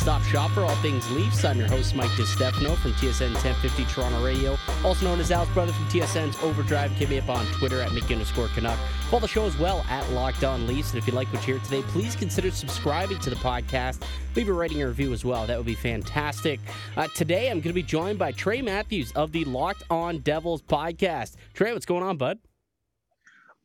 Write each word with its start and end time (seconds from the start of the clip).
one-stop 0.00 0.22
shop 0.30 0.50
for 0.52 0.62
all 0.62 0.74
things 0.76 1.10
Leafs. 1.10 1.44
I'm 1.44 1.58
your 1.58 1.68
host, 1.68 1.94
Mike 1.94 2.08
DiStefano 2.10 2.74
from 2.78 2.92
TSN 2.92 3.34
1050 3.34 3.84
Toronto 3.84 4.24
Radio, 4.24 4.56
also 4.82 5.04
known 5.04 5.20
as 5.20 5.30
Al's 5.30 5.48
brother 5.50 5.72
from 5.72 5.84
TSN's 5.86 6.42
Overdrive. 6.42 6.90
Hit 6.92 7.10
me 7.10 7.18
up 7.18 7.28
on 7.28 7.44
Twitter 7.52 7.82
at 7.82 7.92
Mickey 7.92 8.14
underscore 8.14 8.48
Canuck. 8.48 8.78
Follow 9.10 9.20
the 9.20 9.28
show 9.28 9.44
as 9.44 9.58
well 9.58 9.84
at 9.90 10.08
Locked 10.12 10.42
On 10.42 10.66
Leafs. 10.66 10.90
And 10.90 10.98
if 10.98 11.06
you 11.06 11.12
like 11.12 11.30
what 11.32 11.46
you 11.46 11.54
hear 11.54 11.64
today, 11.64 11.82
please 11.88 12.16
consider 12.16 12.50
subscribing 12.50 13.18
to 13.18 13.28
the 13.28 13.36
podcast. 13.36 14.02
Leave 14.36 14.48
a 14.48 14.52
rating 14.52 14.80
and 14.80 14.88
review 14.88 15.12
as 15.12 15.22
well. 15.22 15.46
That 15.46 15.58
would 15.58 15.66
be 15.66 15.74
fantastic. 15.74 16.60
Uh, 16.96 17.06
today, 17.14 17.50
I'm 17.50 17.58
going 17.58 17.62
to 17.64 17.72
be 17.74 17.82
joined 17.82 18.18
by 18.18 18.32
Trey 18.32 18.62
Matthews 18.62 19.12
of 19.12 19.32
the 19.32 19.44
Locked 19.44 19.82
On 19.90 20.18
Devils 20.20 20.62
podcast. 20.62 21.34
Trey, 21.52 21.74
what's 21.74 21.86
going 21.86 22.02
on, 22.02 22.16
bud? 22.16 22.38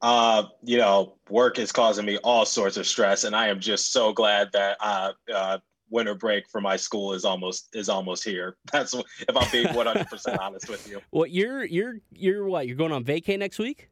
uh, 0.02 0.44
you 0.62 0.77
know, 0.77 1.16
work 1.30 1.58
is 1.58 1.72
causing 1.72 2.05
me 2.05 2.18
all 2.18 2.46
sorts 2.46 2.77
of 2.77 2.86
stress, 2.86 3.24
and 3.24 3.36
I 3.36 3.48
am 3.48 3.60
just 3.60 3.94
so 3.94 4.13
glad 4.13 4.52
that 4.52 4.77
uh, 4.80 5.13
uh, 5.34 5.58
winter 5.90 6.16
break 6.16 6.48
for 6.50 6.62
my 6.62 6.76
school 6.76 7.14
is 7.14 7.26
almost 7.26 7.76
is 7.76 7.90
almost 7.90 8.24
here. 8.24 8.58
That's 8.72 8.94
if 8.94 9.36
I'm 9.36 9.52
being 9.52 9.74
100 9.74 10.08
percent 10.08 10.40
honest 10.42 10.70
with 10.70 10.88
you. 10.90 11.02
Well, 11.12 11.28
you're 11.28 11.66
you're 11.66 11.96
you're 12.12 12.46
what? 12.48 12.68
You're 12.68 12.78
going 12.78 12.92
on 12.92 13.04
vacay 13.04 13.38
next 13.38 13.60
week? 13.60 13.90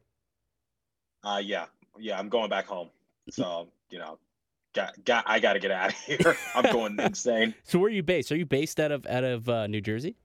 Uh, 1.22 1.40
yeah, 1.42 1.66
yeah, 1.98 2.18
I'm 2.18 2.28
going 2.28 2.50
back 2.50 2.66
home. 2.66 2.90
So 3.30 3.68
you 3.90 3.98
know, 3.98 4.18
got 4.74 4.92
got 5.04 5.24
I 5.26 5.40
got 5.40 5.54
to 5.54 5.58
get 5.58 5.70
out 5.70 5.90
of 5.90 5.96
here. 6.06 6.36
I'm 6.54 6.72
going 6.72 6.98
insane. 6.98 7.54
So 7.64 7.78
where 7.78 7.88
are 7.88 7.92
you 7.92 8.02
based? 8.02 8.30
Are 8.32 8.36
you 8.36 8.46
based 8.46 8.78
out 8.80 8.92
of 8.92 9.06
out 9.06 9.24
of 9.24 9.48
uh, 9.48 9.66
New 9.66 9.80
Jersey? 9.80 10.16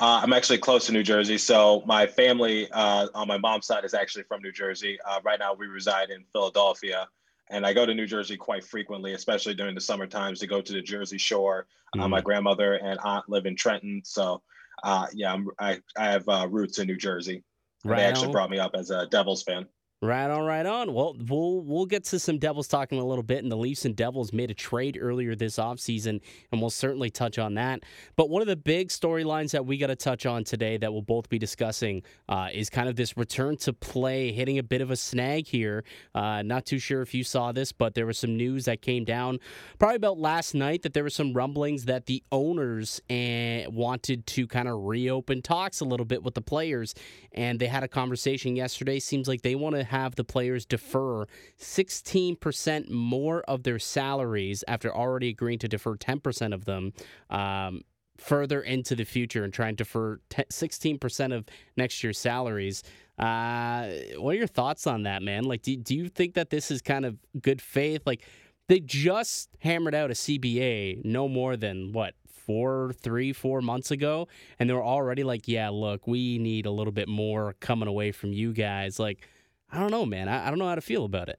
Uh, 0.00 0.20
I'm 0.22 0.32
actually 0.32 0.58
close 0.58 0.86
to 0.86 0.92
New 0.92 1.02
Jersey, 1.02 1.38
so 1.38 1.82
my 1.84 2.06
family 2.06 2.70
uh, 2.70 3.08
on 3.14 3.26
my 3.26 3.36
mom's 3.36 3.66
side 3.66 3.84
is 3.84 3.94
actually 3.94 4.22
from 4.24 4.40
New 4.42 4.52
Jersey. 4.52 4.96
Uh, 5.04 5.18
right 5.24 5.40
now, 5.40 5.54
we 5.54 5.66
reside 5.66 6.10
in 6.10 6.24
Philadelphia, 6.32 7.08
and 7.50 7.66
I 7.66 7.72
go 7.72 7.86
to 7.86 7.94
New 7.94 8.06
Jersey 8.06 8.36
quite 8.36 8.64
frequently, 8.64 9.14
especially 9.14 9.54
during 9.54 9.74
the 9.74 9.80
summer 9.80 10.06
times 10.06 10.40
to 10.40 10.46
go 10.46 10.60
to 10.60 10.72
the 10.72 10.82
Jersey 10.82 11.18
Shore. 11.18 11.66
Mm. 11.96 12.10
my 12.10 12.20
grandmother 12.20 12.74
and 12.74 13.00
aunt 13.02 13.28
live 13.28 13.46
in 13.46 13.56
Trenton, 13.56 14.02
so 14.04 14.42
uh, 14.84 15.06
yeah, 15.14 15.32
I'm, 15.32 15.48
i 15.58 15.80
I 15.96 16.04
have 16.10 16.28
uh, 16.28 16.46
roots 16.50 16.78
in 16.78 16.86
New 16.86 16.96
Jersey. 16.96 17.42
Right 17.84 17.98
they 17.98 18.04
actually 18.04 18.32
brought 18.32 18.50
me 18.50 18.58
up 18.58 18.72
as 18.74 18.90
a 18.90 19.06
Devils 19.06 19.42
fan. 19.42 19.66
Right 20.00 20.30
on, 20.30 20.44
right 20.44 20.64
on. 20.64 20.94
Well, 20.94 21.16
we'll 21.28 21.62
we'll 21.62 21.84
get 21.84 22.04
to 22.04 22.20
some 22.20 22.38
Devils 22.38 22.68
talking 22.68 23.00
a 23.00 23.04
little 23.04 23.24
bit, 23.24 23.42
and 23.42 23.50
the 23.50 23.56
Leafs 23.56 23.84
and 23.84 23.96
Devils 23.96 24.32
made 24.32 24.48
a 24.48 24.54
trade 24.54 24.96
earlier 25.00 25.34
this 25.34 25.56
offseason, 25.56 26.20
and 26.52 26.60
we'll 26.60 26.70
certainly 26.70 27.10
touch 27.10 27.36
on 27.36 27.54
that. 27.54 27.82
But 28.14 28.30
one 28.30 28.40
of 28.40 28.46
the 28.46 28.54
big 28.54 28.90
storylines 28.90 29.50
that 29.50 29.66
we 29.66 29.76
got 29.76 29.88
to 29.88 29.96
touch 29.96 30.24
on 30.24 30.44
today 30.44 30.76
that 30.76 30.92
we'll 30.92 31.02
both 31.02 31.28
be 31.28 31.36
discussing 31.36 32.04
uh, 32.28 32.48
is 32.52 32.70
kind 32.70 32.88
of 32.88 32.94
this 32.94 33.16
return 33.16 33.56
to 33.56 33.72
play 33.72 34.30
hitting 34.30 34.60
a 34.60 34.62
bit 34.62 34.82
of 34.82 34.92
a 34.92 34.96
snag 34.96 35.48
here. 35.48 35.82
Uh, 36.14 36.42
not 36.42 36.64
too 36.64 36.78
sure 36.78 37.02
if 37.02 37.12
you 37.12 37.24
saw 37.24 37.50
this, 37.50 37.72
but 37.72 37.96
there 37.96 38.06
was 38.06 38.18
some 38.18 38.36
news 38.36 38.66
that 38.66 38.80
came 38.80 39.04
down 39.04 39.40
probably 39.80 39.96
about 39.96 40.16
last 40.16 40.54
night 40.54 40.82
that 40.82 40.94
there 40.94 41.02
were 41.02 41.10
some 41.10 41.32
rumblings 41.32 41.86
that 41.86 42.06
the 42.06 42.22
owners 42.30 43.02
eh, 43.10 43.66
wanted 43.66 44.28
to 44.28 44.46
kind 44.46 44.68
of 44.68 44.80
reopen 44.80 45.42
talks 45.42 45.80
a 45.80 45.84
little 45.84 46.06
bit 46.06 46.22
with 46.22 46.34
the 46.34 46.40
players, 46.40 46.94
and 47.32 47.58
they 47.58 47.66
had 47.66 47.82
a 47.82 47.88
conversation 47.88 48.54
yesterday. 48.54 49.00
Seems 49.00 49.26
like 49.26 49.42
they 49.42 49.56
want 49.56 49.74
to 49.74 49.87
have 49.88 50.14
the 50.14 50.24
players 50.24 50.64
defer 50.64 51.26
16% 51.60 52.90
more 52.90 53.42
of 53.42 53.62
their 53.62 53.78
salaries 53.78 54.64
after 54.68 54.94
already 54.94 55.30
agreeing 55.30 55.58
to 55.60 55.68
defer 55.68 55.96
10% 55.96 56.54
of 56.54 56.64
them 56.64 56.92
um, 57.30 57.82
further 58.16 58.60
into 58.60 58.94
the 58.94 59.04
future 59.04 59.44
and 59.44 59.52
trying 59.52 59.76
to 59.76 59.84
defer 59.84 60.20
16% 60.30 61.34
of 61.34 61.44
next 61.76 62.02
year's 62.02 62.18
salaries. 62.18 62.82
Uh, 63.18 63.88
what 64.16 64.34
are 64.34 64.38
your 64.38 64.46
thoughts 64.46 64.86
on 64.86 65.04
that, 65.04 65.22
man? 65.22 65.44
Like, 65.44 65.62
do, 65.62 65.76
do 65.76 65.94
you 65.94 66.08
think 66.08 66.34
that 66.34 66.50
this 66.50 66.70
is 66.70 66.82
kind 66.82 67.04
of 67.04 67.16
good 67.40 67.60
faith? 67.60 68.02
Like, 68.06 68.24
they 68.68 68.80
just 68.80 69.48
hammered 69.60 69.94
out 69.94 70.10
a 70.10 70.14
CBA 70.14 71.04
no 71.04 71.28
more 71.28 71.56
than 71.56 71.92
what 71.92 72.14
four, 72.48 72.92
three, 73.02 73.32
four 73.32 73.60
months 73.60 73.90
ago, 73.90 74.26
and 74.58 74.68
they 74.68 74.74
were 74.74 74.84
already 74.84 75.22
like, 75.24 75.48
"Yeah, 75.48 75.68
look, 75.68 76.06
we 76.06 76.38
need 76.38 76.66
a 76.66 76.70
little 76.70 76.92
bit 76.92 77.08
more 77.08 77.54
coming 77.60 77.88
away 77.88 78.12
from 78.12 78.32
you 78.32 78.52
guys." 78.52 78.98
Like, 78.98 79.26
I 79.70 79.78
don't 79.78 79.90
know, 79.90 80.06
man. 80.06 80.28
I, 80.28 80.46
I 80.46 80.50
don't 80.50 80.58
know 80.58 80.68
how 80.68 80.74
to 80.74 80.80
feel 80.80 81.04
about 81.04 81.28
it. 81.28 81.38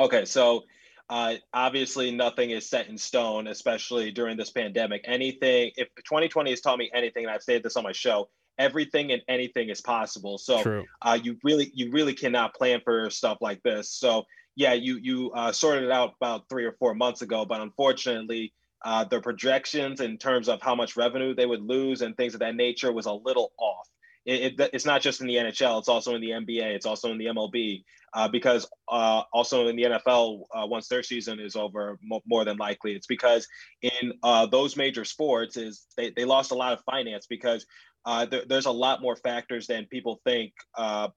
Okay, 0.00 0.24
so 0.24 0.64
uh, 1.08 1.34
obviously 1.52 2.10
nothing 2.10 2.50
is 2.50 2.68
set 2.68 2.88
in 2.88 2.98
stone, 2.98 3.46
especially 3.46 4.10
during 4.10 4.36
this 4.36 4.50
pandemic. 4.50 5.04
Anything, 5.04 5.70
if 5.76 5.88
2020 5.96 6.50
has 6.50 6.60
taught 6.60 6.78
me 6.78 6.90
anything, 6.94 7.24
and 7.24 7.32
I've 7.32 7.42
said 7.42 7.62
this 7.62 7.76
on 7.76 7.84
my 7.84 7.92
show, 7.92 8.28
everything 8.58 9.12
and 9.12 9.22
anything 9.28 9.68
is 9.68 9.80
possible. 9.80 10.38
So 10.38 10.84
uh, 11.02 11.18
you 11.22 11.36
really, 11.44 11.70
you 11.74 11.92
really 11.92 12.14
cannot 12.14 12.54
plan 12.54 12.80
for 12.84 13.08
stuff 13.10 13.38
like 13.40 13.62
this. 13.62 13.90
So 13.90 14.24
yeah, 14.56 14.72
you 14.72 14.98
you 15.02 15.30
uh, 15.32 15.52
sorted 15.52 15.84
it 15.84 15.90
out 15.90 16.14
about 16.20 16.48
three 16.48 16.64
or 16.64 16.72
four 16.78 16.94
months 16.94 17.22
ago, 17.22 17.44
but 17.44 17.60
unfortunately, 17.60 18.52
uh, 18.84 19.04
their 19.04 19.20
projections 19.20 20.00
in 20.00 20.18
terms 20.18 20.48
of 20.48 20.60
how 20.62 20.74
much 20.74 20.96
revenue 20.96 21.34
they 21.34 21.46
would 21.46 21.62
lose 21.62 22.02
and 22.02 22.16
things 22.16 22.34
of 22.34 22.40
that 22.40 22.54
nature 22.54 22.92
was 22.92 23.06
a 23.06 23.12
little 23.12 23.52
off 23.58 23.88
it, 24.24 24.58
it, 24.58 24.70
it's 24.72 24.86
not 24.86 25.02
just 25.02 25.20
in 25.20 25.26
the 25.26 25.36
NHL, 25.36 25.78
it's 25.78 25.88
also 25.88 26.14
in 26.14 26.20
the 26.20 26.30
NBA, 26.30 26.74
it's 26.74 26.86
also 26.86 27.10
in 27.10 27.18
the 27.18 27.26
MLB, 27.26 27.84
uh, 28.14 28.28
because 28.28 28.66
uh, 28.88 29.22
also 29.32 29.68
in 29.68 29.76
the 29.76 29.82
NFL, 29.82 30.42
uh, 30.54 30.66
once 30.66 30.88
their 30.88 31.02
season 31.02 31.40
is 31.40 31.56
over, 31.56 31.98
mo- 32.02 32.22
more 32.26 32.44
than 32.44 32.56
likely, 32.56 32.94
it's 32.94 33.06
because 33.06 33.46
in 33.82 34.12
uh, 34.22 34.46
those 34.46 34.76
major 34.76 35.04
sports 35.04 35.56
is 35.56 35.86
they, 35.96 36.10
they 36.10 36.24
lost 36.24 36.52
a 36.52 36.54
lot 36.54 36.72
of 36.72 36.80
finance 36.84 37.26
because 37.26 37.66
uh, 38.06 38.24
there, 38.24 38.42
there's 38.46 38.66
a 38.66 38.70
lot 38.70 39.02
more 39.02 39.16
factors 39.16 39.66
than 39.66 39.86
people 39.86 40.20
think 40.24 40.52
uh, 40.76 41.08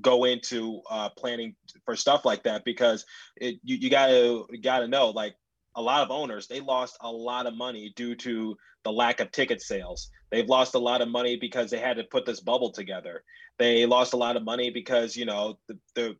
go 0.00 0.24
into 0.24 0.80
planning 1.16 1.54
for 1.84 1.96
stuff 1.96 2.24
like 2.24 2.44
that 2.44 2.64
because 2.64 3.04
it, 3.36 3.56
you, 3.64 3.76
you 3.76 3.90
gotta 3.90 4.44
you 4.50 4.60
gotta 4.62 4.86
know 4.86 5.10
like 5.10 5.34
a 5.74 5.82
lot 5.82 6.02
of 6.02 6.12
owners 6.12 6.46
they 6.46 6.60
lost 6.60 6.96
a 7.00 7.10
lot 7.10 7.46
of 7.46 7.56
money 7.56 7.92
due 7.96 8.14
to 8.14 8.56
the 8.84 8.92
lack 8.92 9.18
of 9.18 9.32
ticket 9.32 9.60
sales 9.60 10.10
they've 10.30 10.48
lost 10.48 10.74
a 10.74 10.78
lot 10.78 11.00
of 11.00 11.08
money 11.08 11.36
because 11.36 11.70
they 11.70 11.78
had 11.78 11.96
to 11.96 12.04
put 12.04 12.24
this 12.24 12.40
bubble 12.40 12.70
together 12.70 13.22
they 13.58 13.86
lost 13.86 14.14
a 14.14 14.16
lot 14.16 14.36
of 14.36 14.42
money 14.42 14.70
because 14.70 15.16
you 15.16 15.24
know 15.24 15.58
the, 15.68 15.78
the 15.94 16.16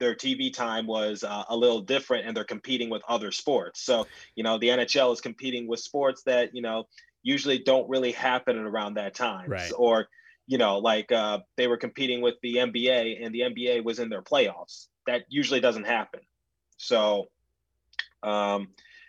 their 0.00 0.14
TV 0.14 0.52
time 0.52 0.86
was 0.86 1.24
uh, 1.24 1.44
a 1.48 1.56
little 1.56 1.80
different 1.80 2.26
and 2.26 2.36
they're 2.36 2.44
competing 2.44 2.90
with 2.90 3.02
other 3.08 3.30
sports. 3.30 3.80
So, 3.80 4.06
you 4.34 4.42
know, 4.42 4.58
the 4.58 4.68
NHL 4.68 5.12
is 5.12 5.20
competing 5.20 5.66
with 5.66 5.80
sports 5.80 6.22
that, 6.24 6.54
you 6.54 6.62
know, 6.62 6.88
usually 7.22 7.58
don't 7.58 7.88
really 7.88 8.12
happen 8.12 8.58
around 8.58 8.94
that 8.94 9.14
time. 9.14 9.48
Right. 9.48 9.72
Or, 9.76 10.08
you 10.46 10.58
know, 10.58 10.78
like 10.78 11.10
uh, 11.12 11.38
they 11.56 11.68
were 11.68 11.76
competing 11.76 12.20
with 12.20 12.34
the 12.42 12.56
NBA 12.56 13.24
and 13.24 13.34
the 13.34 13.40
NBA 13.40 13.84
was 13.84 13.98
in 13.98 14.08
their 14.08 14.22
playoffs. 14.22 14.88
That 15.06 15.22
usually 15.28 15.60
doesn't 15.60 15.86
happen. 15.86 16.20
So, 16.76 17.28
um, 18.22 18.68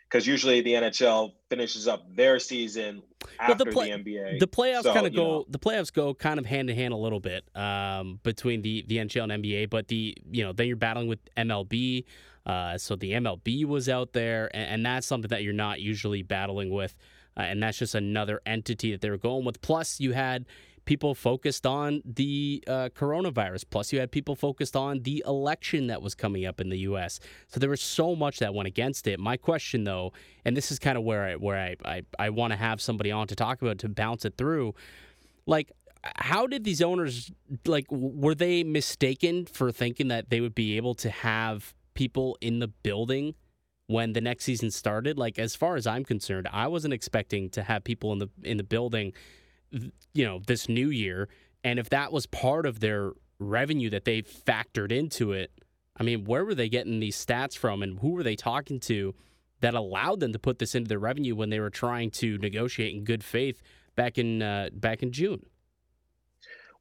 because 0.10 0.28
usually 0.28 0.62
the 0.62 0.74
NHL 0.74 1.34
finishes 1.50 1.88
up 1.88 2.04
their 2.16 2.40
season 2.40 3.02
after 3.40 3.66
the, 3.66 3.72
play, 3.72 3.92
the, 3.92 3.98
NBA. 3.98 4.40
The 4.40 4.48
playoffs 4.48 4.84
so, 4.84 4.94
kind 4.94 5.08
of 5.08 5.16
go. 5.16 5.24
Know. 5.24 5.46
The 5.50 5.60
playoffs 5.60 5.92
go 5.92 6.14
kind 6.14 6.40
of 6.40 6.46
hand 6.46 6.70
in 6.70 6.76
hand 6.76 6.94
a 6.94 6.98
little 6.98 7.20
bit 7.20 7.46
um, 7.56 8.20
between 8.24 8.62
the 8.62 8.86
the 8.88 8.98
NHL 8.98 9.32
and 9.32 9.44
NBA, 9.44 9.70
but 9.70 9.88
the 9.88 10.18
you 10.32 10.44
know 10.44 10.54
then 10.54 10.68
you're 10.68 10.76
battling 10.76 11.08
with 11.08 11.20
MLB. 11.36 12.06
Uh, 12.46 12.78
so 12.78 12.96
the 12.96 13.14
MLB 13.14 13.66
was 13.66 13.90
out 13.90 14.14
there, 14.14 14.52
and, 14.56 14.70
and, 14.70 14.86
that's 14.86 15.08
something 15.08 15.30
that 15.30 15.42
you're 15.42 15.52
not 15.52 15.82
usually 15.82 16.22
battling 16.22 16.70
with, 16.70 16.96
uh, 17.36 17.40
and 17.40 17.64
that's 17.64 17.80
just 17.80 17.96
another 17.96 18.40
entity 18.46 18.92
that 18.92 19.02
they 19.02 19.10
were 19.10 19.18
going 19.18 19.44
with. 19.44 19.60
Plus, 19.62 20.00
you 20.00 20.12
had 20.12 20.46
people 20.86 21.16
focused 21.16 21.66
on 21.66 22.02
the 22.06 22.64
uh, 22.68 22.90
coronavirus. 22.96 23.66
Plus, 23.70 23.92
you 23.92 24.00
had 24.00 24.12
people 24.12 24.36
focused 24.36 24.76
on 24.76 25.02
the 25.02 25.24
election 25.28 25.88
that 25.88 26.02
was 26.02 26.16
coming 26.16 26.46
up 26.46 26.62
in 26.62 26.70
the 26.70 26.80
U.S. 26.80 27.20
So 27.48 27.60
there 27.60 27.70
was 27.70 27.82
so 27.82 28.16
much 28.16 28.40
that 28.40 28.54
went 28.54 28.68
against 28.68 29.08
it. 29.08 29.20
My 29.20 29.38
question, 29.38 29.84
though, 29.84 30.14
and 30.46 30.56
this 30.56 30.72
is 30.72 30.80
kind 30.80 30.98
of 30.98 31.04
where 31.04 31.24
I 31.24 31.36
where 31.36 31.58
I 31.58 31.76
I, 31.86 32.02
I 32.20 32.30
want 32.30 32.54
to 32.54 32.58
have 32.58 32.82
somebody 32.82 33.12
on 33.12 33.28
to 33.28 33.36
talk 33.36 33.62
about 33.62 33.80
to 33.80 33.90
bounce 33.90 34.26
it 34.26 34.38
through, 34.38 34.74
like. 35.46 35.72
How 36.18 36.46
did 36.46 36.64
these 36.64 36.84
owners 36.84 37.32
like? 37.66 37.88
Were 37.90 38.36
they 38.36 38.64
mistaken 38.64 39.48
for 39.48 39.72
thinking 39.72 40.10
that 40.10 40.30
they 40.30 40.40
would 40.40 40.54
be 40.54 40.78
able 40.78 40.94
to 40.94 41.10
have 41.10 41.74
people 41.96 42.38
in 42.42 42.60
the 42.60 42.68
building 42.68 43.34
when 43.88 44.14
the 44.14 44.22
next 44.22 44.44
season 44.44 44.72
started. 44.72 45.18
Like 45.18 45.40
as 45.40 45.56
far 45.56 45.76
as 45.76 45.88
I'm 45.88 46.04
concerned, 46.04 46.48
I 46.52 46.68
wasn't 46.68 46.94
expecting 46.94 47.50
to 47.52 47.64
have 47.64 47.84
people 47.84 48.14
in 48.14 48.20
the 48.20 48.30
in 48.44 48.58
the 48.58 48.64
building 48.64 49.14
you 49.72 50.26
know, 50.26 50.42
this 50.46 50.70
new 50.70 50.90
year. 50.90 51.30
And 51.64 51.80
if 51.80 51.90
that 51.90 52.12
was 52.12 52.26
part 52.26 52.66
of 52.66 52.80
their 52.80 53.14
revenue 53.40 53.90
that 53.90 54.06
they 54.06 54.22
factored 54.22 54.92
into 54.92 55.32
it, 55.32 55.52
I 55.98 56.04
mean, 56.04 56.26
where 56.26 56.46
were 56.46 56.56
they 56.56 56.70
getting 56.70 57.00
these 57.00 57.24
stats 57.24 57.58
from 57.58 57.82
and 57.82 58.00
who 58.00 58.12
were 58.12 58.24
they 58.24 58.36
talking 58.36 58.80
to 58.82 59.16
that 59.62 59.74
allowed 59.74 60.20
them 60.20 60.34
to 60.34 60.40
put 60.40 60.60
this 60.60 60.76
into 60.76 60.90
their 60.90 61.00
revenue 61.00 61.36
when 61.36 61.50
they 61.50 61.60
were 61.60 61.70
trying 61.70 62.12
to 62.12 62.38
negotiate 62.38 62.94
in 62.94 63.04
good 63.04 63.24
faith 63.24 63.62
back 63.96 64.18
in 64.18 64.42
uh, 64.42 64.70
back 64.74 65.02
in 65.02 65.12
June? 65.12 65.46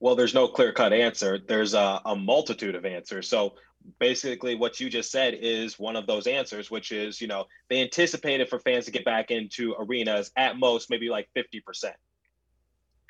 Well, 0.00 0.16
there's 0.16 0.34
no 0.34 0.48
clear 0.48 0.72
cut 0.72 0.92
answer. 0.92 1.38
There's 1.38 1.75
a, 1.75 2.00
a 2.04 2.16
multitude 2.16 2.75
of 2.75 2.84
answers. 2.84 3.28
So 3.28 3.54
basically 3.98 4.54
what 4.54 4.81
you 4.81 4.90
just 4.90 5.10
said 5.10 5.34
is 5.40 5.78
one 5.78 5.96
of 5.96 6.06
those 6.06 6.26
answers 6.26 6.70
which 6.70 6.90
is 6.90 7.20
you 7.20 7.26
know 7.26 7.44
they 7.69 7.82
anticipated 7.82 8.48
for 8.48 8.58
fans 8.58 8.86
to 8.86 8.90
get 8.90 9.04
back 9.04 9.31
into 9.31 9.75
arenas 9.78 10.31
at 10.36 10.58
most 10.58 10.90
maybe 10.90 11.08
like 11.08 11.28
50% 11.36 11.60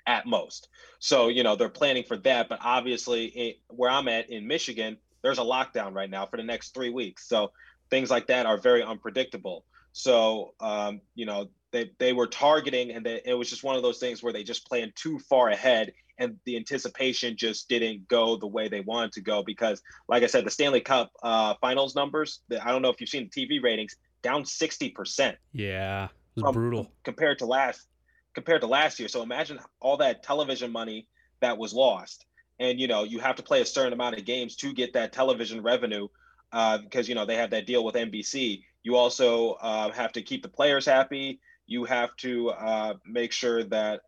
at 0.07 0.27
most. 0.27 0.69
So, 0.99 1.29
you 1.29 1.43
know, 1.43 1.57
they're 1.57 1.69
planning 1.69 2.05
for 2.05 2.17
that. 2.19 2.49
But 2.49 2.59
obviously, 2.63 3.27
it, 3.27 3.61
where 3.69 3.91
I'm 3.91 4.09
at 4.09 4.31
in 4.31 4.47
Michigan, 4.47 4.99
there's 5.23 5.39
a 5.39 5.43
lockdown 5.43 5.95
right 5.95 6.11
now 6.11 6.27
for 6.27 6.37
the 6.37 6.43
next 6.43 6.75
three 6.75 6.91
weeks. 6.91 7.27
So 7.29 7.53
things 7.91 8.11
like 8.11 8.27
that 8.27 8.47
are 8.47 8.59
very 8.59 8.83
unpredictable. 8.83 9.65
So 9.93 10.55
um, 10.61 11.01
you 11.15 11.25
know 11.25 11.49
they 11.71 11.93
they 11.99 12.13
were 12.13 12.27
targeting, 12.27 12.91
and 12.91 13.07
they, 13.07 13.23
it 13.25 13.35
was 13.35 13.49
just 13.49 13.63
one 13.63 13.77
of 13.77 13.83
those 13.83 13.99
things 13.99 14.23
where 14.23 14.33
they 14.33 14.43
just 14.43 14.67
planned 14.67 14.93
too 14.97 15.21
far 15.21 15.51
ahead, 15.51 15.93
and 16.19 16.37
the 16.45 16.57
anticipation 16.57 17.37
just 17.37 17.69
didn't 17.69 18.09
go 18.09 18.37
the 18.37 18.47
way 18.47 18.69
they 18.69 18.81
wanted 18.81 19.13
to 19.13 19.21
go 19.21 19.45
because, 19.45 19.81
like 20.09 20.25
I 20.25 20.27
said, 20.27 20.45
the 20.45 20.51
Stanley 20.51 20.81
Cup 20.81 21.13
uh, 21.23 21.55
Finals 21.61 21.95
numbers. 21.95 22.41
I 22.61 22.73
don't 22.73 22.83
know 22.83 22.91
if 22.91 23.01
you've 23.01 23.09
seen 23.09 23.31
the 23.33 23.47
TV 23.47 23.63
ratings 23.63 23.95
down 24.21 24.45
sixty 24.45 24.91
percent. 24.91 25.37
Yeah, 25.53 26.09
it 26.37 26.43
was 26.43 26.53
brutal 26.53 26.91
compared 27.05 27.39
to 27.39 27.47
last 27.47 27.87
compared 28.35 28.61
to 28.63 28.67
last 28.67 28.99
year. 28.99 29.09
So 29.09 29.23
imagine 29.23 29.59
all 29.81 29.97
that 29.99 30.23
television 30.23 30.73
money 30.73 31.07
that 31.41 31.57
was 31.59 31.73
lost, 31.73 32.27
and 32.59 32.81
you 32.81 32.89
know 32.89 33.05
you 33.05 33.19
have 33.21 33.37
to 33.37 33.43
play 33.43 33.61
a 33.61 33.67
certain 33.67 33.93
amount 33.93 34.19
of 34.19 34.25
games 34.25 34.57
to 34.57 34.73
get 34.73 34.93
that 34.95 35.13
television 35.13 35.63
revenue 35.63 36.09
uh, 36.53 36.79
because 36.79 37.09
you 37.09 37.15
know 37.15 37.27
they 37.27 37.37
have 37.37 37.51
that 37.51 37.67
deal 37.67 37.85
with 37.85 37.95
NBC. 37.95 38.63
You 38.83 38.97
also 38.97 39.53
uh, 39.53 39.91
have 39.93 40.13
to 40.13 40.23
keep 40.23 40.43
the 40.43 40.49
players 40.49 40.87
happy. 40.87 41.41
You 41.67 41.85
have 41.85 42.15
to 42.17 42.51
uh, 42.51 42.95
make 43.07 43.33
sure 43.33 43.65
that 43.65 44.03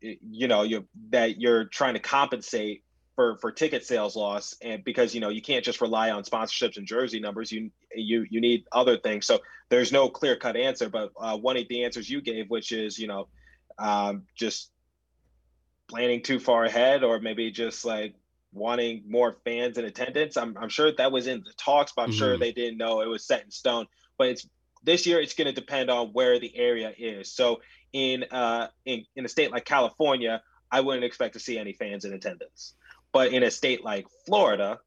you 0.00 0.48
know 0.48 0.62
you 0.62 0.86
that 1.10 1.40
you're 1.40 1.64
trying 1.64 1.94
to 1.94 2.00
compensate 2.00 2.82
for 3.14 3.38
for 3.38 3.50
ticket 3.50 3.84
sales 3.84 4.14
loss 4.14 4.54
and 4.62 4.84
because 4.84 5.14
you 5.14 5.20
know 5.20 5.30
you 5.30 5.40
can't 5.42 5.64
just 5.64 5.80
rely 5.80 6.10
on 6.10 6.22
sponsorships 6.22 6.76
and 6.76 6.86
jersey 6.86 7.18
numbers 7.18 7.50
you 7.50 7.70
you 7.94 8.26
you 8.30 8.40
need 8.40 8.64
other 8.72 8.98
things 8.98 9.26
so 9.26 9.40
there's 9.70 9.90
no 9.90 10.08
clear 10.08 10.36
cut 10.36 10.54
answer 10.54 10.88
but 10.88 11.10
uh, 11.18 11.36
one 11.36 11.56
of 11.56 11.66
the 11.68 11.82
answers 11.82 12.08
you 12.10 12.20
gave 12.20 12.48
which 12.50 12.72
is 12.72 12.98
you 12.98 13.06
know 13.06 13.26
um, 13.78 14.22
just 14.34 14.70
planning 15.88 16.22
too 16.22 16.40
far 16.40 16.64
ahead 16.64 17.04
or 17.04 17.20
maybe 17.20 17.50
just 17.50 17.84
like 17.84 18.14
wanting 18.52 19.04
more 19.06 19.36
fans 19.44 19.78
in 19.78 19.84
attendance. 19.84 20.36
I'm, 20.36 20.56
I'm 20.58 20.68
sure 20.68 20.90
that 20.92 21.12
was 21.12 21.26
in 21.26 21.44
the 21.44 21.52
talks 21.56 21.92
but 21.94 22.02
i'm 22.02 22.10
mm-hmm. 22.10 22.18
sure 22.18 22.38
they 22.38 22.52
didn't 22.52 22.78
know 22.78 23.02
it 23.02 23.08
was 23.08 23.24
set 23.24 23.44
in 23.44 23.50
stone. 23.50 23.86
But 24.18 24.28
it's 24.28 24.48
this 24.82 25.06
year 25.06 25.20
it's 25.20 25.34
going 25.34 25.46
to 25.46 25.52
depend 25.52 25.90
on 25.90 26.08
where 26.08 26.38
the 26.38 26.56
area 26.56 26.92
is. 26.96 27.32
So 27.32 27.60
in 27.92 28.24
uh 28.30 28.68
in, 28.84 29.04
in 29.14 29.24
a 29.24 29.28
state 29.28 29.52
like 29.52 29.64
california 29.64 30.42
i 30.72 30.80
wouldn't 30.80 31.04
expect 31.04 31.34
to 31.34 31.40
see 31.40 31.58
any 31.58 31.72
fans 31.72 32.04
in 32.04 32.12
attendance. 32.12 32.74
But 33.12 33.32
in 33.32 33.42
a 33.42 33.50
state 33.50 33.84
like 33.84 34.06
florida 34.26 34.80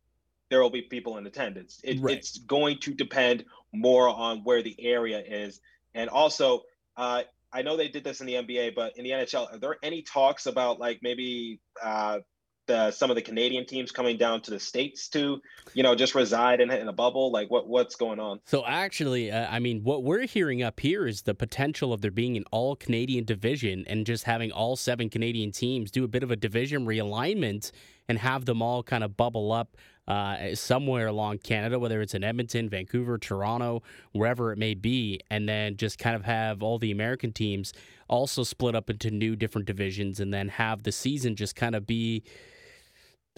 there 0.49 0.61
will 0.61 0.71
be 0.71 0.81
people 0.81 1.17
in 1.17 1.27
attendance. 1.27 1.79
It, 1.83 2.01
right. 2.01 2.17
it's 2.17 2.39
going 2.39 2.79
to 2.79 2.93
depend 2.95 3.45
more 3.71 4.09
on 4.09 4.39
where 4.39 4.63
the 4.63 4.75
area 4.79 5.23
is. 5.25 5.61
And 5.93 6.09
also 6.09 6.63
uh 6.97 7.23
I 7.51 7.61
know 7.61 7.77
they 7.77 7.87
did 7.87 8.03
this 8.03 8.21
in 8.21 8.27
the 8.27 8.33
NBA, 8.33 8.75
but 8.75 8.97
in 8.97 9.03
the 9.03 9.11
NHL, 9.11 9.53
are 9.53 9.57
there 9.57 9.77
any 9.81 10.01
talks 10.01 10.45
about 10.45 10.79
like 10.79 10.99
maybe 11.01 11.59
uh, 11.83 12.19
the, 12.67 12.91
some 12.91 13.09
of 13.09 13.15
the 13.15 13.21
Canadian 13.21 13.65
teams 13.65 13.91
coming 13.91 14.17
down 14.17 14.41
to 14.43 14.51
the 14.51 14.59
states 14.59 15.09
to, 15.09 15.41
you 15.73 15.81
know, 15.81 15.95
just 15.95 16.13
reside 16.13 16.61
in, 16.61 16.69
in 16.69 16.87
a 16.87 16.93
bubble? 16.93 17.31
Like, 17.31 17.49
what 17.49 17.67
what's 17.67 17.95
going 17.95 18.19
on? 18.19 18.39
So 18.45 18.63
actually, 18.65 19.31
uh, 19.31 19.47
I 19.49 19.59
mean, 19.59 19.83
what 19.83 20.03
we're 20.03 20.27
hearing 20.27 20.61
up 20.61 20.79
here 20.79 21.07
is 21.07 21.23
the 21.23 21.33
potential 21.33 21.91
of 21.91 22.01
there 22.01 22.11
being 22.11 22.37
an 22.37 22.45
all 22.51 22.75
Canadian 22.75 23.25
division 23.25 23.83
and 23.87 24.05
just 24.05 24.23
having 24.25 24.51
all 24.51 24.75
seven 24.75 25.09
Canadian 25.09 25.51
teams 25.51 25.91
do 25.91 26.03
a 26.03 26.07
bit 26.07 26.23
of 26.23 26.31
a 26.31 26.35
division 26.35 26.85
realignment 26.85 27.71
and 28.07 28.19
have 28.19 28.45
them 28.45 28.61
all 28.61 28.83
kind 28.83 29.03
of 29.03 29.17
bubble 29.17 29.51
up 29.51 29.75
uh, 30.09 30.55
somewhere 30.55 31.07
along 31.07 31.37
Canada, 31.37 31.77
whether 31.77 32.01
it's 32.01 32.15
in 32.15 32.23
Edmonton, 32.23 32.67
Vancouver, 32.67 33.17
Toronto, 33.19 33.83
wherever 34.11 34.51
it 34.51 34.57
may 34.57 34.73
be, 34.73 35.19
and 35.29 35.47
then 35.47 35.77
just 35.77 35.99
kind 35.99 36.15
of 36.15 36.25
have 36.25 36.63
all 36.63 36.79
the 36.79 36.91
American 36.91 37.31
teams 37.31 37.71
also 38.09 38.43
split 38.43 38.75
up 38.75 38.89
into 38.89 39.11
new 39.11 39.35
different 39.35 39.67
divisions 39.67 40.19
and 40.19 40.33
then 40.33 40.49
have 40.49 40.81
the 40.81 40.91
season 40.91 41.35
just 41.35 41.55
kind 41.55 41.75
of 41.75 41.85
be 41.85 42.23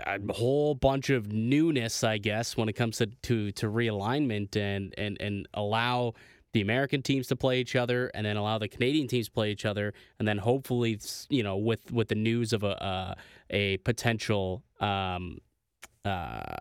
a 0.07 0.17
whole 0.33 0.73
bunch 0.73 1.09
of 1.09 1.31
newness, 1.31 2.05
I 2.05 2.17
guess, 2.17 2.55
when 2.55 2.69
it 2.69 2.73
comes 2.73 2.97
to, 2.97 3.07
to, 3.07 3.51
to 3.51 3.67
realignment 3.67 4.55
and, 4.55 4.95
and, 4.97 5.19
and 5.19 5.47
allow 5.53 6.13
the 6.53 6.61
American 6.61 7.01
teams 7.01 7.27
to 7.27 7.35
play 7.35 7.59
each 7.59 7.75
other, 7.75 8.11
and 8.13 8.25
then 8.25 8.37
allow 8.37 8.57
the 8.57 8.67
Canadian 8.67 9.07
teams 9.07 9.27
to 9.27 9.31
play 9.31 9.51
each 9.51 9.65
other, 9.65 9.93
and 10.19 10.27
then 10.27 10.37
hopefully, 10.37 10.99
you 11.29 11.43
know, 11.43 11.55
with 11.55 11.91
with 11.93 12.09
the 12.09 12.15
news 12.15 12.51
of 12.51 12.63
a 12.63 12.83
uh, 12.83 13.15
a 13.51 13.77
potential 13.77 14.61
um, 14.81 15.39
uh, 16.05 16.57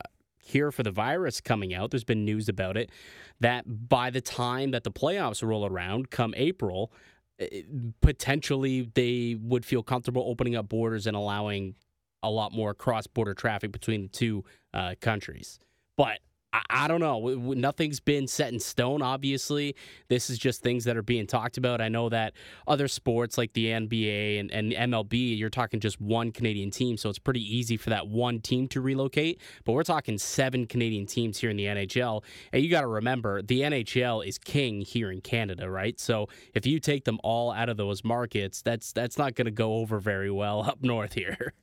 for 0.73 0.83
the 0.83 0.91
virus 0.91 1.41
coming 1.41 1.73
out, 1.73 1.91
there's 1.91 2.05
been 2.05 2.25
news 2.25 2.49
about 2.49 2.77
it, 2.77 2.91
that 3.39 3.89
by 3.89 4.11
the 4.11 4.21
time 4.21 4.73
that 4.73 4.83
the 4.83 4.91
playoffs 4.91 5.47
roll 5.47 5.65
around, 5.65 6.11
come 6.11 6.35
April, 6.37 6.93
eh, 7.39 7.63
potentially 8.01 8.91
they 8.95 9.37
would 9.41 9.65
feel 9.65 9.83
comfortable 9.83 10.25
opening 10.27 10.57
up 10.57 10.69
borders 10.69 11.07
and 11.07 11.17
allowing 11.17 11.77
a 12.23 12.31
lot 12.31 12.53
more 12.53 12.75
cross 12.75 13.07
border 13.07 13.33
traffic 13.33 13.71
between 13.73 14.03
the 14.03 14.09
two 14.09 14.45
uh, 14.75 14.95
countries. 15.01 15.59
But 15.97 16.19
I, 16.53 16.63
I 16.71 16.89
don't 16.89 17.01
know. 17.01 17.21
Nothing's 17.55 18.01
been 18.01 18.27
set 18.27 18.53
in 18.53 18.61
stone, 18.61 19.03
obviously. 19.03 19.77
This 20.09 20.31
is 20.31 20.39
just 20.39 20.63
things 20.63 20.85
that 20.85 20.97
are 20.97 21.03
being 21.03 21.27
talked 21.27 21.57
about. 21.57 21.81
I 21.81 21.89
know 21.89 22.09
that 22.09 22.35
other 22.67 22.89
sports 22.89 23.39
like 23.39 23.53
the 23.53 23.67
NBA 23.67 24.41
and, 24.41 24.51
and 24.51 24.73
MLB, 24.73 25.39
you're 25.39 25.51
talking 25.51 25.81
just 25.81 26.01
one 26.01 26.33
Canadian 26.33 26.71
team, 26.71 26.97
so 26.97 27.09
it's 27.09 27.19
pretty 27.19 27.43
easy 27.43 27.77
for 27.77 27.91
that 27.91 28.09
one 28.09 28.41
team 28.41 28.69
to 28.69 28.81
relocate. 28.81 29.41
But 29.65 29.73
we're 29.73 29.83
talking 29.85 30.19
seven 30.19 30.67
Canadian 30.67 31.07
teams 31.07 31.39
here 31.39 31.51
in 31.51 31.57
the 31.57 31.67
NHL. 31.67 32.25
And 32.53 32.63
you 32.63 32.71
got 32.71 32.83
to 32.83 32.87
remember, 32.87 33.43
the 33.43 33.61
NHL 33.61 34.27
is 34.27 34.39
king 34.39 34.81
here 34.81 35.11
in 35.11 35.21
Canada, 35.21 35.71
right? 35.71 35.99
So 36.01 36.29
if 36.55 36.67
you 36.67 36.81
take 36.81 37.05
them 37.05 37.19
all 37.23 37.53
out 37.53 37.69
of 37.69 37.77
those 37.77 38.05
markets, 38.05 38.63
that's 38.63 38.93
that's 38.93 39.19
not 39.19 39.35
going 39.35 39.47
to 39.47 39.51
go 39.51 39.75
over 39.75 39.99
very 39.99 40.31
well 40.31 40.63
up 40.69 40.83
north 40.83 41.15
here. 41.15 41.55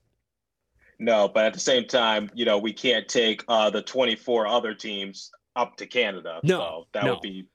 No, 1.00 1.28
but 1.28 1.46
at 1.46 1.54
the 1.54 1.60
same 1.60 1.86
time, 1.86 2.30
you 2.34 2.46
know, 2.46 2.58
we 2.58 2.74
can't 2.74 3.08
take 3.08 3.44
uh, 3.48 3.70
the 3.70 3.82
24 3.82 4.48
other 4.48 4.74
teams 4.74 5.32
up 5.56 5.78
to 5.78 5.86
Canada. 5.86 6.40
No, 6.44 6.58
so 6.58 6.88
that 6.94 7.06
no. 7.06 7.14
would 7.14 7.22
be, 7.22 7.48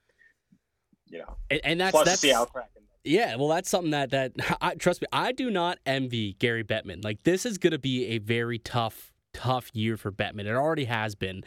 you 1.07 1.19
know, 1.19 1.37
and, 1.51 1.61
and 1.65 1.81
that's 1.81 1.93
plus 1.93 2.07
that's 2.07 2.21
Seattle 2.21 2.47
Kraken. 2.47 2.83
Yeah, 3.05 3.35
well, 3.37 3.49
that's 3.49 3.69
something 3.69 3.91
that 3.91 4.11
that 4.11 4.33
I, 4.61 4.75
trust 4.75 5.03
me, 5.03 5.09
I 5.13 5.33
do 5.33 5.51
not 5.51 5.79
envy 5.87 6.35
Gary 6.35 6.65
Bettman. 6.65 7.05
Like 7.05 7.23
this 7.25 7.45
is 7.45 7.59
going 7.59 7.73
to 7.73 7.79
be 7.79 8.07
a 8.09 8.19
very 8.19 8.59
tough, 8.59 9.13
tough 9.35 9.71
year 9.73 9.97
for 9.97 10.13
Bettman. 10.13 10.47
It 10.47 10.55
already 10.55 10.85
has 10.85 11.15
been, 11.15 11.43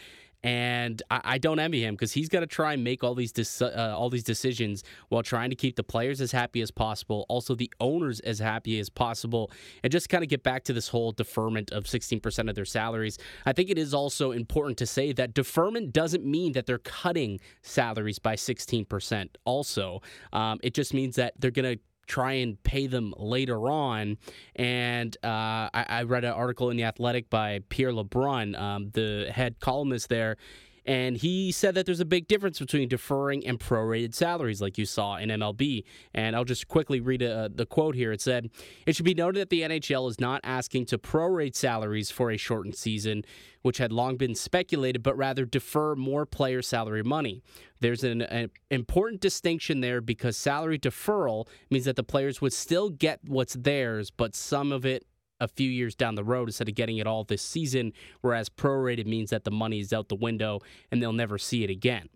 and 0.45 1.01
I, 1.09 1.21
I 1.23 1.37
don't 1.39 1.57
envy 1.57 1.83
him 1.83 1.95
because 1.95 2.13
he's 2.13 2.29
got 2.29 2.41
to 2.41 2.47
try 2.47 2.73
and 2.73 2.83
make 2.83 3.03
all 3.03 3.15
these 3.15 3.33
uh, 3.61 3.95
all 3.97 4.11
these 4.11 4.23
decisions 4.23 4.83
while 5.09 5.23
trying 5.23 5.49
to 5.49 5.55
keep 5.55 5.75
the 5.75 5.83
players 5.83 6.21
as 6.21 6.31
happy 6.31 6.61
as 6.61 6.69
possible, 6.69 7.25
also 7.27 7.55
the 7.55 7.71
owners 7.79 8.19
as 8.19 8.37
happy 8.37 8.79
as 8.79 8.87
possible, 8.87 9.51
and 9.83 9.91
just 9.91 10.07
kind 10.07 10.23
of 10.23 10.29
get 10.29 10.43
back 10.43 10.63
to 10.65 10.73
this 10.73 10.87
whole 10.87 11.11
deferment 11.11 11.71
of 11.71 11.85
16% 11.85 12.47
of 12.47 12.53
their 12.53 12.63
salaries. 12.63 13.17
I 13.47 13.53
think 13.53 13.71
it 13.71 13.79
is 13.79 13.91
also 13.91 14.31
important 14.31 14.77
to 14.77 14.85
say 14.85 15.11
that 15.13 15.33
deferment 15.33 15.91
doesn't 15.91 16.23
mean 16.23 16.53
that 16.53 16.67
they're 16.67 16.77
cutting 16.77 17.39
salaries 17.63 18.19
by 18.19 18.35
16%. 18.35 19.29
Also, 19.45 20.03
um, 20.31 20.59
it 20.61 20.75
just 20.75 20.93
means 20.93 21.15
that 21.15 21.33
they're 21.39 21.49
going 21.49 21.77
to 21.77 21.81
try 22.07 22.33
and 22.33 22.61
pay 22.63 22.87
them 22.87 23.13
later 23.17 23.69
on. 23.69 24.17
And 24.55 25.15
uh, 25.23 25.69
I, 25.73 25.85
I, 25.89 26.03
read 26.03 26.23
an 26.23 26.31
article 26.31 26.69
in 26.69 26.77
The 26.77 26.83
Athletic 26.83 27.29
by 27.29 27.61
Pierre 27.69 27.91
LeBrun, 27.91 28.59
um, 28.59 28.89
the 28.91 29.29
head 29.31 29.59
columnist 29.59 30.09
there. 30.09 30.37
And 30.85 31.17
he 31.17 31.51
said 31.51 31.73
that 31.75 31.85
there's 31.85 31.99
a 31.99 32.05
big 32.05 32.27
difference 32.27 32.59
between 32.59 32.87
deferring 32.87 33.45
and 33.45 33.59
prorated 33.59 34.13
salaries, 34.13 34.61
like 34.61 34.77
you 34.77 34.85
saw 34.85 35.17
in 35.17 35.29
MLB. 35.29 35.83
And 36.13 36.35
I'll 36.35 36.45
just 36.45 36.67
quickly 36.67 36.99
read 36.99 37.23
a, 37.23 37.35
uh, 37.35 37.49
the 37.53 37.65
quote 37.65 37.95
here. 37.95 38.11
It 38.11 38.21
said, 38.21 38.51
It 38.85 38.95
should 38.95 39.05
be 39.05 39.15
noted 39.15 39.39
that 39.41 39.49
the 39.49 39.61
NHL 39.61 40.09
is 40.09 40.19
not 40.19 40.41
asking 40.43 40.85
to 40.87 40.97
prorate 40.97 41.55
salaries 41.55 42.11
for 42.11 42.29
a 42.29 42.37
shortened 42.37 42.75
season, 42.75 43.25
which 43.63 43.79
had 43.79 43.91
long 43.91 44.15
been 44.15 44.35
speculated, 44.35 45.01
but 45.01 45.17
rather 45.17 45.43
defer 45.43 45.95
more 45.95 46.25
player 46.25 46.61
salary 46.61 47.03
money. 47.03 47.41
There's 47.79 48.03
an, 48.03 48.21
an, 48.21 48.51
important 48.69 49.21
distinction 49.21 49.81
there 49.81 50.01
because 50.01 50.37
salary 50.37 50.77
deferral 50.77 51.47
means 51.71 51.85
that 51.85 51.95
the 51.95 52.03
players 52.03 52.41
would 52.41 52.53
still 52.53 52.89
get 52.89 53.19
what's 53.25 53.55
theirs, 53.55 54.11
but 54.11 54.35
some 54.35 54.71
of 54.71 54.85
it 54.85 55.05
a 55.39 55.47
few 55.47 55.69
years 55.69 55.95
down 55.95 56.15
the 56.15 56.23
road 56.23 56.47
instead 56.47 56.69
of 56.69 56.75
getting 56.75 56.97
it 56.97 57.07
all 57.07 57.23
this 57.23 57.41
season, 57.41 57.93
whereas 58.21 58.49
prorated 58.49 59.05
means 59.05 59.29
that 59.29 59.43
the 59.43 59.51
money 59.51 59.79
is 59.79 59.91
out 59.91 60.09
the 60.09 60.15
window 60.15 60.61
and 60.91 61.01
they'll 61.01 61.13
never 61.13 61.37
see 61.37 61.63
it 61.63 61.69
again. 61.69 62.09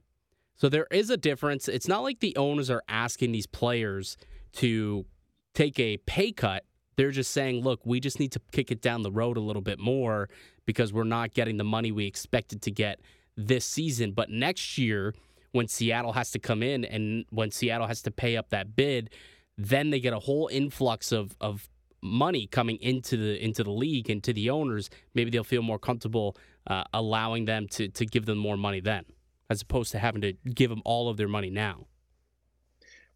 So 0.55 0.67
there 0.67 0.87
is 0.91 1.09
a 1.09 1.17
difference. 1.17 1.67
It's 1.67 1.87
not 1.87 2.03
like 2.03 2.19
the 2.19 2.35
owners 2.35 2.69
are 2.69 2.83
asking 2.89 3.31
these 3.31 3.47
players 3.47 4.17
to 4.53 5.05
take 5.53 5.79
a 5.79 5.97
pay 5.97 6.31
cut. 6.31 6.65
They're 6.97 7.11
just 7.11 7.31
saying, 7.31 7.63
look, 7.63 7.79
we 7.85 8.01
just 8.01 8.19
need 8.19 8.33
to 8.33 8.41
kick 8.51 8.71
it 8.71 8.81
down 8.81 9.03
the 9.03 9.11
road 9.11 9.37
a 9.37 9.41
little 9.41 9.61
bit 9.61 9.79
more 9.79 10.27
because 10.65 10.91
we're 10.91 11.05
not 11.05 11.33
getting 11.33 11.57
the 11.57 11.63
money 11.63 11.91
we 11.91 12.05
expected 12.05 12.61
to 12.63 12.71
get 12.71 12.99
this 13.37 13.65
season. 13.65 14.11
But 14.11 14.29
next 14.29 14.77
year, 14.77 15.13
when 15.51 15.67
Seattle 15.67 16.13
has 16.13 16.31
to 16.31 16.39
come 16.39 16.61
in 16.61 16.83
and 16.83 17.25
when 17.29 17.51
Seattle 17.51 17.87
has 17.87 18.01
to 18.03 18.11
pay 18.11 18.35
up 18.35 18.49
that 18.49 18.75
bid, 18.75 19.11
then 19.57 19.89
they 19.89 19.99
get 19.99 20.13
a 20.13 20.19
whole 20.19 20.49
influx 20.51 21.11
of, 21.11 21.35
of 21.39 21.69
money 22.01 22.47
coming 22.47 22.77
into 22.77 23.17
the 23.17 23.43
into 23.43 23.63
the 23.63 23.71
league 23.71 24.09
and 24.09 24.23
to 24.23 24.33
the 24.33 24.49
owners, 24.49 24.89
maybe 25.13 25.29
they'll 25.29 25.43
feel 25.43 25.61
more 25.61 25.79
comfortable 25.79 26.37
uh, 26.67 26.83
allowing 26.93 27.45
them 27.45 27.67
to 27.69 27.89
to 27.89 28.05
give 28.05 28.25
them 28.25 28.37
more 28.37 28.57
money 28.57 28.79
then, 28.79 29.05
as 29.49 29.61
opposed 29.61 29.91
to 29.91 29.99
having 29.99 30.21
to 30.21 30.33
give 30.53 30.69
them 30.69 30.81
all 30.85 31.09
of 31.09 31.17
their 31.17 31.27
money 31.27 31.49
now. 31.49 31.87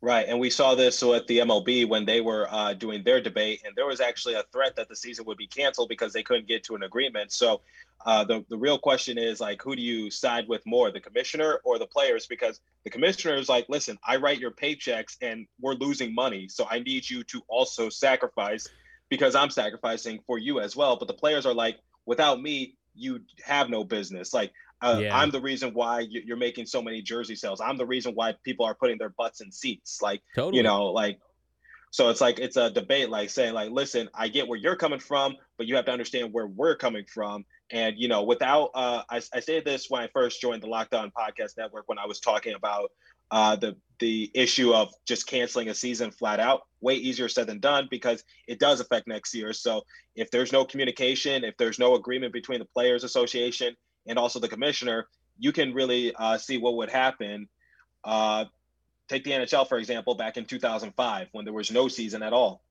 Right, 0.03 0.25
and 0.27 0.37
we 0.37 0.49
saw 0.49 0.75
this 0.75 1.01
with 1.01 1.25
the 1.27 1.37
MLB 1.39 1.87
when 1.87 2.03
they 2.03 2.19
were 2.19 2.45
uh, 2.51 2.73
doing 2.73 3.05
their 3.05 3.21
debate, 3.21 3.61
and 3.63 3.73
there 3.73 3.85
was 3.85 4.01
actually 4.01 4.33
a 4.33 4.43
threat 4.51 4.75
that 4.75 4.89
the 4.89 4.97
season 4.97 5.23
would 5.23 5.37
be 5.37 5.47
canceled 5.47 5.87
because 5.87 6.11
they 6.11 6.23
couldn't 6.23 6.45
get 6.45 6.61
to 6.65 6.75
an 6.75 6.83
agreement. 6.83 7.31
So, 7.31 7.61
uh, 8.05 8.25
the 8.25 8.43
the 8.49 8.57
real 8.57 8.77
question 8.77 9.17
is 9.17 9.39
like, 9.39 9.61
who 9.61 9.77
do 9.77 9.81
you 9.81 10.11
side 10.11 10.45
with 10.49 10.61
more, 10.65 10.91
the 10.91 10.99
commissioner 10.99 11.61
or 11.63 11.79
the 11.79 11.87
players? 11.87 12.27
Because 12.27 12.59
the 12.83 12.89
commissioner 12.89 13.35
is 13.35 13.47
like, 13.47 13.65
listen, 13.69 13.97
I 14.05 14.17
write 14.17 14.39
your 14.39 14.51
paychecks, 14.51 15.15
and 15.21 15.47
we're 15.61 15.75
losing 15.75 16.13
money, 16.13 16.49
so 16.49 16.67
I 16.69 16.79
need 16.79 17.09
you 17.09 17.23
to 17.23 17.41
also 17.47 17.87
sacrifice 17.87 18.67
because 19.07 19.35
I'm 19.35 19.49
sacrificing 19.49 20.19
for 20.27 20.37
you 20.37 20.59
as 20.59 20.75
well. 20.75 20.97
But 20.97 21.07
the 21.07 21.13
players 21.13 21.45
are 21.45 21.53
like, 21.53 21.79
without 22.05 22.41
me, 22.41 22.75
you 22.93 23.21
have 23.45 23.69
no 23.69 23.85
business. 23.85 24.33
Like 24.33 24.51
uh, 24.83 24.99
yeah. 24.99 25.17
I'm 25.17 25.31
the 25.31 25.39
reason 25.39 25.73
why 25.73 26.01
you're 26.09 26.37
making 26.37 26.65
so 26.65 26.81
many 26.81 27.01
jersey 27.01 27.35
sales. 27.35 27.61
I'm 27.61 27.77
the 27.77 27.85
reason 27.85 28.13
why 28.13 28.35
people 28.43 28.65
are 28.65 28.75
putting 28.75 28.97
their 28.97 29.13
butts 29.17 29.39
in 29.41 29.51
seats. 29.51 30.01
Like, 30.01 30.21
totally. 30.35 30.57
you 30.57 30.63
know, 30.63 30.87
like, 30.87 31.19
so 31.91 32.09
it's 32.09 32.19
like 32.19 32.39
it's 32.39 32.57
a 32.57 32.69
debate, 32.69 33.09
like 33.09 33.29
saying, 33.29 33.53
like, 33.53 33.71
listen, 33.71 34.09
I 34.13 34.27
get 34.27 34.47
where 34.47 34.59
you're 34.59 34.75
coming 34.75 34.99
from, 34.99 35.35
but 35.57 35.67
you 35.67 35.75
have 35.75 35.85
to 35.85 35.91
understand 35.91 36.33
where 36.33 36.47
we're 36.47 36.75
coming 36.75 37.05
from. 37.05 37.45
And 37.71 37.95
you 37.97 38.07
know, 38.07 38.23
without, 38.23 38.71
uh, 38.73 39.03
I, 39.09 39.21
I 39.33 39.39
say 39.39 39.61
this 39.61 39.89
when 39.89 40.01
I 40.01 40.07
first 40.07 40.41
joined 40.41 40.63
the 40.63 40.67
Locked 40.67 40.93
On 40.93 41.11
Podcast 41.11 41.57
Network 41.57 41.87
when 41.87 41.97
I 41.99 42.05
was 42.05 42.19
talking 42.19 42.55
about 42.55 42.91
uh, 43.31 43.55
the 43.55 43.77
the 43.99 44.29
issue 44.33 44.73
of 44.73 44.91
just 45.07 45.27
canceling 45.27 45.69
a 45.69 45.73
season 45.73 46.11
flat 46.11 46.39
out. 46.39 46.63
Way 46.81 46.95
easier 46.95 47.29
said 47.29 47.47
than 47.47 47.59
done 47.59 47.87
because 47.89 48.23
it 48.47 48.59
does 48.59 48.81
affect 48.81 49.07
next 49.07 49.33
year. 49.33 49.53
So 49.53 49.83
if 50.15 50.29
there's 50.29 50.51
no 50.51 50.65
communication, 50.65 51.43
if 51.43 51.55
there's 51.57 51.79
no 51.79 51.95
agreement 51.95 52.33
between 52.33 52.59
the 52.59 52.65
Players 52.65 53.03
Association 53.03 53.75
and 54.07 54.17
also 54.17 54.39
the 54.39 54.47
commissioner, 54.47 55.07
you 55.37 55.51
can 55.51 55.73
really 55.73 56.13
uh, 56.15 56.37
see 56.37 56.57
what 56.57 56.75
would 56.75 56.89
happen. 56.89 57.47
Uh, 58.03 58.45
take 59.07 59.23
the 59.23 59.31
NHL, 59.31 59.67
for 59.67 59.77
example, 59.77 60.15
back 60.15 60.37
in 60.37 60.45
2005 60.45 61.27
when 61.31 61.45
there 61.45 61.53
was 61.53 61.71
no 61.71 61.87
season 61.87 62.23
at 62.23 62.33
all. 62.33 62.63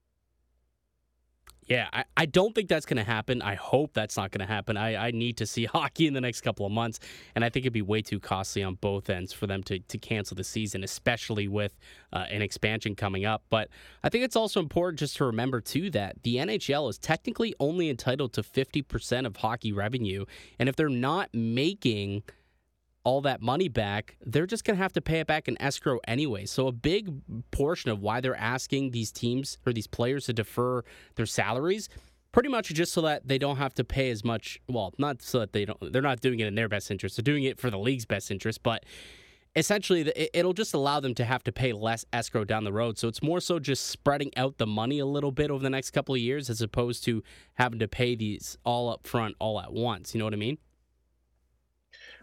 Yeah, 1.73 1.89
I, 1.91 2.05
I 2.19 2.27
don't 2.27 2.55
think 2.55 2.69
that's 2.69 2.85
going 2.85 2.99
to 2.99 3.03
happen. 3.03 3.41
I 3.41 3.55
hope 3.55 3.95
that's 3.95 4.19
not 4.19 4.31
going 4.31 4.47
to 4.47 4.53
happen. 4.53 4.77
I, 4.77 5.07
I 5.07 5.11
need 5.11 5.39
to 5.39 5.47
see 5.47 5.65
hockey 5.79 6.07
in 6.07 6.13
the 6.13 6.21
next 6.21 6.43
couple 6.43 6.67
of 6.67 6.73
months, 6.73 7.01
and 7.35 7.43
I 7.43 7.49
think 7.49 7.65
it'd 7.65 7.73
be 7.73 7.81
way 7.81 8.03
too 8.03 8.21
costly 8.21 8.63
on 8.63 8.75
both 8.75 9.09
ends 9.09 9.33
for 9.33 9.47
them 9.47 9.63
to, 9.63 9.79
to 9.79 9.97
cancel 9.97 10.35
the 10.35 10.45
season, 10.45 10.85
especially 10.85 11.49
with 11.49 11.79
uh, 12.13 12.27
an 12.31 12.43
expansion 12.43 12.95
coming 12.95 13.25
up. 13.25 13.45
But 13.49 13.71
I 14.05 14.11
think 14.11 14.23
it's 14.23 14.37
also 14.37 14.61
important 14.61 14.99
just 14.99 15.17
to 15.17 15.25
remember, 15.25 15.63
too, 15.63 15.89
that 15.93 16.23
the 16.25 16.37
NHL 16.37 16.91
is 16.91 16.99
technically 16.99 17.55
only 17.59 17.89
entitled 17.89 18.35
to 18.35 18.43
50% 18.43 19.25
of 19.25 19.37
hockey 19.37 19.73
revenue, 19.73 20.27
and 20.59 20.69
if 20.69 20.77
they're 20.77 20.91
not 20.91 21.31
making– 21.33 22.23
all 23.05 23.21
that 23.23 23.41
money 23.41 23.69
back, 23.69 24.17
they're 24.25 24.47
just 24.47 24.65
going 24.65 24.77
to 24.77 24.83
have 24.83 24.93
to 24.93 25.01
pay 25.01 25.21
it 25.21 25.27
back 25.27 25.49
in 25.49 25.61
escrow 25.61 25.99
anyway. 26.07 26.47
So, 26.47 26.67
a 26.67 26.73
big 26.73 27.13
portion 27.51 27.91
of 27.91 28.01
why 28.01 28.21
they're 28.21 28.37
asking 28.37 28.91
these 28.91 29.11
teams 29.11 29.59
or 29.67 29.73
these 29.73 29.87
players 29.87 30.27
to 30.27 30.33
defer 30.33 30.83
their 31.17 31.27
salaries, 31.27 31.89
pretty 32.31 32.49
much 32.49 32.69
just 32.69 32.93
so 32.93 33.01
that 33.03 33.27
they 33.27 33.39
don't 33.39 33.57
have 33.57 33.75
to 33.75 33.85
pay 33.85 34.11
as 34.11 34.25
much. 34.25 34.61
Well, 34.69 34.95
not 34.99 35.23
so 35.23 35.41
that 35.41 35.53
they 35.53 35.65
don't, 35.65 35.93
they're 35.93 36.03
not 36.03 36.21
doing 36.21 36.41
it 36.41 36.47
in 36.47 36.55
their 36.55 36.69
best 36.69 36.91
interest, 36.91 37.17
they're 37.17 37.23
doing 37.23 37.45
it 37.45 37.59
for 37.59 37.71
the 37.71 37.79
league's 37.79 38.07
best 38.07 38.31
interest, 38.31 38.63
but 38.63 38.85
essentially 39.55 40.11
it'll 40.33 40.53
just 40.53 40.73
allow 40.73 41.01
them 41.01 41.15
to 41.15 41.25
have 41.25 41.43
to 41.45 41.53
pay 41.53 41.73
less 41.73 42.05
escrow 42.13 42.45
down 42.45 42.65
the 42.65 42.73
road 42.73 42.97
so 42.97 43.07
it's 43.07 43.23
more 43.23 43.41
so 43.41 43.59
just 43.59 43.87
spreading 43.87 44.31
out 44.37 44.57
the 44.59 44.67
money 44.67 44.99
a 44.99 45.07
little 45.07 45.31
bit 45.31 45.51
over 45.51 45.63
the 45.63 45.71
next 45.71 45.91
couple 45.91 46.15
of 46.15 46.21
years 46.21 46.49
as 46.49 46.63
opposed 46.63 47.05
to 47.05 47.23
having 47.55 47.79
to 47.79 47.87
pay 47.87 48.15
these 48.15 48.57
all 48.65 48.89
up 48.89 49.07
front 49.07 49.35
all 49.39 49.61
at 49.61 49.73
once 49.73 50.15
you 50.15 50.19
know 50.19 50.25
what 50.25 50.33
i 50.33 50.39
mean 50.39 50.57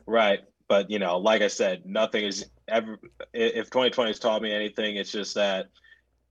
right 0.07 0.39
but 0.69 0.89
you 0.89 0.99
know, 0.99 1.17
like 1.17 1.41
I 1.41 1.47
said, 1.47 1.85
nothing 1.85 2.23
is 2.23 2.45
ever. 2.69 2.97
If 3.33 3.65
2020 3.65 4.11
has 4.11 4.19
taught 4.19 4.41
me 4.41 4.53
anything, 4.53 4.95
it's 4.95 5.11
just 5.11 5.35
that 5.35 5.67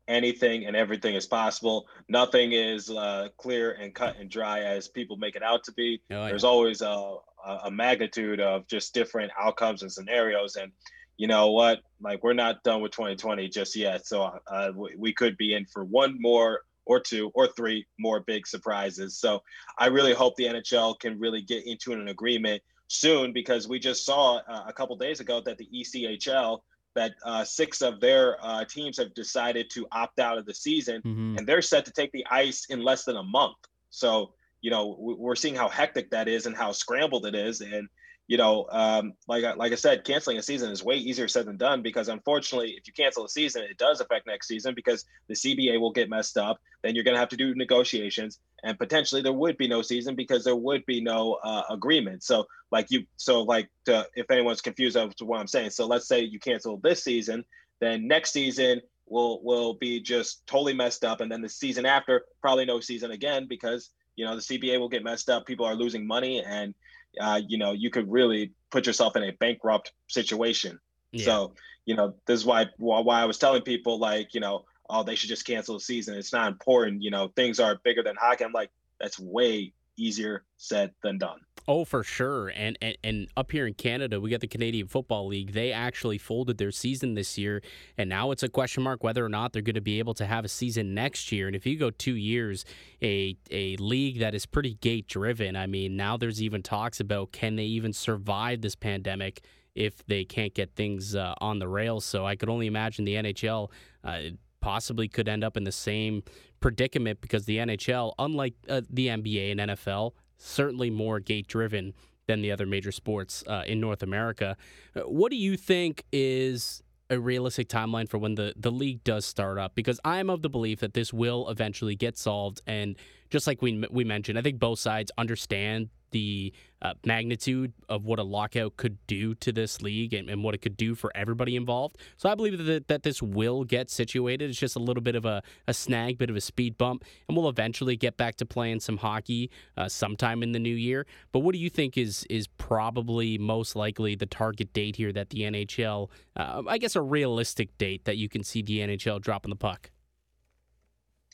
anything 0.06 0.64
and 0.64 0.74
everything 0.74 1.14
is 1.16 1.26
possible. 1.26 1.86
Nothing 2.08 2.52
is 2.52 2.88
uh, 2.88 3.28
clear 3.36 3.72
and 3.72 3.94
cut 3.94 4.16
and 4.18 4.30
dry 4.30 4.60
as 4.60 4.88
people 4.88 5.16
make 5.16 5.36
it 5.36 5.42
out 5.42 5.64
to 5.64 5.72
be. 5.72 6.00
Oh, 6.10 6.24
There's 6.26 6.44
always 6.44 6.80
a, 6.80 7.16
a 7.64 7.70
magnitude 7.70 8.40
of 8.40 8.66
just 8.68 8.94
different 8.94 9.32
outcomes 9.38 9.82
and 9.82 9.92
scenarios. 9.92 10.56
And 10.56 10.72
you 11.18 11.26
know 11.26 11.50
what? 11.50 11.80
Like 12.00 12.22
we're 12.22 12.32
not 12.32 12.62
done 12.62 12.80
with 12.80 12.92
2020 12.92 13.48
just 13.48 13.76
yet. 13.76 14.06
So 14.06 14.38
uh, 14.46 14.70
we 14.96 15.12
could 15.12 15.36
be 15.36 15.54
in 15.54 15.66
for 15.66 15.84
one 15.84 16.16
more 16.18 16.62
or 16.86 17.00
two 17.00 17.30
or 17.34 17.48
three 17.48 17.86
more 17.98 18.20
big 18.20 18.46
surprises. 18.46 19.18
So 19.18 19.42
I 19.78 19.86
really 19.86 20.14
hope 20.14 20.36
the 20.36 20.44
NHL 20.44 20.98
can 20.98 21.18
really 21.18 21.42
get 21.42 21.66
into 21.66 21.92
an 21.92 22.08
agreement 22.08 22.62
soon 22.88 23.32
because 23.32 23.68
we 23.68 23.78
just 23.78 24.04
saw 24.04 24.40
uh, 24.48 24.64
a 24.66 24.72
couple 24.72 24.96
days 24.96 25.20
ago 25.20 25.40
that 25.40 25.58
the 25.58 25.68
ECHL 25.74 26.60
that 26.94 27.14
uh, 27.24 27.44
six 27.44 27.80
of 27.80 28.00
their 28.00 28.36
uh, 28.44 28.64
teams 28.64 28.98
have 28.98 29.14
decided 29.14 29.70
to 29.70 29.86
opt 29.92 30.18
out 30.18 30.36
of 30.36 30.46
the 30.46 30.54
season, 30.54 31.00
mm-hmm. 31.02 31.36
and 31.36 31.46
they're 31.46 31.62
set 31.62 31.84
to 31.84 31.92
take 31.92 32.10
the 32.12 32.26
ice 32.30 32.66
in 32.70 32.82
less 32.82 33.04
than 33.04 33.16
a 33.16 33.22
month. 33.22 33.56
So 33.90 34.32
you 34.60 34.70
know 34.70 34.96
we're 34.98 35.36
seeing 35.36 35.54
how 35.54 35.68
hectic 35.68 36.10
that 36.10 36.26
is 36.26 36.46
and 36.46 36.56
how 36.56 36.72
scrambled 36.72 37.26
it 37.26 37.34
is, 37.34 37.60
and 37.60 37.88
you 38.28 38.36
know, 38.36 38.66
um, 38.70 39.14
like 39.26 39.42
like 39.56 39.72
I 39.72 39.74
said, 39.74 40.04
canceling 40.04 40.36
a 40.36 40.42
season 40.42 40.70
is 40.70 40.84
way 40.84 40.96
easier 40.96 41.26
said 41.28 41.46
than 41.46 41.56
done 41.56 41.80
because 41.80 42.08
unfortunately, 42.08 42.74
if 42.78 42.86
you 42.86 42.92
cancel 42.92 43.24
a 43.24 43.28
season, 43.28 43.62
it 43.62 43.78
does 43.78 44.02
affect 44.02 44.26
next 44.26 44.48
season 44.48 44.74
because 44.74 45.06
the 45.28 45.34
CBA 45.34 45.80
will 45.80 45.92
get 45.92 46.10
messed 46.10 46.36
up. 46.36 46.60
Then 46.82 46.94
you're 46.94 47.04
going 47.04 47.14
to 47.14 47.20
have 47.20 47.30
to 47.30 47.38
do 47.38 47.54
negotiations, 47.54 48.38
and 48.62 48.78
potentially 48.78 49.22
there 49.22 49.32
would 49.32 49.56
be 49.56 49.66
no 49.66 49.80
season 49.80 50.14
because 50.14 50.44
there 50.44 50.54
would 50.54 50.84
be 50.84 51.00
no 51.00 51.38
uh, 51.42 51.62
agreement. 51.70 52.22
So, 52.22 52.46
like 52.70 52.90
you, 52.90 53.06
so 53.16 53.42
like 53.42 53.70
to, 53.86 54.06
if 54.14 54.30
anyone's 54.30 54.60
confused 54.60 54.98
as 54.98 55.14
to 55.14 55.24
what 55.24 55.40
I'm 55.40 55.46
saying, 55.46 55.70
so 55.70 55.86
let's 55.86 56.06
say 56.06 56.20
you 56.20 56.38
cancel 56.38 56.76
this 56.76 57.02
season, 57.02 57.46
then 57.80 58.06
next 58.06 58.32
season 58.32 58.82
will 59.06 59.42
will 59.42 59.72
be 59.72 60.00
just 60.00 60.46
totally 60.46 60.74
messed 60.74 61.02
up, 61.02 61.22
and 61.22 61.32
then 61.32 61.40
the 61.40 61.48
season 61.48 61.86
after 61.86 62.26
probably 62.42 62.66
no 62.66 62.78
season 62.78 63.10
again 63.10 63.46
because 63.48 63.88
you 64.16 64.26
know 64.26 64.36
the 64.36 64.42
CBA 64.42 64.78
will 64.78 64.90
get 64.90 65.02
messed 65.02 65.30
up. 65.30 65.46
People 65.46 65.64
are 65.64 65.74
losing 65.74 66.06
money 66.06 66.44
and 66.44 66.74
uh, 67.18 67.40
you 67.46 67.58
know, 67.58 67.72
you 67.72 67.90
could 67.90 68.10
really 68.10 68.52
put 68.70 68.86
yourself 68.86 69.16
in 69.16 69.22
a 69.22 69.32
bankrupt 69.32 69.92
situation. 70.08 70.78
Yeah. 71.12 71.24
So, 71.24 71.54
you 71.84 71.94
know, 71.94 72.14
this 72.26 72.40
is 72.40 72.46
why 72.46 72.66
why 72.78 73.20
I 73.20 73.24
was 73.24 73.38
telling 73.38 73.62
people 73.62 73.98
like, 73.98 74.34
you 74.34 74.40
know, 74.40 74.64
oh, 74.90 75.02
they 75.02 75.14
should 75.14 75.28
just 75.28 75.46
cancel 75.46 75.74
the 75.74 75.80
season. 75.80 76.16
It's 76.16 76.32
not 76.32 76.48
important. 76.48 77.02
You 77.02 77.10
know, 77.10 77.28
things 77.28 77.60
are 77.60 77.76
bigger 77.82 78.02
than 78.02 78.16
hockey. 78.16 78.44
I'm 78.44 78.52
like, 78.52 78.70
that's 79.00 79.18
way 79.18 79.72
easier 79.96 80.44
said 80.56 80.92
than 81.02 81.18
done. 81.18 81.40
Oh, 81.70 81.84
for 81.84 82.02
sure. 82.02 82.48
And, 82.48 82.78
and 82.80 82.96
and 83.04 83.28
up 83.36 83.52
here 83.52 83.66
in 83.66 83.74
Canada, 83.74 84.18
we 84.22 84.30
got 84.30 84.40
the 84.40 84.48
Canadian 84.48 84.86
Football 84.88 85.26
League. 85.26 85.52
They 85.52 85.70
actually 85.70 86.16
folded 86.16 86.56
their 86.56 86.70
season 86.70 87.12
this 87.12 87.36
year, 87.36 87.60
and 87.98 88.08
now 88.08 88.30
it's 88.30 88.42
a 88.42 88.48
question 88.48 88.82
mark 88.82 89.04
whether 89.04 89.22
or 89.22 89.28
not 89.28 89.52
they're 89.52 89.60
going 89.60 89.74
to 89.74 89.82
be 89.82 89.98
able 89.98 90.14
to 90.14 90.24
have 90.24 90.46
a 90.46 90.48
season 90.48 90.94
next 90.94 91.30
year. 91.30 91.46
And 91.46 91.54
if 91.54 91.66
you 91.66 91.76
go 91.76 91.90
two 91.90 92.16
years, 92.16 92.64
a 93.02 93.36
a 93.50 93.76
league 93.76 94.18
that 94.20 94.34
is 94.34 94.46
pretty 94.46 94.74
gate 94.76 95.08
driven. 95.08 95.56
I 95.56 95.66
mean, 95.66 95.94
now 95.94 96.16
there's 96.16 96.40
even 96.42 96.62
talks 96.62 97.00
about 97.00 97.32
can 97.32 97.56
they 97.56 97.64
even 97.64 97.92
survive 97.92 98.62
this 98.62 98.74
pandemic 98.74 99.44
if 99.74 100.04
they 100.06 100.24
can't 100.24 100.54
get 100.54 100.74
things 100.74 101.14
uh, 101.14 101.34
on 101.38 101.58
the 101.58 101.68
rails. 101.68 102.06
So 102.06 102.24
I 102.24 102.34
could 102.34 102.48
only 102.48 102.66
imagine 102.66 103.04
the 103.04 103.16
NHL. 103.16 103.70
Uh, 104.02 104.20
possibly 104.60 105.06
could 105.06 105.28
end 105.28 105.44
up 105.44 105.56
in 105.56 105.64
the 105.64 105.72
same 105.72 106.22
predicament 106.60 107.20
because 107.20 107.44
the 107.44 107.58
NHL, 107.58 108.14
unlike 108.18 108.54
uh, 108.68 108.80
the 108.90 109.08
NBA 109.08 109.52
and 109.52 109.60
NFL, 109.60 110.12
certainly 110.38 110.90
more 110.90 111.20
gate 111.20 111.46
driven 111.46 111.94
than 112.26 112.42
the 112.42 112.52
other 112.52 112.66
major 112.66 112.92
sports 112.92 113.44
uh, 113.46 113.64
in 113.66 113.80
North 113.80 114.02
America. 114.02 114.56
Uh, 114.94 115.00
what 115.00 115.30
do 115.30 115.36
you 115.36 115.56
think 115.56 116.04
is 116.12 116.82
a 117.10 117.18
realistic 117.18 117.68
timeline 117.68 118.08
for 118.08 118.18
when 118.18 118.34
the, 118.34 118.52
the 118.56 118.70
league 118.70 119.02
does 119.02 119.24
start 119.24 119.58
up? 119.58 119.74
Because 119.74 119.98
I'm 120.04 120.30
of 120.30 120.42
the 120.42 120.48
belief 120.48 120.80
that 120.80 120.94
this 120.94 121.12
will 121.12 121.48
eventually 121.48 121.96
get 121.96 122.16
solved. 122.16 122.60
And 122.66 122.96
just 123.30 123.46
like 123.46 123.62
we, 123.62 123.84
we 123.90 124.04
mentioned, 124.04 124.38
I 124.38 124.42
think 124.42 124.58
both 124.58 124.78
sides 124.78 125.10
understand 125.18 125.88
the 126.10 126.52
uh, 126.80 126.94
magnitude 127.04 127.72
of 127.88 128.04
what 128.04 128.18
a 128.18 128.22
lockout 128.22 128.76
could 128.76 128.98
do 129.06 129.34
to 129.34 129.50
this 129.50 129.82
league 129.82 130.14
and, 130.14 130.30
and, 130.30 130.44
what 130.44 130.54
it 130.54 130.58
could 130.58 130.76
do 130.76 130.94
for 130.94 131.10
everybody 131.14 131.56
involved. 131.56 131.96
So 132.16 132.28
I 132.28 132.36
believe 132.36 132.64
that, 132.64 132.86
that 132.86 133.02
this 133.02 133.20
will 133.20 133.64
get 133.64 133.90
situated. 133.90 134.48
It's 134.48 134.58
just 134.58 134.76
a 134.76 134.78
little 134.78 135.02
bit 135.02 135.16
of 135.16 135.24
a, 135.24 135.42
a 135.66 135.74
snag, 135.74 136.18
bit 136.18 136.30
of 136.30 136.36
a 136.36 136.40
speed 136.40 136.78
bump, 136.78 137.04
and 137.26 137.36
we'll 137.36 137.48
eventually 137.48 137.96
get 137.96 138.16
back 138.16 138.36
to 138.36 138.46
playing 138.46 138.80
some 138.80 138.98
hockey 138.98 139.50
uh, 139.76 139.88
sometime 139.88 140.42
in 140.42 140.52
the 140.52 140.60
new 140.60 140.74
year. 140.74 141.04
But 141.32 141.40
what 141.40 141.52
do 141.52 141.58
you 141.58 141.70
think 141.70 141.98
is 141.98 142.24
is 142.30 142.46
probably 142.46 143.38
most 143.38 143.74
likely 143.74 144.14
the 144.14 144.26
target 144.26 144.72
date 144.72 144.96
here 144.96 145.12
that 145.12 145.30
the 145.30 145.40
NHL, 145.40 146.10
uh, 146.36 146.62
I 146.68 146.78
guess, 146.78 146.94
a 146.94 147.02
realistic 147.02 147.76
date 147.78 148.04
that 148.04 148.16
you 148.16 148.28
can 148.28 148.44
see 148.44 148.62
the 148.62 148.78
NHL 148.78 149.20
dropping 149.20 149.50
the 149.50 149.56
puck? 149.56 149.90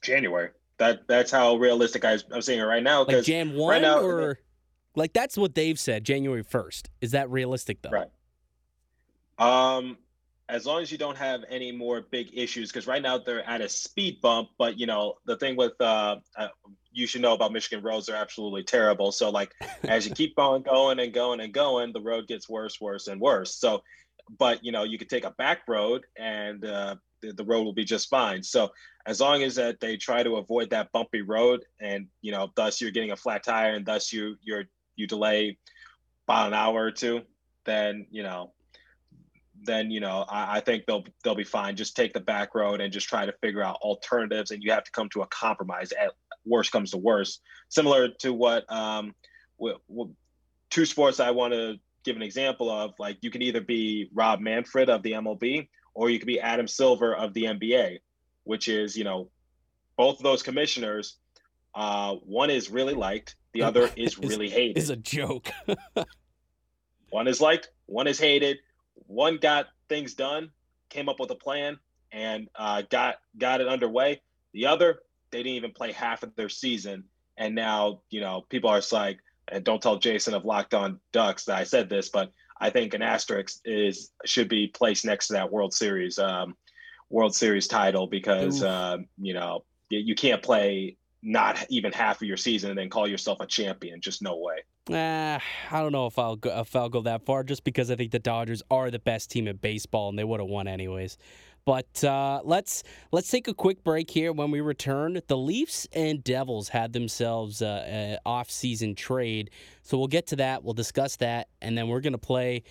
January. 0.00 0.50
That 0.78 1.06
that's 1.06 1.30
how 1.30 1.56
realistic 1.56 2.04
I, 2.04 2.18
am 2.32 2.42
seeing 2.42 2.58
it 2.58 2.64
right 2.64 2.82
now. 2.82 3.04
Like 3.04 3.24
Jan 3.24 3.54
one 3.54 3.74
right 3.74 3.82
now, 3.82 4.00
or 4.00 4.40
like 4.96 5.12
that's 5.12 5.36
what 5.36 5.54
they've 5.54 5.78
said, 5.78 6.04
January 6.04 6.42
first. 6.42 6.90
Is 7.00 7.12
that 7.12 7.30
realistic 7.30 7.82
though? 7.82 7.90
Right. 7.90 8.08
Um, 9.38 9.98
as 10.48 10.66
long 10.66 10.82
as 10.82 10.92
you 10.92 10.98
don't 10.98 11.16
have 11.16 11.40
any 11.48 11.72
more 11.72 12.02
big 12.02 12.28
issues, 12.32 12.70
because 12.70 12.86
right 12.86 13.02
now 13.02 13.18
they're 13.18 13.48
at 13.48 13.60
a 13.60 13.68
speed 13.68 14.20
bump. 14.20 14.50
But 14.58 14.78
you 14.78 14.86
know 14.86 15.14
the 15.26 15.36
thing 15.36 15.56
with 15.56 15.72
uh, 15.80 16.16
uh 16.36 16.48
you 16.92 17.06
should 17.06 17.22
know 17.22 17.34
about 17.34 17.52
Michigan 17.52 17.82
roads 17.82 18.08
are 18.08 18.16
absolutely 18.16 18.62
terrible. 18.62 19.10
So 19.10 19.30
like 19.30 19.52
as 19.84 20.06
you 20.06 20.14
keep 20.14 20.38
on 20.38 20.62
going 20.62 20.98
and 21.00 21.12
going 21.12 21.40
and 21.40 21.52
going, 21.52 21.92
the 21.92 22.00
road 22.00 22.28
gets 22.28 22.48
worse, 22.48 22.80
worse 22.80 23.08
and 23.08 23.20
worse. 23.20 23.56
So, 23.56 23.82
but 24.38 24.64
you 24.64 24.72
know 24.72 24.84
you 24.84 24.98
could 24.98 25.10
take 25.10 25.24
a 25.24 25.30
back 25.32 25.62
road 25.66 26.04
and 26.16 26.64
uh, 26.64 26.96
the, 27.20 27.32
the 27.32 27.44
road 27.44 27.64
will 27.64 27.72
be 27.72 27.84
just 27.84 28.08
fine. 28.08 28.42
So 28.42 28.70
as 29.06 29.20
long 29.20 29.42
as 29.42 29.56
that 29.56 29.80
they 29.80 29.96
try 29.96 30.22
to 30.22 30.36
avoid 30.36 30.70
that 30.70 30.92
bumpy 30.92 31.22
road, 31.22 31.64
and 31.80 32.06
you 32.22 32.32
know, 32.32 32.50
thus 32.54 32.80
you're 32.80 32.90
getting 32.90 33.10
a 33.10 33.16
flat 33.16 33.42
tire, 33.44 33.74
and 33.74 33.84
thus 33.84 34.12
you 34.12 34.36
you're 34.42 34.64
you 34.96 35.06
delay 35.06 35.58
about 36.26 36.48
an 36.48 36.54
hour 36.54 36.84
or 36.84 36.90
two, 36.90 37.22
then 37.64 38.06
you 38.10 38.22
know, 38.22 38.52
then 39.62 39.90
you 39.90 40.00
know, 40.00 40.24
I, 40.28 40.56
I 40.56 40.60
think 40.60 40.86
they'll 40.86 41.04
they'll 41.22 41.34
be 41.34 41.44
fine. 41.44 41.76
Just 41.76 41.96
take 41.96 42.12
the 42.12 42.20
back 42.20 42.54
road 42.54 42.80
and 42.80 42.92
just 42.92 43.08
try 43.08 43.26
to 43.26 43.32
figure 43.40 43.62
out 43.62 43.76
alternatives, 43.76 44.50
and 44.50 44.62
you 44.62 44.72
have 44.72 44.84
to 44.84 44.90
come 44.90 45.08
to 45.10 45.22
a 45.22 45.26
compromise. 45.26 45.92
At 45.92 46.12
worst 46.44 46.72
comes 46.72 46.90
to 46.92 46.98
worst, 46.98 47.40
similar 47.68 48.08
to 48.20 48.32
what 48.32 48.70
um, 48.70 49.14
w- 49.58 49.78
w- 49.88 50.14
two 50.70 50.86
sports 50.86 51.20
I 51.20 51.30
want 51.30 51.52
to 51.54 51.76
give 52.04 52.16
an 52.16 52.22
example 52.22 52.70
of. 52.70 52.94
Like 52.98 53.18
you 53.22 53.30
can 53.30 53.42
either 53.42 53.60
be 53.60 54.08
Rob 54.12 54.40
Manfred 54.40 54.90
of 54.90 55.02
the 55.02 55.12
MLB, 55.12 55.68
or 55.94 56.10
you 56.10 56.18
could 56.18 56.26
be 56.26 56.40
Adam 56.40 56.68
Silver 56.68 57.14
of 57.14 57.34
the 57.34 57.44
NBA, 57.44 57.98
which 58.44 58.68
is 58.68 58.96
you 58.96 59.04
know, 59.04 59.28
both 59.96 60.16
of 60.16 60.22
those 60.22 60.42
commissioners. 60.42 61.16
Uh, 61.74 62.14
one 62.16 62.50
is 62.50 62.70
really 62.70 62.94
liked, 62.94 63.36
the 63.52 63.62
other 63.68 63.90
is 63.96 64.18
really 64.18 64.48
hated. 64.48 64.78
Is 64.78 64.90
a 64.90 64.96
joke. 64.96 65.50
one 67.10 67.28
is 67.28 67.40
liked, 67.40 67.70
one 67.86 68.06
is 68.06 68.18
hated. 68.18 68.58
One 69.06 69.38
got 69.38 69.66
things 69.88 70.14
done, 70.14 70.50
came 70.88 71.08
up 71.08 71.20
with 71.20 71.30
a 71.30 71.34
plan, 71.34 71.78
and 72.12 72.48
uh, 72.54 72.82
got 72.90 73.16
got 73.38 73.60
it 73.60 73.68
underway. 73.68 74.22
The 74.52 74.66
other, 74.66 75.00
they 75.30 75.38
didn't 75.38 75.56
even 75.56 75.72
play 75.72 75.92
half 75.92 76.22
of 76.22 76.34
their 76.36 76.48
season, 76.48 77.04
and 77.36 77.54
now 77.54 78.02
you 78.10 78.20
know 78.20 78.46
people 78.48 78.70
are 78.70 78.80
like, 78.92 79.18
and 79.48 79.64
don't 79.64 79.82
tell 79.82 79.98
Jason 79.98 80.34
of 80.34 80.44
Locked 80.44 80.74
On 80.74 81.00
Ducks 81.12 81.44
that 81.46 81.56
I 81.56 81.64
said 81.64 81.88
this, 81.88 82.08
but 82.08 82.32
I 82.60 82.70
think 82.70 82.94
an 82.94 83.02
asterisk 83.02 83.60
is 83.64 84.10
should 84.24 84.48
be 84.48 84.68
placed 84.68 85.04
next 85.04 85.26
to 85.28 85.34
that 85.34 85.50
World 85.50 85.74
Series 85.74 86.18
um, 86.18 86.56
World 87.10 87.34
Series 87.34 87.66
title 87.66 88.06
because 88.06 88.62
um, 88.62 89.06
you 89.20 89.34
know 89.34 89.64
you, 89.90 89.98
you 89.98 90.14
can't 90.14 90.42
play 90.42 90.96
not 91.24 91.64
even 91.70 91.90
half 91.92 92.20
of 92.20 92.28
your 92.28 92.36
season 92.36 92.70
and 92.70 92.78
then 92.78 92.90
call 92.90 93.08
yourself 93.08 93.40
a 93.40 93.46
champion. 93.46 94.00
Just 94.00 94.22
no 94.22 94.36
way. 94.36 94.58
Uh, 94.90 95.38
I 95.70 95.80
don't 95.80 95.92
know 95.92 96.06
if 96.06 96.18
I'll 96.18 96.36
go, 96.36 96.60
if 96.60 96.76
I'll 96.76 96.90
go 96.90 97.00
that 97.02 97.24
far, 97.24 97.42
just 97.42 97.64
because 97.64 97.90
I 97.90 97.96
think 97.96 98.12
the 98.12 98.18
Dodgers 98.18 98.62
are 98.70 98.90
the 98.90 98.98
best 98.98 99.30
team 99.30 99.48
in 99.48 99.56
baseball, 99.56 100.10
and 100.10 100.18
they 100.18 100.24
would 100.24 100.40
have 100.40 100.48
won 100.48 100.68
anyways. 100.68 101.16
But 101.64 102.04
uh, 102.04 102.42
let's 102.44 102.82
let's 103.10 103.30
take 103.30 103.48
a 103.48 103.54
quick 103.54 103.82
break 103.82 104.10
here. 104.10 104.32
When 104.32 104.50
we 104.50 104.60
return, 104.60 105.18
the 105.26 105.36
Leafs 105.38 105.88
and 105.92 106.22
Devils 106.22 106.68
had 106.68 106.92
themselves 106.92 107.62
uh, 107.62 107.84
an 107.86 108.18
off-season 108.26 108.94
trade, 108.94 109.50
so 109.82 109.96
we'll 109.96 110.08
get 110.08 110.26
to 110.26 110.36
that. 110.36 110.62
We'll 110.62 110.74
discuss 110.74 111.16
that, 111.16 111.48
and 111.62 111.78
then 111.78 111.88
we're 111.88 112.00
gonna 112.00 112.18
play 112.18 112.64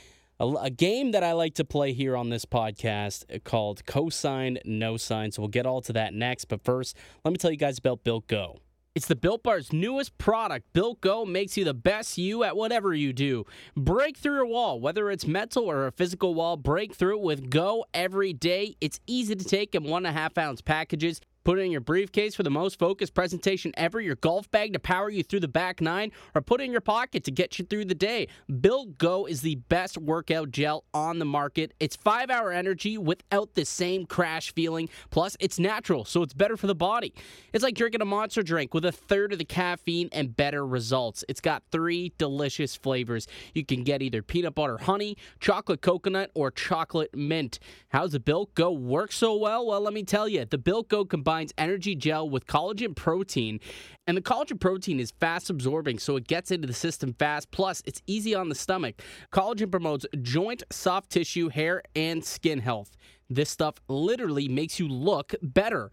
a, 0.44 0.64
a 0.64 0.70
game 0.70 1.12
that 1.12 1.24
I 1.24 1.34
like 1.34 1.56
to 1.56 1.66
play 1.66 1.94
here 1.94 2.18
on 2.18 2.30
this 2.30 2.46
podcast 2.46 3.44
called 3.44 3.86
Co-sign 3.86 4.60
No 4.66 4.98
Sign. 4.98 5.32
So 5.32 5.42
we'll 5.42 5.50
get 5.50 5.66
all 5.66 5.82
to 5.82 5.94
that 5.94 6.14
next. 6.14 6.46
But 6.46 6.64
first, 6.64 6.98
let 7.24 7.32
me 7.32 7.38
tell 7.38 7.52
you 7.52 7.58
guys 7.58 7.78
about 7.78 8.04
Built 8.04 8.28
Go. 8.28 8.60
It's 8.96 9.08
the 9.08 9.16
Built 9.16 9.42
Bar's 9.42 9.74
newest 9.74 10.16
product. 10.20 10.72
Built 10.74 11.02
Go 11.02 11.26
makes 11.26 11.58
you 11.58 11.64
the 11.66 11.74
best 11.74 12.18
you 12.18 12.44
at 12.44 12.56
whatever 12.56 12.94
you 12.94 13.12
do. 13.12 13.46
Break 13.76 14.18
through 14.18 14.44
a 14.44 14.48
wall, 14.48 14.80
whether 14.80 15.10
it's 15.10 15.26
mental 15.26 15.64
or 15.64 15.88
a 15.88 15.92
physical 15.92 16.36
wall, 16.36 16.58
break 16.58 16.94
through 16.94 17.18
with 17.18 17.50
Go 17.50 17.86
every 17.94 18.34
day. 18.34 18.76
It's 18.82 19.00
easy 19.08 19.36
to 19.36 19.44
take 19.44 19.74
in 19.74 19.84
one 19.86 20.06
and 20.06 20.16
a 20.16 20.20
half 20.20 20.38
ounce 20.38 20.62
packages. 20.62 21.22
Put 21.44 21.60
it 21.60 21.64
in 21.64 21.72
your 21.72 21.82
briefcase 21.82 22.36
for 22.36 22.44
the 22.44 22.50
most 22.50 22.80
focused 22.80 23.14
presentation 23.14 23.74
ever, 23.76 24.00
your 24.00 24.16
golf 24.16 24.50
bag 24.50 24.72
to 24.74 24.80
power 24.80 25.10
you 25.10 25.24
through 25.24 25.42
the 25.42 25.48
back 25.50 25.82
nine, 25.82 26.12
or 26.34 26.42
put 26.42 26.62
it 26.62 26.64
in 26.64 26.72
your 26.72 26.80
pocket 26.80 27.26
to 27.26 27.32
get 27.32 27.60
you 27.60 27.66
through 27.66 27.84
the 27.86 27.96
day. 27.96 28.30
Built 28.62 28.98
Go 28.98 29.26
is 29.26 29.42
the 29.42 29.56
best 29.56 29.98
workout 29.98 30.52
gel 30.52 30.86
on 30.94 31.20
the 31.20 31.26
market. 31.26 31.74
It's 31.82 31.98
five 31.98 32.30
hour 32.30 32.54
energy 32.54 32.98
without 32.98 33.56
the 33.56 33.66
same 33.66 34.06
crash 34.06 34.54
feeling. 34.54 34.88
Plus, 35.10 35.36
it's 35.42 35.60
natural, 35.60 36.06
so 36.06 36.24
it's 36.24 36.34
better 36.34 36.56
for 36.56 36.68
the 36.68 36.76
body. 36.76 37.14
It's 37.52 37.64
like 37.64 37.76
drinking 37.76 38.02
a 38.02 38.06
monster 38.06 38.42
drink 38.42 38.74
with 38.74 38.86
a 38.86 38.94
third 38.94 39.34
of 39.34 39.40
the 39.40 39.46
caffeine 39.46 40.08
and 40.14 40.34
better 40.36 40.66
results. 40.66 41.26
It's 41.28 41.42
got 41.42 41.64
three 41.74 42.14
delicious 42.18 42.78
flavors. 42.78 43.28
You 43.54 43.66
can 43.66 43.84
get 43.84 44.02
either 44.02 44.22
peanut 44.22 44.56
butter 44.56 44.78
honey, 44.78 45.18
chocolate 45.42 45.82
coconut, 45.82 46.32
or 46.36 46.52
chocolate 46.52 47.14
mint. 47.14 47.60
How's 47.90 48.14
the 48.14 48.22
Built 48.22 48.56
Go 48.56 48.72
work 48.72 49.12
so 49.12 49.36
well? 49.36 49.68
Well, 49.68 49.82
let 49.82 49.94
me 49.94 50.04
tell 50.04 50.30
you, 50.30 50.46
the 50.46 50.58
Built 50.58 50.88
Go 50.88 51.04
combines 51.04 51.33
energy 51.58 51.96
gel 51.96 52.30
with 52.30 52.46
collagen 52.46 52.96
protein. 52.96 53.60
And 54.08 54.18
the 54.18 54.22
collagen 54.22 54.60
protein 54.60 55.00
is 55.00 55.12
fast 55.12 55.50
absorbing, 55.50 56.00
so 56.00 56.16
it 56.16 56.28
gets 56.28 56.52
into 56.52 56.68
the 56.68 56.74
system 56.74 57.14
fast. 57.14 57.52
Plus, 57.52 57.82
it's 57.86 58.02
easy 58.08 58.36
on 58.36 58.50
the 58.50 58.56
stomach. 58.56 59.02
Collagen 59.32 59.72
promotes 59.72 60.06
joint, 60.22 60.64
soft 60.72 61.10
tissue, 61.10 61.50
hair, 61.50 61.82
and 61.96 62.24
skin 62.24 62.60
health. 62.60 62.96
This 63.30 63.50
stuff 63.50 63.76
literally 63.88 64.48
makes 64.48 64.80
you 64.80 64.88
look 64.88 65.34
better. 65.42 65.92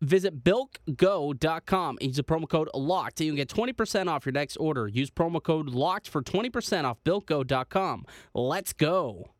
Visit 0.00 0.44
BuiltGo.com 0.44 1.98
and 2.00 2.06
use 2.08 2.16
the 2.16 2.22
promo 2.22 2.48
code 2.48 2.68
LOCKED 2.74 3.20
and 3.20 3.26
you 3.28 3.36
get 3.36 3.48
20% 3.48 4.08
off 4.08 4.26
your 4.26 4.32
next 4.32 4.56
order. 4.56 4.86
Use 4.88 5.10
promo 5.10 5.42
code 5.42 5.70
LOCKED 5.70 6.08
for 6.08 6.22
20% 6.22 6.84
off 6.84 6.98
BuiltGo.com. 7.04 8.04
Let's 8.34 8.72
go. 8.72 9.33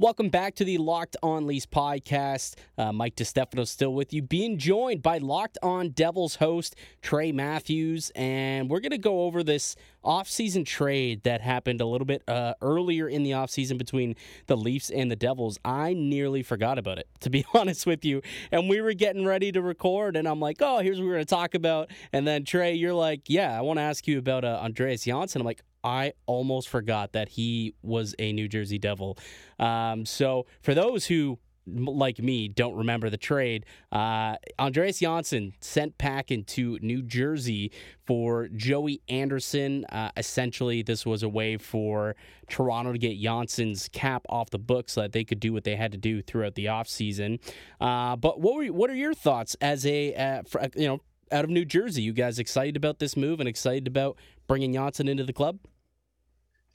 Welcome 0.00 0.28
back 0.28 0.56
to 0.56 0.64
the 0.64 0.78
Locked 0.78 1.16
On 1.22 1.46
Leafs 1.46 1.66
podcast. 1.66 2.56
Uh, 2.76 2.92
Mike 2.92 3.14
DeStefano 3.14 3.64
still 3.64 3.94
with 3.94 4.12
you, 4.12 4.22
being 4.22 4.58
joined 4.58 5.04
by 5.04 5.18
Locked 5.18 5.56
On 5.62 5.90
Devils 5.90 6.34
host 6.34 6.74
Trey 7.00 7.30
Matthews, 7.30 8.10
and 8.16 8.68
we're 8.68 8.80
going 8.80 8.90
to 8.90 8.98
go 8.98 9.20
over 9.20 9.44
this 9.44 9.76
offseason 10.04 10.66
trade 10.66 11.22
that 11.22 11.42
happened 11.42 11.80
a 11.80 11.86
little 11.86 12.06
bit 12.06 12.24
uh, 12.26 12.54
earlier 12.60 13.08
in 13.08 13.22
the 13.22 13.30
offseason 13.30 13.78
between 13.78 14.16
the 14.48 14.56
Leafs 14.56 14.90
and 14.90 15.12
the 15.12 15.16
Devils. 15.16 15.60
I 15.64 15.94
nearly 15.94 16.42
forgot 16.42 16.76
about 16.76 16.98
it, 16.98 17.06
to 17.20 17.30
be 17.30 17.46
honest 17.54 17.86
with 17.86 18.04
you. 18.04 18.20
And 18.50 18.68
we 18.68 18.80
were 18.80 18.94
getting 18.94 19.24
ready 19.24 19.52
to 19.52 19.62
record, 19.62 20.16
and 20.16 20.26
I'm 20.26 20.40
like, 20.40 20.56
oh, 20.58 20.80
here's 20.80 20.98
what 20.98 21.06
we're 21.06 21.14
going 21.14 21.24
to 21.24 21.30
talk 21.30 21.54
about. 21.54 21.92
And 22.12 22.26
then 22.26 22.44
Trey, 22.44 22.74
you're 22.74 22.94
like, 22.94 23.30
yeah, 23.30 23.56
I 23.56 23.60
want 23.60 23.78
to 23.78 23.82
ask 23.82 24.08
you 24.08 24.18
about 24.18 24.44
uh, 24.44 24.58
Andreas 24.60 25.04
Johnsson. 25.04 25.40
I'm 25.40 25.46
like, 25.46 25.62
I 25.84 26.14
almost 26.26 26.68
forgot 26.68 27.12
that 27.12 27.28
he 27.28 27.74
was 27.82 28.14
a 28.18 28.32
New 28.32 28.48
Jersey 28.48 28.78
Devil. 28.78 29.18
Um, 29.58 30.06
so 30.06 30.46
for 30.62 30.74
those 30.74 31.06
who 31.06 31.38
like 31.66 32.18
me, 32.18 32.48
don't 32.48 32.74
remember 32.74 33.08
the 33.08 33.16
trade. 33.16 33.64
Uh, 33.90 34.36
Andreas 34.58 34.98
Johnsson 34.98 35.54
sent 35.60 35.96
back 35.98 36.30
into 36.30 36.78
New 36.82 37.02
Jersey 37.02 37.72
for 38.04 38.48
Joey 38.48 39.00
Anderson. 39.08 39.84
Uh, 39.86 40.10
essentially, 40.16 40.82
this 40.82 41.06
was 41.06 41.22
a 41.22 41.28
way 41.28 41.56
for 41.56 42.16
Toronto 42.48 42.92
to 42.92 42.98
get 42.98 43.20
Johnsson's 43.20 43.88
cap 43.88 44.26
off 44.28 44.50
the 44.50 44.58
books 44.58 44.92
so 44.92 45.02
that 45.02 45.12
they 45.12 45.24
could 45.24 45.40
do 45.40 45.52
what 45.52 45.64
they 45.64 45.76
had 45.76 45.92
to 45.92 45.98
do 45.98 46.22
throughout 46.22 46.54
the 46.54 46.66
offseason. 46.66 47.40
Uh, 47.80 48.16
but 48.16 48.40
what 48.40 48.56
were 48.56 48.66
what 48.66 48.90
are 48.90 48.96
your 48.96 49.14
thoughts 49.14 49.56
as 49.60 49.86
a 49.86 50.14
uh, 50.14 50.42
for, 50.46 50.66
you 50.76 50.86
know 50.86 51.00
out 51.32 51.44
of 51.44 51.50
New 51.50 51.64
Jersey? 51.64 52.02
You 52.02 52.12
guys 52.12 52.38
excited 52.38 52.76
about 52.76 52.98
this 52.98 53.16
move 53.16 53.40
and 53.40 53.48
excited 53.48 53.86
about 53.86 54.18
bringing 54.46 54.74
Johnsson 54.74 55.08
into 55.08 55.24
the 55.24 55.32
club? 55.32 55.58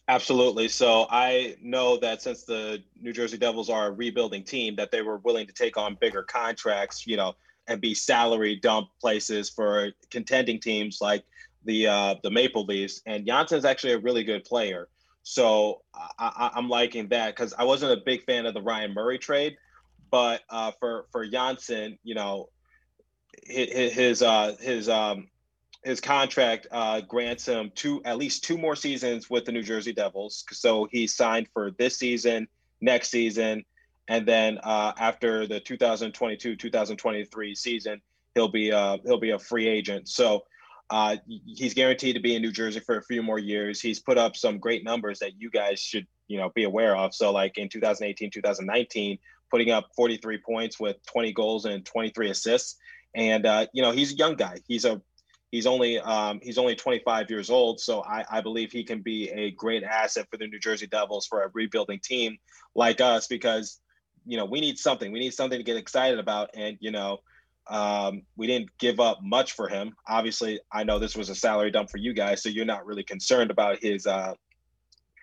Absolutely. 0.10 0.68
So 0.68 1.06
I 1.12 1.56
know 1.62 1.96
that 1.98 2.24
since 2.24 2.44
the 2.44 2.82
New 3.00 3.14
Jersey 3.14 3.38
Devils 3.38 3.70
are 3.70 3.90
a 3.90 3.92
rebuilding 3.92 4.44
team, 4.44 4.76
that 4.78 4.90
they 4.90 5.04
were 5.04 5.18
willing 5.18 5.46
to 5.46 5.54
take 5.54 5.78
on 5.78 6.00
bigger 6.02 6.24
contracts, 6.24 7.06
you 7.06 7.16
know, 7.16 7.36
and 7.68 7.80
be 7.80 7.94
salary 7.94 8.56
dump 8.56 8.88
places 9.00 9.52
for 9.52 9.92
contending 10.10 10.60
teams 10.60 10.98
like 11.00 11.24
the 11.64 11.86
uh, 11.86 12.16
the 12.24 12.32
Maple 12.32 12.66
Leafs. 12.66 13.04
And 13.06 13.24
Johnsson's 13.24 13.66
actually 13.66 13.94
a 13.94 14.00
really 14.00 14.24
good 14.24 14.44
player. 14.46 14.90
So 15.22 15.84
I, 16.18 16.54
am 16.56 16.70
liking 16.70 17.10
that 17.10 17.36
because 17.36 17.54
I 17.54 17.64
wasn't 17.64 17.92
a 17.92 18.04
big 18.04 18.24
fan 18.24 18.48
of 18.48 18.56
the 18.56 18.64
Ryan 18.64 18.96
Murray 18.96 19.20
trade, 19.20 19.58
but 20.10 20.42
uh, 20.50 20.72
for 20.80 21.06
for 21.12 21.28
Johnsson, 21.28 22.00
you 22.04 22.16
know, 22.16 22.50
his 23.44 23.94
his 23.94 24.22
uh, 24.24 24.56
his 24.60 24.90
um, 24.90 25.28
his 25.84 26.02
contract 26.02 26.68
uh, 26.72 27.02
grants 27.02 27.48
him 27.48 27.72
two 27.76 28.02
at 28.04 28.18
least 28.18 28.44
two 28.44 28.58
more 28.58 28.76
seasons 28.76 29.30
with 29.30 29.46
the 29.46 29.52
New 29.52 29.64
Jersey 29.64 29.94
Devils. 29.94 30.44
So 30.52 30.88
he 30.92 31.08
signed 31.08 31.48
for 31.54 31.72
this 31.72 31.98
season, 31.98 32.48
next 32.82 33.10
season, 33.10 33.64
and 34.08 34.28
then 34.28 34.58
uh, 34.64 34.94
after 34.98 35.48
the 35.48 35.62
2022-2023 35.62 37.56
season, 37.56 38.02
he'll 38.36 38.50
be 38.50 38.72
uh, 38.72 38.98
he'll 39.06 39.20
be 39.20 39.32
a 39.32 39.40
free 39.40 39.68
agent. 39.68 40.10
So 40.10 40.44
uh, 40.90 41.18
he's 41.46 41.74
guaranteed 41.74 42.16
to 42.16 42.22
be 42.22 42.36
in 42.36 42.42
New 42.42 42.52
Jersey 42.52 42.80
for 42.80 42.98
a 42.98 43.04
few 43.04 43.22
more 43.22 43.40
years. 43.40 43.80
He's 43.80 44.00
put 44.00 44.18
up 44.18 44.36
some 44.36 44.58
great 44.58 44.84
numbers 44.84 45.20
that 45.20 45.40
you 45.40 45.50
guys 45.50 45.80
should 45.80 46.08
you 46.28 46.40
know 46.40 46.50
be 46.56 46.64
aware 46.64 46.98
of. 46.98 47.14
So 47.14 47.32
like 47.32 47.58
in 47.58 47.70
2018, 47.70 48.32
2019, 48.32 49.20
putting 49.52 49.72
up 49.72 49.90
43 49.96 50.40
points 50.40 50.80
with 50.80 50.98
20 51.06 51.32
goals 51.34 51.66
and 51.66 51.86
23 51.86 52.32
assists. 52.32 52.78
And 53.16 53.46
uh, 53.46 53.68
you 53.74 53.82
know 53.82 53.92
he's 53.92 54.14
a 54.14 54.16
young 54.16 54.36
guy. 54.36 54.58
He's 54.68 54.86
a 54.86 55.02
He's 55.52 55.66
only 55.66 56.00
um, 56.00 56.40
he's 56.44 56.58
only 56.58 56.76
25 56.76 57.30
years 57.30 57.50
old, 57.50 57.80
so 57.80 58.04
I, 58.04 58.24
I 58.30 58.42
believe 58.42 58.72
he 58.72 58.84
can 58.84 59.02
be 59.02 59.30
a 59.30 59.52
great 59.52 59.84
asset 59.84 60.28
for 60.30 60.38
the 60.38 60.48
New 60.48 60.60
Jersey 60.60 60.88
Devils 60.88 61.26
for 61.26 61.42
a 61.44 61.50
rebuilding 61.54 62.00
team 62.04 62.38
like 62.76 63.02
us 63.02 63.28
because 63.28 63.80
you 64.26 64.38
know 64.38 64.46
we 64.46 64.62
need 64.62 64.78
something. 64.78 65.12
We 65.12 65.20
need 65.20 65.34
something 65.34 65.58
to 65.58 65.64
get 65.64 65.78
excited 65.78 66.20
about, 66.20 66.52
and 66.54 66.78
you 66.80 66.92
know 66.92 67.20
um, 67.70 68.24
we 68.36 68.48
didn't 68.48 68.70
give 68.78 69.00
up 69.00 69.20
much 69.24 69.54
for 69.54 69.68
him. 69.68 69.96
Obviously, 70.08 70.60
I 70.72 70.84
know 70.84 71.00
this 71.00 71.16
was 71.16 71.30
a 71.30 71.36
salary 71.36 71.72
dump 71.72 71.90
for 71.90 71.98
you 71.98 72.14
guys, 72.14 72.44
so 72.44 72.50
you're 72.50 72.66
not 72.66 72.86
really 72.86 73.04
concerned 73.04 73.50
about 73.50 73.80
his 73.82 74.06
uh, 74.06 74.34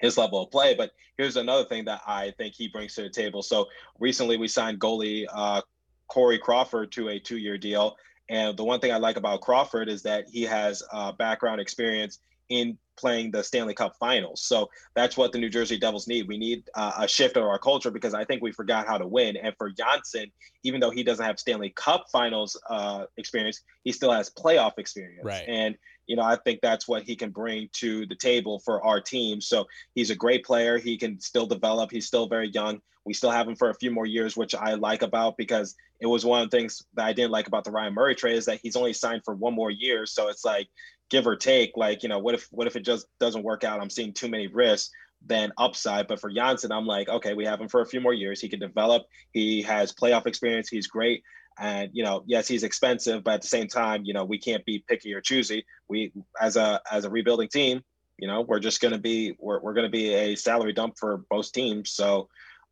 his 0.00 0.18
level 0.18 0.42
of 0.42 0.50
play. 0.50 0.74
But 0.74 0.92
here's 1.16 1.36
another 1.36 1.64
thing 1.64 1.84
that 1.86 2.02
I 2.06 2.32
think 2.38 2.54
he 2.56 2.68
brings 2.68 2.94
to 2.94 3.02
the 3.02 3.10
table. 3.10 3.42
So 3.42 3.66
recently 3.98 4.36
we 4.36 4.48
signed 4.48 4.80
goalie 4.80 5.24
uh, 5.32 5.62
Corey 6.08 6.38
Crawford 6.38 6.92
to 6.92 7.08
a 7.08 7.18
two-year 7.18 7.58
deal, 7.58 7.96
and 8.28 8.56
the 8.56 8.64
one 8.64 8.80
thing 8.80 8.92
I 8.92 8.96
like 8.96 9.16
about 9.16 9.40
Crawford 9.40 9.88
is 9.88 10.02
that 10.02 10.28
he 10.28 10.42
has 10.42 10.82
uh, 10.92 11.12
background 11.12 11.60
experience 11.60 12.18
in 12.48 12.78
playing 12.96 13.30
the 13.30 13.42
Stanley 13.42 13.74
Cup 13.74 13.94
Finals. 13.98 14.42
So 14.42 14.68
that's 14.94 15.16
what 15.16 15.32
the 15.32 15.38
New 15.38 15.48
Jersey 15.48 15.78
Devils 15.78 16.08
need. 16.08 16.28
We 16.28 16.38
need 16.38 16.64
uh, 16.74 16.92
a 16.98 17.08
shift 17.08 17.36
of 17.36 17.44
our 17.44 17.58
culture 17.58 17.90
because 17.90 18.14
I 18.14 18.24
think 18.24 18.42
we 18.42 18.52
forgot 18.52 18.86
how 18.86 18.98
to 18.98 19.06
win. 19.06 19.36
And 19.36 19.54
for 19.58 19.70
Johnsson, 19.70 20.30
even 20.62 20.80
though 20.80 20.90
he 20.90 21.02
doesn't 21.02 21.24
have 21.24 21.38
Stanley 21.38 21.70
Cup 21.76 22.06
Finals 22.10 22.60
uh, 22.68 23.04
experience, 23.16 23.62
he 23.84 23.92
still 23.92 24.12
has 24.12 24.30
playoff 24.30 24.72
experience. 24.78 25.24
Right. 25.24 25.44
And 25.46 25.76
you 26.06 26.16
know, 26.16 26.22
I 26.22 26.36
think 26.36 26.60
that's 26.62 26.86
what 26.86 27.02
he 27.02 27.16
can 27.16 27.30
bring 27.30 27.68
to 27.74 28.06
the 28.06 28.14
table 28.14 28.60
for 28.60 28.84
our 28.84 29.00
team. 29.00 29.40
So 29.40 29.66
he's 29.94 30.10
a 30.10 30.14
great 30.14 30.44
player. 30.44 30.78
He 30.78 30.96
can 30.96 31.20
still 31.20 31.46
develop. 31.46 31.90
He's 31.90 32.06
still 32.06 32.28
very 32.28 32.48
young. 32.50 32.80
We 33.04 33.14
still 33.14 33.30
have 33.30 33.48
him 33.48 33.56
for 33.56 33.70
a 33.70 33.74
few 33.74 33.90
more 33.90 34.06
years, 34.06 34.36
which 34.36 34.54
I 34.54 34.74
like 34.74 35.02
about 35.02 35.36
because 35.36 35.74
it 36.00 36.06
was 36.06 36.24
one 36.24 36.42
of 36.42 36.50
the 36.50 36.56
things 36.56 36.82
that 36.94 37.06
I 37.06 37.12
didn't 37.12 37.30
like 37.30 37.46
about 37.46 37.64
the 37.64 37.70
Ryan 37.70 37.94
Murray 37.94 38.14
trade 38.14 38.36
is 38.36 38.44
that 38.46 38.60
he's 38.62 38.76
only 38.76 38.92
signed 38.92 39.22
for 39.24 39.34
one 39.34 39.54
more 39.54 39.70
year. 39.70 40.06
So 40.06 40.28
it's 40.28 40.44
like 40.44 40.68
give 41.10 41.26
or 41.26 41.36
take, 41.36 41.72
like, 41.76 42.02
you 42.02 42.08
know, 42.08 42.18
what 42.18 42.34
if 42.34 42.48
what 42.50 42.66
if 42.66 42.76
it 42.76 42.84
just 42.84 43.06
doesn't 43.18 43.42
work 43.42 43.64
out? 43.64 43.80
I'm 43.80 43.90
seeing 43.90 44.12
too 44.12 44.28
many 44.28 44.46
risks 44.46 44.90
than 45.24 45.52
upside. 45.58 46.06
But 46.06 46.20
for 46.20 46.30
Johnsson, 46.30 46.72
I'm 46.72 46.86
like, 46.86 47.08
okay, 47.08 47.34
we 47.34 47.44
have 47.44 47.60
him 47.60 47.68
for 47.68 47.80
a 47.80 47.86
few 47.86 48.00
more 48.00 48.12
years. 48.12 48.40
He 48.40 48.48
can 48.48 48.60
develop. 48.60 49.04
He 49.32 49.62
has 49.62 49.92
playoff 49.92 50.26
experience. 50.26 50.68
He's 50.68 50.86
great. 50.86 51.22
And 51.58 51.90
you 51.92 52.04
know, 52.04 52.22
yes, 52.26 52.46
he's 52.46 52.64
expensive, 52.64 53.24
but 53.24 53.34
at 53.34 53.42
the 53.42 53.48
same 53.48 53.66
time, 53.66 54.02
you 54.04 54.12
know, 54.12 54.24
we 54.24 54.38
can't 54.38 54.64
be 54.64 54.84
picky 54.86 55.14
or 55.14 55.20
choosy. 55.20 55.64
We 55.88 56.12
as 56.40 56.56
a 56.56 56.80
as 56.90 57.04
a 57.04 57.10
rebuilding 57.10 57.48
team, 57.48 57.82
you 58.18 58.28
know, 58.28 58.42
we're 58.42 58.58
just 58.58 58.80
gonna 58.80 58.98
be 58.98 59.34
we're 59.38 59.60
we're 59.60 59.72
gonna 59.72 59.88
be 59.88 60.12
a 60.12 60.34
salary 60.34 60.74
dump 60.74 60.98
for 60.98 61.24
both 61.30 61.52
teams. 61.52 61.92
So 61.92 62.28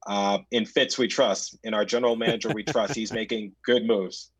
uh, 0.06 0.38
in 0.50 0.66
Fitz 0.66 0.98
we 0.98 1.08
trust. 1.08 1.58
In 1.64 1.72
our 1.72 1.86
general 1.86 2.14
manager 2.14 2.50
we 2.52 2.62
trust. 2.62 2.94
He's 2.94 3.12
making 3.20 3.52
good 3.64 3.86
moves. 3.86 4.30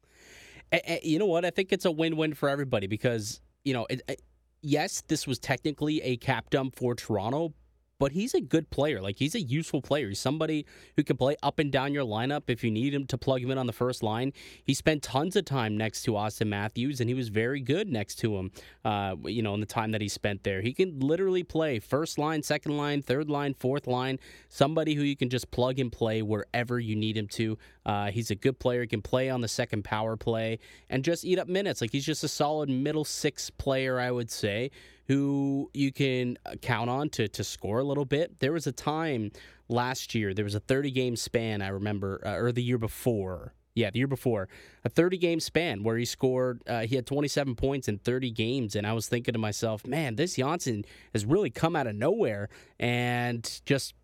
You 1.03 1.19
know 1.19 1.27
what? 1.27 1.45
I 1.45 1.51
think 1.51 1.73
it's 1.73 1.85
a 1.85 1.91
win-win 1.91 2.35
for 2.35 2.49
everybody 2.49 2.87
because 2.87 3.41
you 3.65 3.73
know, 3.73 3.87
it, 3.91 4.03
it, 4.09 4.23
yes, 4.63 5.03
this 5.09 5.27
was 5.27 5.39
technically 5.39 6.01
a 6.03 6.17
cap 6.17 6.51
dump 6.51 6.77
for 6.77 6.95
Toronto, 6.95 7.55
but 7.99 8.13
he's 8.13 8.35
a 8.35 8.41
good 8.41 8.69
player. 8.71 9.01
Like 9.01 9.19
he's 9.19 9.35
a 9.35 9.41
useful 9.41 9.81
player. 9.81 10.09
He's 10.09 10.19
somebody 10.19 10.67
who 10.97 11.05
can 11.05 11.17
play 11.17 11.37
up 11.43 11.59
and 11.59 11.71
down 11.71 11.95
your 11.95 12.05
lineup 12.05 12.43
if 12.49 12.65
you 12.65 12.71
need 12.71 12.93
him 12.93 13.07
to 13.07 13.17
plug 13.17 13.41
him 13.41 13.51
in 13.51 13.59
on 13.59 13.67
the 13.67 13.73
first 13.73 14.03
line. 14.03 14.33
He 14.65 14.75
spent 14.75 15.03
tons 15.03 15.37
of 15.37 15.45
time 15.45 15.77
next 15.77 16.03
to 16.03 16.13
Auston 16.13 16.49
Matthews, 16.49 17.01
and 17.01 17.09
he 17.09 17.15
was 17.15 17.29
very 17.29 17.61
good 17.61 17.91
next 17.91 18.17
to 18.17 18.37
him. 18.37 18.51
Uh, 18.85 19.17
you 19.25 19.43
know, 19.43 19.55
in 19.55 19.61
the 19.61 19.67
time 19.67 19.93
that 19.93 20.01
he 20.01 20.09
spent 20.09 20.43
there, 20.43 20.61
he 20.61 20.73
can 20.73 21.01
literally 21.01 21.43
play 21.43 21.79
first 21.79 22.19
line, 22.19 22.43
second 22.43 22.77
line, 22.77 23.01
third 23.01 23.31
line, 23.31 23.55
fourth 23.55 23.87
line. 23.87 24.19
Somebody 24.49 24.95
who 24.95 25.03
you 25.03 25.17
can 25.17 25.31
just 25.31 25.51
plug 25.51 25.79
and 25.79 25.91
play 25.91 26.21
wherever 26.21 26.79
you 26.79 26.97
need 26.97 27.17
him 27.17 27.29
to. 27.29 27.57
Uh, 27.87 28.11
he's 28.11 28.31
a 28.31 28.35
good 28.35 28.59
player. 28.59 28.83
He 28.83 28.87
can 28.87 29.03
play 29.03 29.31
on 29.31 29.41
the 29.41 29.49
second 29.49 29.85
power 29.85 30.17
play 30.17 30.59
and 30.89 31.05
just 31.05 31.25
eat 31.25 31.39
up 31.39 31.49
minutes. 31.49 31.81
Like 31.81 31.93
he's 31.93 32.07
just 32.07 32.25
a 32.25 32.29
solid 32.29 32.69
middle 32.69 33.05
six 33.05 33.51
player, 33.51 34.01
I 34.01 34.11
would 34.11 34.31
say 34.31 34.71
who 35.07 35.71
you 35.75 35.93
can 35.93 36.39
uh, 36.47 36.55
count 36.63 36.91
on 36.91 37.09
to 37.11 37.29
to 37.29 37.45
score 37.45 37.79
a 37.79 37.85
little 37.85 38.05
bit. 38.05 38.41
There 38.41 38.53
was 38.53 38.67
a 38.67 38.73
time 38.73 39.33
last 39.69 40.15
year, 40.15 40.35
there 40.35 40.45
was 40.45 40.55
a 40.55 40.61
30 40.61 40.91
game 40.91 41.17
span, 41.17 41.63
I 41.63 41.69
remember, 41.69 42.21
uh, 42.25 42.37
or 42.37 42.53
the 42.53 42.63
year 42.63 42.79
before. 42.79 43.55
Yeah, 43.77 43.91
the 43.91 43.99
year 43.99 44.07
before, 44.07 44.49
a 44.85 44.89
30 44.89 45.19
game 45.19 45.41
span 45.41 45.83
where 45.83 45.97
he 45.97 46.05
scored, 46.05 46.63
uh, 46.69 46.83
he 46.83 46.95
had 46.95 47.07
27 47.07 47.57
points 47.57 47.89
in 47.89 47.99
30 47.99 48.31
games. 48.31 48.77
And 48.77 48.87
I 48.87 48.93
was 48.93 49.09
thinking 49.09 49.33
to 49.33 49.39
myself, 49.39 49.85
man, 49.85 50.15
this 50.15 50.37
Johnsson 50.37 50.85
has 51.13 51.27
really 51.27 51.51
come 51.51 51.75
out 51.75 51.89
of 51.89 51.97
nowhere 51.97 52.49
and 52.79 53.61
just 53.67 53.95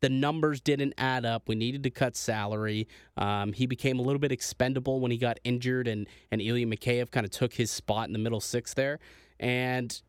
the 0.00 0.08
numbers 0.08 0.60
didn't 0.60 0.94
add 0.98 1.24
up. 1.24 1.48
We 1.48 1.54
needed 1.54 1.82
to 1.84 1.90
cut 1.90 2.16
salary. 2.16 2.88
Um, 3.16 3.52
he 3.52 3.66
became 3.66 3.98
a 3.98 4.02
little 4.02 4.18
bit 4.18 4.32
expendable 4.32 5.00
when 5.00 5.10
he 5.10 5.18
got 5.18 5.38
injured, 5.44 5.88
and 5.88 6.06
and 6.30 6.40
Ilya 6.40 6.66
Mikheyev 6.66 7.10
kind 7.10 7.24
of 7.24 7.30
took 7.30 7.54
his 7.54 7.70
spot 7.70 8.06
in 8.06 8.12
the 8.12 8.18
middle 8.18 8.40
six 8.40 8.74
there. 8.74 8.98
And 9.38 10.00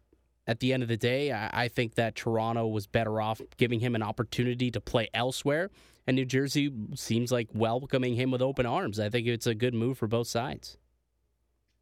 at 0.47 0.60
the 0.60 0.73
end 0.73 0.84
of 0.84 0.89
the 0.89 0.97
day, 0.97 1.32
I, 1.32 1.49
I 1.65 1.67
think 1.67 1.95
that 1.95 2.15
Toronto 2.15 2.67
was 2.67 2.88
better 2.88 3.21
off 3.21 3.41
giving 3.58 3.80
him 3.80 3.95
an 3.95 4.04
opportunity 4.04 4.71
to 4.71 4.82
play 4.82 5.10
elsewhere. 5.13 5.69
And 6.08 6.15
New 6.15 6.25
Jersey 6.25 6.71
seems 6.95 7.32
like 7.32 7.49
welcoming 7.54 8.15
him 8.15 8.32
with 8.32 8.41
open 8.41 8.65
arms. 8.65 8.99
I 8.99 9.10
think 9.10 9.27
it's 9.27 9.47
a 9.47 9.54
good 9.54 9.73
move 9.73 9.97
for 9.97 10.08
both 10.08 10.27
sides. 10.27 10.77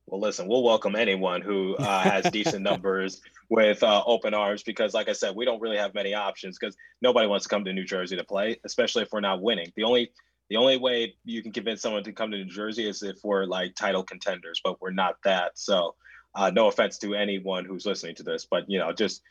Well, 0.09 0.21
listen, 0.21 0.47
we'll 0.47 0.63
welcome 0.63 0.95
anyone 0.95 1.41
who 1.41 1.75
uh, 1.77 2.01
has 2.01 2.31
decent 2.31 2.63
numbers 2.63 3.21
with 3.49 3.83
uh, 3.83 4.01
open 4.07 4.33
arms 4.33 4.63
because, 4.63 4.95
like 4.95 5.07
I 5.07 5.13
said, 5.13 5.35
we 5.35 5.45
don't 5.45 5.61
really 5.61 5.77
have 5.77 5.93
many 5.93 6.15
options 6.15 6.57
because 6.57 6.75
nobody 6.99 7.27
wants 7.27 7.45
to 7.45 7.49
come 7.49 7.63
to 7.65 7.73
New 7.73 7.85
Jersey 7.85 8.15
to 8.15 8.23
play, 8.23 8.59
especially 8.65 9.03
if 9.03 9.09
we're 9.11 9.19
not 9.19 9.41
winning. 9.41 9.71
The 9.75 9.83
only 9.83 10.11
the 10.49 10.55
only 10.55 10.77
way 10.77 11.13
you 11.25 11.43
can 11.43 11.51
convince 11.51 11.83
someone 11.83 12.03
to 12.03 12.11
come 12.11 12.31
to 12.31 12.37
New 12.37 12.45
Jersey 12.45 12.89
is 12.89 13.03
if 13.03 13.17
we're 13.23 13.45
like 13.45 13.75
title 13.75 14.01
contenders, 14.01 14.59
but 14.63 14.81
we're 14.81 14.89
not 14.89 15.17
that. 15.23 15.51
So 15.59 15.93
uh, 16.33 16.49
no 16.49 16.67
offense 16.67 16.97
to 16.99 17.13
anyone 17.13 17.65
who's 17.65 17.85
listening 17.85 18.15
to 18.15 18.23
this, 18.23 18.47
but 18.49 18.63
you 18.67 18.79
know, 18.79 18.91
just 18.91 19.21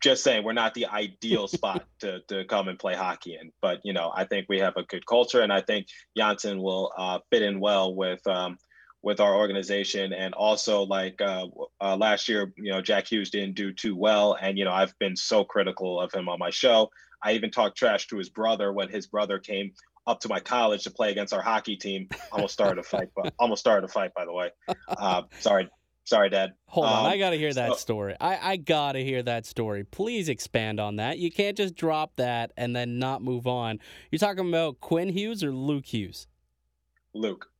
just 0.00 0.24
saying 0.24 0.42
we're 0.42 0.54
not 0.54 0.72
the 0.72 0.86
ideal 0.86 1.48
spot 1.48 1.84
to, 2.00 2.20
to 2.28 2.46
come 2.46 2.68
and 2.68 2.78
play 2.78 2.94
hockey 2.94 3.36
in. 3.38 3.52
But 3.60 3.80
you 3.84 3.92
know, 3.92 4.10
I 4.14 4.24
think 4.24 4.46
we 4.48 4.58
have 4.60 4.78
a 4.78 4.84
good 4.84 5.04
culture, 5.04 5.42
and 5.42 5.52
I 5.52 5.60
think 5.60 5.88
Johnsson 6.16 6.62
will 6.62 6.92
uh, 6.96 7.18
fit 7.30 7.42
in 7.42 7.60
well 7.60 7.94
with 7.94 8.26
um, 8.26 8.56
with 9.08 9.20
our 9.20 9.34
organization. 9.34 10.12
And 10.12 10.34
also, 10.34 10.82
like 10.82 11.18
uh, 11.22 11.46
uh, 11.80 11.96
last 11.96 12.28
year, 12.28 12.52
you 12.58 12.70
know, 12.70 12.82
Jack 12.82 13.10
Hughes 13.10 13.30
didn't 13.30 13.54
do 13.54 13.72
too 13.72 13.96
well, 13.96 14.36
and 14.38 14.58
you 14.58 14.66
know, 14.66 14.72
I've 14.72 14.96
been 14.98 15.16
so 15.16 15.44
critical 15.44 15.98
of 15.98 16.12
him 16.12 16.28
on 16.28 16.38
my 16.38 16.50
show. 16.50 16.90
I 17.22 17.32
even 17.32 17.50
talked 17.50 17.78
trash 17.78 18.06
to 18.08 18.18
his 18.18 18.28
brother 18.28 18.70
when 18.70 18.90
his 18.90 19.06
brother 19.06 19.38
came 19.38 19.72
up 20.06 20.20
to 20.20 20.28
my 20.28 20.40
college 20.40 20.84
to 20.84 20.90
play 20.90 21.10
against 21.10 21.32
our 21.32 21.40
hockey 21.40 21.74
team. 21.74 22.10
Almost 22.30 22.52
started 22.52 22.78
a 22.78 22.82
fight, 22.82 23.08
but 23.16 23.32
almost 23.38 23.60
started 23.60 23.88
a 23.88 23.88
fight, 23.88 24.12
by 24.12 24.26
the 24.26 24.32
way. 24.32 24.50
Uh, 24.86 25.22
sorry, 25.40 25.70
Sorry, 26.04 26.30
Dad. 26.30 26.54
Hold 26.66 26.86
um, 26.86 26.92
on, 26.92 27.06
I 27.06 27.18
got 27.18 27.30
to 27.30 27.36
hear 27.38 27.52
that 27.52 27.72
so, 27.72 27.76
story. 27.76 28.14
I, 28.18 28.52
I 28.52 28.56
got 28.56 28.92
to 28.92 29.04
hear 29.04 29.22
that 29.22 29.44
story. 29.44 29.84
Please 29.84 30.30
expand 30.30 30.80
on 30.80 30.96
that. 30.96 31.18
You 31.18 31.30
can't 31.30 31.54
just 31.54 31.74
drop 31.74 32.16
that 32.16 32.50
and 32.56 32.74
then 32.74 32.98
not 32.98 33.20
move 33.20 33.46
on. 33.46 33.78
You're 34.10 34.18
talking 34.18 34.48
about 34.48 34.80
Quinn 34.80 35.10
Hughes 35.10 35.44
or 35.44 35.52
Luke 35.52 35.84
Hughes? 35.84 36.26
Luke. 37.12 37.50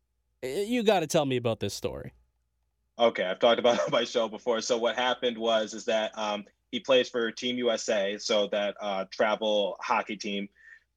You 0.43 0.83
got 0.83 1.01
to 1.01 1.07
tell 1.07 1.27
me 1.27 1.37
about 1.37 1.61
this 1.61 1.75
story. 1.75 2.13
Okay, 2.99 3.25
I've 3.25 3.39
talked 3.39 3.59
about 3.59 3.79
my 3.91 4.05
show 4.05 4.29
before. 4.29 4.61
So 4.61 4.79
what 4.79 4.97
happened 4.97 5.39
was 5.39 5.75
is 5.75 5.85
that 5.87 6.17
um, 6.19 6.45
he 6.71 6.81
plays 6.81 7.09
for 7.09 7.31
Team 7.31 7.57
USA, 7.59 8.19
so 8.19 8.49
that 8.49 8.77
uh, 8.81 9.05
travel 9.11 9.77
hockey 9.81 10.17
team 10.17 10.49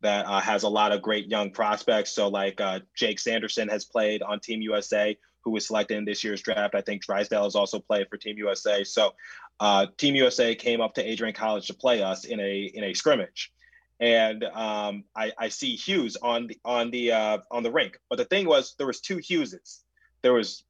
that 0.01 0.25
uh, 0.25 0.39
has 0.39 0.63
a 0.63 0.69
lot 0.69 0.91
of 0.91 1.01
great 1.01 1.27
young 1.27 1.51
prospects. 1.51 2.11
So 2.11 2.27
like 2.27 2.59
uh, 2.59 2.79
Jake 2.95 3.19
Sanderson 3.19 3.67
has 3.69 3.85
played 3.85 4.23
on 4.23 4.39
Team 4.39 4.61
USA 4.61 5.15
who 5.43 5.51
was 5.51 5.67
selected 5.67 5.97
in 5.97 6.05
this 6.05 6.23
year's 6.23 6.41
draft. 6.41 6.75
I 6.75 6.81
think 6.81 7.03
Drysdale 7.03 7.43
has 7.43 7.55
also 7.55 7.79
played 7.79 8.07
for 8.09 8.17
Team 8.17 8.37
USA. 8.37 8.83
So 8.83 9.13
uh, 9.59 9.87
Team 9.97 10.15
USA 10.15 10.55
came 10.55 10.81
up 10.81 10.93
to 10.95 11.07
Adrian 11.07 11.33
College 11.33 11.67
to 11.67 11.73
play 11.73 12.01
us 12.01 12.25
in 12.25 12.39
a 12.39 12.71
in 12.73 12.83
a 12.83 12.93
scrimmage. 12.93 13.51
And 14.01 14.43
um, 14.43 15.03
I, 15.15 15.31
I, 15.37 15.49
see 15.49 15.75
Hughes 15.75 16.17
on 16.21 16.47
the 16.47 16.57
on 16.65 16.89
the 16.89 17.11
uh, 17.11 17.37
on 17.51 17.61
the 17.61 17.71
rink. 17.71 17.99
But 18.09 18.17
the 18.17 18.25
thing 18.25 18.47
was, 18.47 18.73
there 18.79 18.87
was 18.87 18.99
two 18.99 19.17
Hugheses. 19.17 19.83
There 20.23 20.33
was 20.33 20.63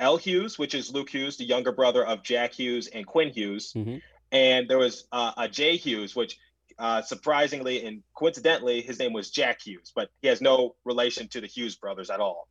L. 0.00 0.16
Hughes, 0.16 0.58
which 0.58 0.74
is 0.74 0.92
Luke 0.92 1.10
Hughes, 1.10 1.36
the 1.36 1.44
younger 1.44 1.72
brother 1.72 2.06
of 2.06 2.22
Jack 2.22 2.52
Hughes 2.54 2.86
and 2.86 3.04
Quinn 3.04 3.30
Hughes, 3.30 3.72
mm-hmm. 3.76 3.96
and 4.30 4.68
there 4.68 4.78
was 4.78 5.06
uh, 5.10 5.32
a 5.36 5.48
Jay 5.48 5.76
Hughes, 5.76 6.14
which 6.14 6.38
uh, 6.78 7.02
surprisingly 7.02 7.84
and 7.84 8.02
coincidentally, 8.14 8.80
his 8.80 9.00
name 9.00 9.12
was 9.12 9.30
Jack 9.30 9.60
Hughes, 9.60 9.92
but 9.94 10.10
he 10.22 10.28
has 10.28 10.40
no 10.40 10.76
relation 10.84 11.26
to 11.28 11.40
the 11.40 11.48
Hughes 11.48 11.74
brothers 11.74 12.10
at 12.10 12.20
all. 12.20 12.48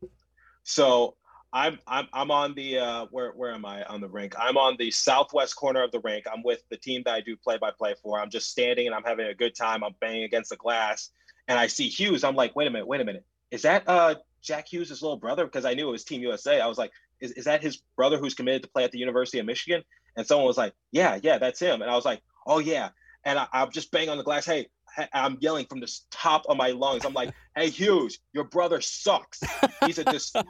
So 0.63 1.16
I'm 1.54 1.80
I'm 1.88 2.08
I'm 2.14 2.30
on 2.30 2.54
the 2.56 2.80
uh, 2.80 3.06
where 3.12 3.32
where 3.32 3.54
am 3.54 3.66
I 3.66 3.84
on 3.86 4.02
the 4.02 4.10
rink? 4.10 4.36
I'm 4.38 4.58
on 4.58 4.76
the 4.78 4.92
southwest 4.92 5.56
corner 5.56 5.82
of 5.84 5.92
the 5.92 6.02
rink. 6.02 6.26
I'm 6.32 6.44
with 6.44 6.62
the 6.70 6.78
team 6.78 7.04
that 7.06 7.14
I 7.14 7.22
do 7.22 7.38
play 7.38 7.58
by 7.58 7.72
play 7.72 7.96
for. 8.04 8.20
I'm 8.20 8.30
just 8.30 8.50
standing 8.50 8.86
and 8.86 8.96
I'm 8.96 9.04
having 9.04 9.28
a 9.28 9.34
good 9.34 9.56
time. 9.56 9.84
I'm 9.84 9.96
banging 10.02 10.24
against 10.24 10.50
the 10.50 10.58
glass, 10.58 11.12
and 11.48 11.58
I 11.58 11.68
see 11.68 11.88
Hughes. 11.88 12.24
I'm 12.24 12.36
like, 12.36 12.56
wait 12.56 12.68
a 12.68 12.72
minute, 12.72 12.88
wait 12.88 13.02
a 13.02 13.06
minute. 13.06 13.26
Is 13.52 13.62
that 13.62 13.84
uh, 13.88 14.16
Jack 14.42 14.72
Hughes' 14.72 15.02
little 15.02 15.18
brother? 15.18 15.46
Because 15.46 15.64
I 15.64 15.74
knew 15.74 15.88
it 15.88 15.92
was 15.92 16.04
Team 16.04 16.22
USA. 16.22 16.60
I 16.60 16.68
was 16.68 16.78
like, 16.78 16.92
is, 17.22 17.32
is 17.32 17.46
that 17.46 17.62
his 17.62 17.82
brother 17.96 18.18
who's 18.18 18.34
committed 18.34 18.64
to 18.64 18.70
play 18.70 18.84
at 18.84 18.92
the 18.92 19.00
University 19.00 19.40
of 19.40 19.46
Michigan? 19.46 19.84
And 20.18 20.28
someone 20.28 20.48
was 20.48 20.58
like, 20.58 20.74
yeah, 20.92 21.20
yeah, 21.22 21.38
that's 21.38 21.60
him. 21.60 21.82
And 21.82 21.90
I 21.90 21.96
was 21.96 22.06
like, 22.06 22.22
oh 22.46 22.60
yeah. 22.60 22.90
And 23.24 23.40
I, 23.40 23.48
I'm 23.54 23.72
just 23.72 23.92
banging 23.92 24.10
on 24.10 24.18
the 24.18 24.24
glass. 24.24 24.46
Hey, 24.46 24.68
I'm 25.14 25.38
yelling 25.40 25.66
from 25.68 25.80
the 25.80 25.92
top 26.12 26.46
of 26.50 26.58
my 26.58 26.72
lungs. 26.72 27.06
I'm 27.06 27.14
like, 27.14 27.34
hey 27.56 27.70
Hughes, 27.70 28.20
your 28.34 28.46
brother 28.46 28.82
sucks. 28.82 29.42
He's 29.86 30.00
a 30.00 30.04
disgrace. 30.12 30.46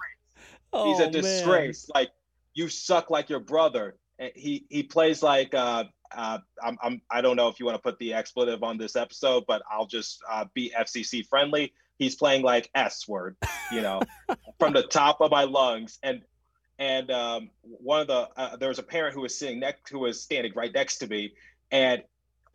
Oh, 0.74 0.92
He's 0.92 1.00
a 1.00 1.10
disgrace. 1.10 1.90
Man. 1.94 2.02
Like 2.02 2.12
you 2.54 2.70
suck 2.70 3.10
like 3.10 3.30
your 3.30 3.40
brother. 3.40 3.96
And 4.20 4.32
He 4.36 4.66
he 4.70 4.84
plays 4.84 5.22
like 5.22 5.54
uh, 5.54 5.86
uh, 6.16 6.40
I'm, 6.64 6.78
I'm 6.82 7.02
I 7.10 7.22
don't 7.22 7.36
know 7.36 7.48
if 7.48 7.60
you 7.60 7.66
want 7.66 7.76
to 7.78 7.82
put 7.82 8.00
the 8.00 8.14
expletive 8.14 8.64
on 8.64 8.78
this 8.78 8.96
episode, 8.96 9.44
but 9.48 9.62
I'll 9.72 9.88
just 9.88 10.20
uh, 10.30 10.46
be 10.54 10.74
FCC 10.78 11.28
friendly. 11.28 11.74
He's 11.98 12.16
playing 12.16 12.44
like 12.44 12.70
S 12.76 13.08
word, 13.08 13.36
you 13.72 13.82
know, 13.82 14.02
from 14.60 14.74
the 14.74 14.84
top 14.84 15.22
of 15.22 15.32
my 15.32 15.44
lungs. 15.44 16.00
And 16.04 16.22
and 16.80 17.10
um, 17.12 17.50
one 17.62 18.02
of 18.02 18.08
the 18.08 18.30
uh, 18.38 18.56
there 18.58 18.70
was 18.70 18.80
a 18.80 18.84
parent 18.84 19.16
who 19.16 19.22
was 19.22 19.38
sitting 19.38 19.60
next 19.60 19.90
who 19.90 20.00
was 20.00 20.22
standing 20.22 20.54
right 20.56 20.74
next 20.74 20.98
to 21.00 21.08
me, 21.08 21.34
and 21.72 22.04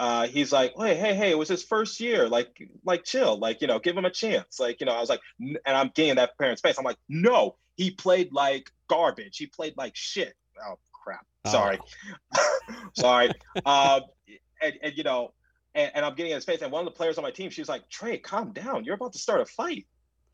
uh, 0.03 0.27
he's 0.27 0.51
like, 0.51 0.75
hey, 0.77 0.97
hey, 0.97 1.15
hey, 1.15 1.31
it 1.31 1.38
was 1.38 1.49
his 1.49 1.62
first 1.62 2.01
year. 2.01 2.29
Like, 2.29 2.69
like, 2.85 3.05
chill. 3.05 3.38
Like, 3.38 3.61
you 3.61 3.69
know, 3.69 3.79
give 3.79 3.97
him 3.97 4.05
a 4.05 4.11
chance. 4.11 4.59
Like, 4.59 4.81
you 4.81 4.87
know, 4.87 4.93
I 4.93 4.99
was 4.99 5.09
like, 5.09 5.21
and 5.38 5.59
I'm 5.65 5.93
getting 5.95 6.17
that 6.17 6.37
parent's 6.37 6.61
face. 6.61 6.77
I'm 6.77 6.85
like, 6.85 6.97
no, 7.09 7.55
he 7.77 7.93
played 7.93 8.33
like 8.33 8.69
garbage. 8.88 9.37
He 9.37 9.47
played 9.47 9.75
like 9.77 9.95
shit. 9.95 10.35
Oh 10.61 10.75
crap. 10.91 11.25
Sorry, 11.47 11.79
oh. 12.37 12.59
sorry. 12.95 13.31
uh, 13.65 14.01
and, 14.61 14.75
and, 14.83 14.97
you 14.97 15.05
know, 15.05 15.35
and, 15.77 15.93
and, 15.95 16.05
I'm 16.05 16.17
getting 16.17 16.33
in 16.33 16.37
his 16.37 16.45
face. 16.45 16.62
And 16.62 16.73
one 16.73 16.85
of 16.85 16.93
the 16.93 16.97
players 16.97 17.17
on 17.17 17.23
my 17.23 17.31
team, 17.31 17.51
she 17.51 17.61
was 17.61 17.69
like, 17.69 17.88
Trey, 17.88 18.19
calm 18.19 18.53
down. 18.53 18.85
You're 18.85 18.97
about 18.97 19.12
to 19.12 19.21
start 19.21 19.41
a 19.41 19.47
fight. 19.47 19.87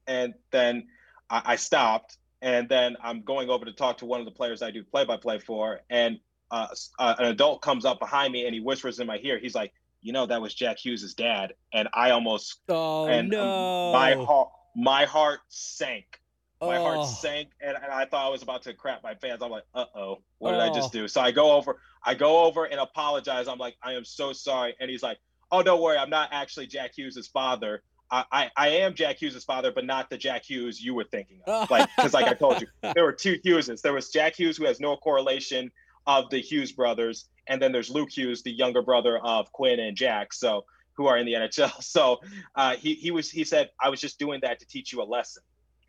And 0.07 0.33
then 0.51 0.87
I, 1.29 1.43
I 1.45 1.57
stopped. 1.57 2.17
And 2.41 2.71
then 2.71 2.97
I'm 3.03 3.21
going 3.21 3.51
over 3.51 3.67
to 3.67 3.73
talk 3.73 3.99
to 3.99 4.07
one 4.07 4.21
of 4.21 4.25
the 4.25 4.33
players 4.33 4.63
I 4.63 4.71
do 4.71 4.83
play 4.83 5.05
by 5.05 5.19
play 5.19 5.41
for. 5.41 5.81
And 5.91 6.21
uh, 6.51 6.69
uh, 6.99 7.15
an 7.19 7.27
adult 7.27 7.63
comes 7.63 7.85
up 7.85 7.99
behind 7.99 8.33
me 8.33 8.47
and 8.47 8.55
he 8.55 8.61
whispers 8.61 9.01
in 9.01 9.07
my 9.07 9.19
ear. 9.23 9.39
He's 9.39 9.55
like, 9.55 9.73
"You 10.01 10.13
know, 10.13 10.27
that 10.27 10.41
was 10.41 10.55
Jack 10.55 10.79
Hughes' 10.79 11.15
dad." 11.15 11.55
And 11.73 11.89
I 11.93 12.11
almost 12.11 12.61
oh 12.69 13.07
and, 13.07 13.29
no, 13.29 13.93
my 13.93 14.15
heart 14.15 14.51
my 14.75 15.05
heart 15.05 15.41
sank. 15.49 16.21
My 16.61 16.79
oh. 16.79 16.83
heart 16.83 17.09
sank, 17.09 17.51
and, 17.61 17.77
and 17.77 17.93
I 17.93 18.05
thought 18.05 18.27
I 18.27 18.31
was 18.31 18.43
about 18.43 18.63
to 18.63 18.75
crap 18.75 19.03
my 19.03 19.15
pants. 19.15 19.43
I'm 19.45 19.51
like, 19.51 19.65
"Uh 19.75 19.85
oh, 19.95 20.23
what 20.39 20.53
did 20.53 20.61
oh. 20.61 20.65
I 20.65 20.75
just 20.75 20.89
oh. 20.95 21.01
do?" 21.01 21.09
So 21.09 21.21
I 21.21 21.31
go 21.31 21.53
over, 21.53 21.79
I 22.05 22.15
go 22.15 22.45
over 22.45 22.65
and 22.65 22.81
apologize. 22.81 23.47
I'm 23.47 23.59
like, 23.59 23.77
"I 23.83 23.93
am 23.93 24.05
so 24.05 24.33
sorry," 24.33 24.75
and 24.81 24.91
he's 24.91 25.03
like, 25.03 25.19
"Oh, 25.53 25.63
don't 25.63 25.81
worry, 25.81 25.99
I'm 25.99 26.11
not 26.11 26.31
actually 26.33 26.67
Jack 26.67 26.93
Hughes' 26.97 27.29
father." 27.29 27.83
I, 28.11 28.25
I, 28.33 28.51
I 28.57 28.69
am 28.69 28.95
Jack 28.95 29.21
Hughes' 29.21 29.45
father, 29.45 29.71
but 29.71 29.85
not 29.85 30.09
the 30.09 30.17
Jack 30.17 30.45
Hughes 30.45 30.81
you 30.81 30.95
were 30.95 31.05
thinking 31.05 31.41
of. 31.47 31.71
Like, 31.71 31.89
because 31.95 32.15
like 32.15 32.27
I 32.27 32.33
told 32.33 32.61
you, 32.61 32.67
there 32.95 33.05
were 33.05 33.13
two 33.13 33.39
Hugheses. 33.45 33.83
There 33.83 33.93
was 33.93 34.09
Jack 34.11 34.35
Hughes, 34.39 34.57
who 34.57 34.65
has 34.65 34.81
no 34.81 34.97
correlation 34.97 35.71
of 36.09 36.31
the 36.31 36.41
Hughes 36.41 36.73
brothers, 36.73 37.29
and 37.47 37.61
then 37.61 37.71
there's 37.71 37.91
Luke 37.91 38.11
Hughes, 38.11 38.43
the 38.43 38.51
younger 38.51 38.83
brother 38.83 39.19
of 39.19 39.53
Quinn 39.53 39.79
and 39.79 39.97
Jack, 39.97 40.33
so 40.33 40.65
who 40.95 41.07
are 41.07 41.19
in 41.19 41.27
the 41.27 41.35
NHL. 41.35 41.71
So 41.83 42.19
uh, 42.57 42.75
he 42.77 42.95
he 42.95 43.13
was 43.13 43.31
he 43.31 43.45
said 43.45 43.71
I 43.81 43.91
was 43.91 44.01
just 44.01 44.19
doing 44.19 44.41
that 44.43 44.59
to 44.59 44.67
teach 44.67 44.93
you 44.93 45.03
a 45.03 45.05
lesson 45.05 45.43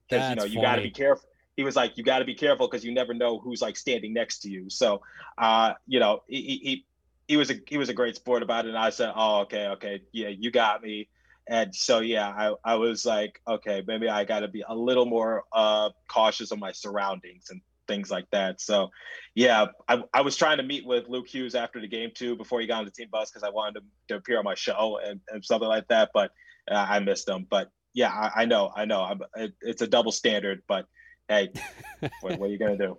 because 0.08 0.30
you 0.30 0.36
know 0.36 0.44
you 0.44 0.62
got 0.62 0.76
to 0.76 0.82
be 0.82 0.92
careful. 0.92 1.28
He 1.56 1.64
was 1.64 1.76
like 1.76 1.98
you 1.98 2.04
got 2.04 2.20
to 2.20 2.26
be 2.26 2.36
careful 2.36 2.68
because 2.68 2.86
you 2.86 2.94
never 2.94 3.14
know 3.14 3.40
who's 3.40 3.62
like 3.62 3.78
standing 3.78 4.14
next 4.14 4.40
to 4.40 4.50
you. 4.50 4.70
So 4.70 5.02
uh, 5.38 5.74
you 5.88 6.00
know 6.00 6.22
he, 6.28 6.42
he 6.42 6.86
he 7.30 7.38
was 7.38 7.50
a 7.50 7.56
he 7.66 7.78
was 7.78 7.88
a 7.88 7.94
great 7.94 8.16
sport 8.16 8.44
about 8.44 8.66
it, 8.66 8.70
and 8.70 8.78
I 8.78 8.90
said, 8.90 9.14
oh 9.16 9.42
okay 9.42 9.68
okay 9.68 10.02
yeah 10.12 10.30
you 10.30 10.52
got 10.52 10.84
me. 10.84 11.08
And 11.48 11.74
so 11.74 12.00
yeah, 12.02 12.28
I, 12.28 12.74
I 12.74 12.76
was 12.76 13.06
like, 13.06 13.42
okay, 13.48 13.84
maybe 13.88 14.08
I 14.08 14.24
got 14.24 14.42
to 14.42 14.48
be 14.48 14.64
a 14.68 14.76
little 14.76 15.08
more 15.08 15.46
uh, 15.52 15.90
cautious 16.08 16.52
of 16.52 16.60
my 16.60 16.72
surroundings 16.72 17.48
and 17.50 17.62
things 17.90 18.10
like 18.10 18.30
that. 18.32 18.62
So, 18.62 18.90
yeah, 19.36 19.66
I, 19.88 20.04
I 20.14 20.22
was 20.22 20.38
trying 20.38 20.58
to 20.58 20.64
meet 20.64 20.86
with 20.86 21.10
Luke 21.10 21.28
Hughes 21.28 21.56
after 21.56 21.82
the 21.82 21.88
game 21.88 22.12
too 22.14 22.38
before 22.38 22.62
he 22.62 22.68
got 22.68 22.80
on 22.80 22.86
the 22.86 22.92
team 22.92 23.10
bus 23.12 23.30
because 23.30 23.44
I 23.44 23.50
wanted 23.50 23.78
him 23.78 23.90
to 24.10 24.16
appear 24.16 24.38
on 24.38 24.46
my 24.46 24.56
show 24.56 25.00
and, 25.04 25.20
and 25.30 25.44
something 25.44 25.68
like 25.68 25.88
that. 25.90 26.12
But 26.14 26.32
uh, 26.72 26.86
I 26.88 27.00
missed 27.00 27.28
him. 27.28 27.48
But 27.50 27.72
yeah, 27.94 28.10
I, 28.10 28.44
I 28.44 28.46
know, 28.46 28.72
I 28.76 28.86
know, 28.86 29.02
I'm, 29.02 29.22
it, 29.36 29.54
it's 29.62 29.82
a 29.82 29.88
double 29.88 30.12
standard. 30.12 30.62
But 30.68 30.86
hey, 31.28 31.50
what, 32.22 32.40
what 32.40 32.42
are 32.44 32.48
you 32.48 32.60
gonna 32.60 32.78
do? 32.78 32.98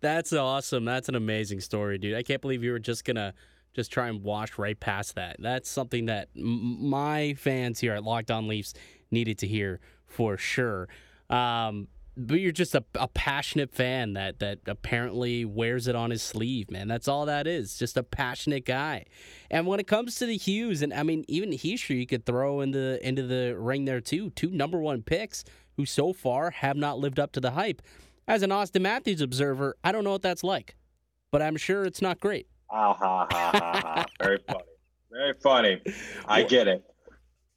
That's 0.00 0.32
awesome. 0.32 0.84
That's 0.84 1.08
an 1.08 1.14
amazing 1.14 1.60
story, 1.60 1.98
dude. 1.98 2.16
I 2.16 2.22
can't 2.22 2.40
believe 2.40 2.64
you 2.64 2.72
were 2.72 2.78
just 2.78 3.04
gonna 3.04 3.34
just 3.74 3.92
try 3.92 4.08
and 4.08 4.22
wash 4.22 4.58
right 4.58 4.78
past 4.78 5.14
that. 5.14 5.36
That's 5.38 5.70
something 5.70 6.06
that 6.06 6.28
m- 6.36 6.88
my 6.88 7.34
fans 7.34 7.78
here 7.78 7.92
at 7.92 8.02
Locked 8.02 8.30
On 8.30 8.48
Leafs 8.48 8.74
needed 9.10 9.38
to 9.38 9.46
hear 9.46 9.80
for 10.06 10.36
sure. 10.36 10.88
Um, 11.28 11.86
but 12.26 12.40
you're 12.40 12.52
just 12.52 12.74
a, 12.74 12.84
a 12.94 13.08
passionate 13.08 13.72
fan 13.72 14.12
that 14.12 14.38
that 14.40 14.58
apparently 14.66 15.44
wears 15.44 15.88
it 15.88 15.94
on 15.94 16.10
his 16.10 16.22
sleeve, 16.22 16.70
man. 16.70 16.88
That's 16.88 17.08
all 17.08 17.26
that 17.26 17.46
is. 17.46 17.78
Just 17.78 17.96
a 17.96 18.02
passionate 18.02 18.64
guy. 18.64 19.06
And 19.50 19.66
when 19.66 19.80
it 19.80 19.86
comes 19.86 20.16
to 20.16 20.26
the 20.26 20.36
Hughes, 20.36 20.82
and 20.82 20.92
I 20.92 21.02
mean 21.02 21.24
even 21.28 21.50
Hischier, 21.50 21.98
you 21.98 22.06
could 22.06 22.26
throw 22.26 22.60
in 22.60 22.72
the 22.72 22.98
into 23.06 23.22
the 23.22 23.56
ring 23.58 23.84
there 23.86 24.00
too. 24.00 24.30
Two 24.30 24.50
number 24.50 24.78
one 24.78 25.02
picks 25.02 25.44
who 25.76 25.86
so 25.86 26.12
far 26.12 26.50
have 26.50 26.76
not 26.76 26.98
lived 26.98 27.18
up 27.18 27.32
to 27.32 27.40
the 27.40 27.52
hype. 27.52 27.80
As 28.28 28.42
an 28.42 28.50
Auston 28.50 28.82
Matthews 28.82 29.20
observer, 29.20 29.76
I 29.82 29.92
don't 29.92 30.04
know 30.04 30.12
what 30.12 30.22
that's 30.22 30.44
like, 30.44 30.76
but 31.30 31.42
I'm 31.42 31.56
sure 31.56 31.84
it's 31.84 32.02
not 32.02 32.20
great. 32.20 32.46
Ah 32.70 32.92
ha 32.94 33.26
ha 33.30 33.50
ha 33.52 33.80
ha! 33.82 34.06
Very 34.22 34.38
funny. 34.46 34.64
Very 35.10 35.34
funny. 35.42 35.82
I 36.28 36.42
get 36.42 36.68
it. 36.68 36.84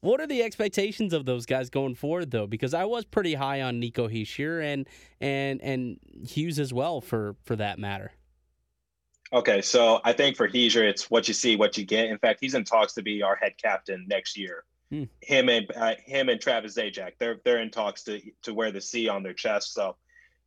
What 0.03 0.19
are 0.19 0.27
the 0.27 0.43
expectations 0.43 1.13
of 1.13 1.25
those 1.25 1.45
guys 1.45 1.69
going 1.69 1.95
forward, 1.95 2.29
though? 2.29 2.45
Because 2.45 2.73
I 2.73 2.83
was 2.83 3.05
pretty 3.05 3.35
high 3.35 3.61
on 3.61 3.79
Nico 3.79 4.09
Hischier 4.09 4.61
and 4.61 4.85
and 5.21 5.61
and 5.61 5.97
Hughes 6.27 6.59
as 6.59 6.73
well, 6.73 6.99
for 6.99 7.37
for 7.45 7.55
that 7.55 7.79
matter. 7.79 8.11
Okay, 9.31 9.61
so 9.61 10.01
I 10.03 10.11
think 10.11 10.35
for 10.35 10.49
Hischier, 10.49 10.83
it's 10.83 11.09
what 11.09 11.29
you 11.29 11.33
see, 11.33 11.55
what 11.55 11.77
you 11.77 11.85
get. 11.85 12.07
In 12.07 12.17
fact, 12.17 12.39
he's 12.41 12.53
in 12.53 12.65
talks 12.65 12.91
to 12.95 13.01
be 13.01 13.23
our 13.23 13.37
head 13.37 13.53
captain 13.57 14.05
next 14.09 14.37
year. 14.37 14.65
Hmm. 14.89 15.03
Him 15.21 15.47
and 15.47 15.71
uh, 15.73 15.95
him 16.05 16.27
and 16.27 16.39
Travis 16.39 16.75
Zajac, 16.75 17.13
they're 17.17 17.39
they're 17.45 17.61
in 17.61 17.71
talks 17.71 18.03
to 18.03 18.19
to 18.41 18.53
wear 18.53 18.73
the 18.73 18.81
C 18.81 19.07
on 19.07 19.23
their 19.23 19.33
chest. 19.33 19.73
So, 19.73 19.95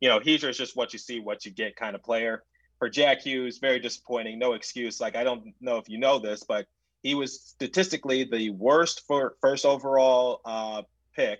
you 0.01 0.07
know, 0.07 0.19
Hischier 0.19 0.49
is 0.49 0.57
just 0.57 0.75
what 0.75 0.93
you 0.93 0.99
see, 0.99 1.19
what 1.19 1.45
you 1.45 1.51
get 1.51 1.75
kind 1.75 1.95
of 1.95 2.03
player. 2.03 2.43
For 2.77 2.89
Jack 2.89 3.23
Hughes, 3.23 3.57
very 3.57 3.79
disappointing. 3.79 4.37
No 4.37 4.53
excuse. 4.53 5.01
Like 5.01 5.15
I 5.15 5.23
don't 5.23 5.55
know 5.61 5.77
if 5.77 5.89
you 5.89 5.97
know 5.97 6.19
this, 6.19 6.43
but 6.43 6.67
he 7.07 7.15
was 7.15 7.39
statistically 7.39 8.25
the 8.25 8.49
worst 8.49 9.07
for 9.07 9.37
first 9.39 9.65
overall 9.65 10.41
uh, 10.43 10.81
pick 11.15 11.39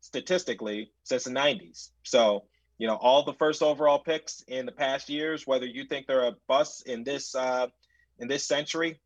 statistically 0.00 0.90
since 1.04 1.22
the 1.22 1.30
90s. 1.30 1.90
So, 2.02 2.42
you 2.78 2.88
know, 2.88 2.96
all 2.96 3.22
the 3.22 3.34
first 3.34 3.62
overall 3.62 4.00
picks 4.00 4.42
in 4.48 4.66
the 4.66 4.72
past 4.72 5.08
years, 5.08 5.46
whether 5.46 5.64
you 5.64 5.84
think 5.84 6.08
they're 6.08 6.26
a 6.26 6.34
bust 6.48 6.88
in 6.88 7.04
this 7.04 7.36
uh, 7.36 7.68
in 8.18 8.26
this 8.26 8.44
century, 8.44 8.98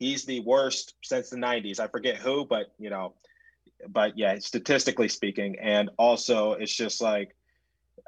he's 0.00 0.24
the 0.24 0.40
worst 0.40 0.94
since 1.00 1.30
the 1.30 1.36
90s. 1.36 1.78
I 1.78 1.86
forget 1.86 2.16
who, 2.16 2.44
but 2.44 2.72
you 2.80 2.90
know, 2.90 3.14
but 3.88 4.18
yeah, 4.18 4.36
statistically 4.40 5.08
speaking, 5.08 5.60
and 5.60 5.90
also 5.96 6.54
it's 6.54 6.74
just 6.74 7.00
like 7.00 7.36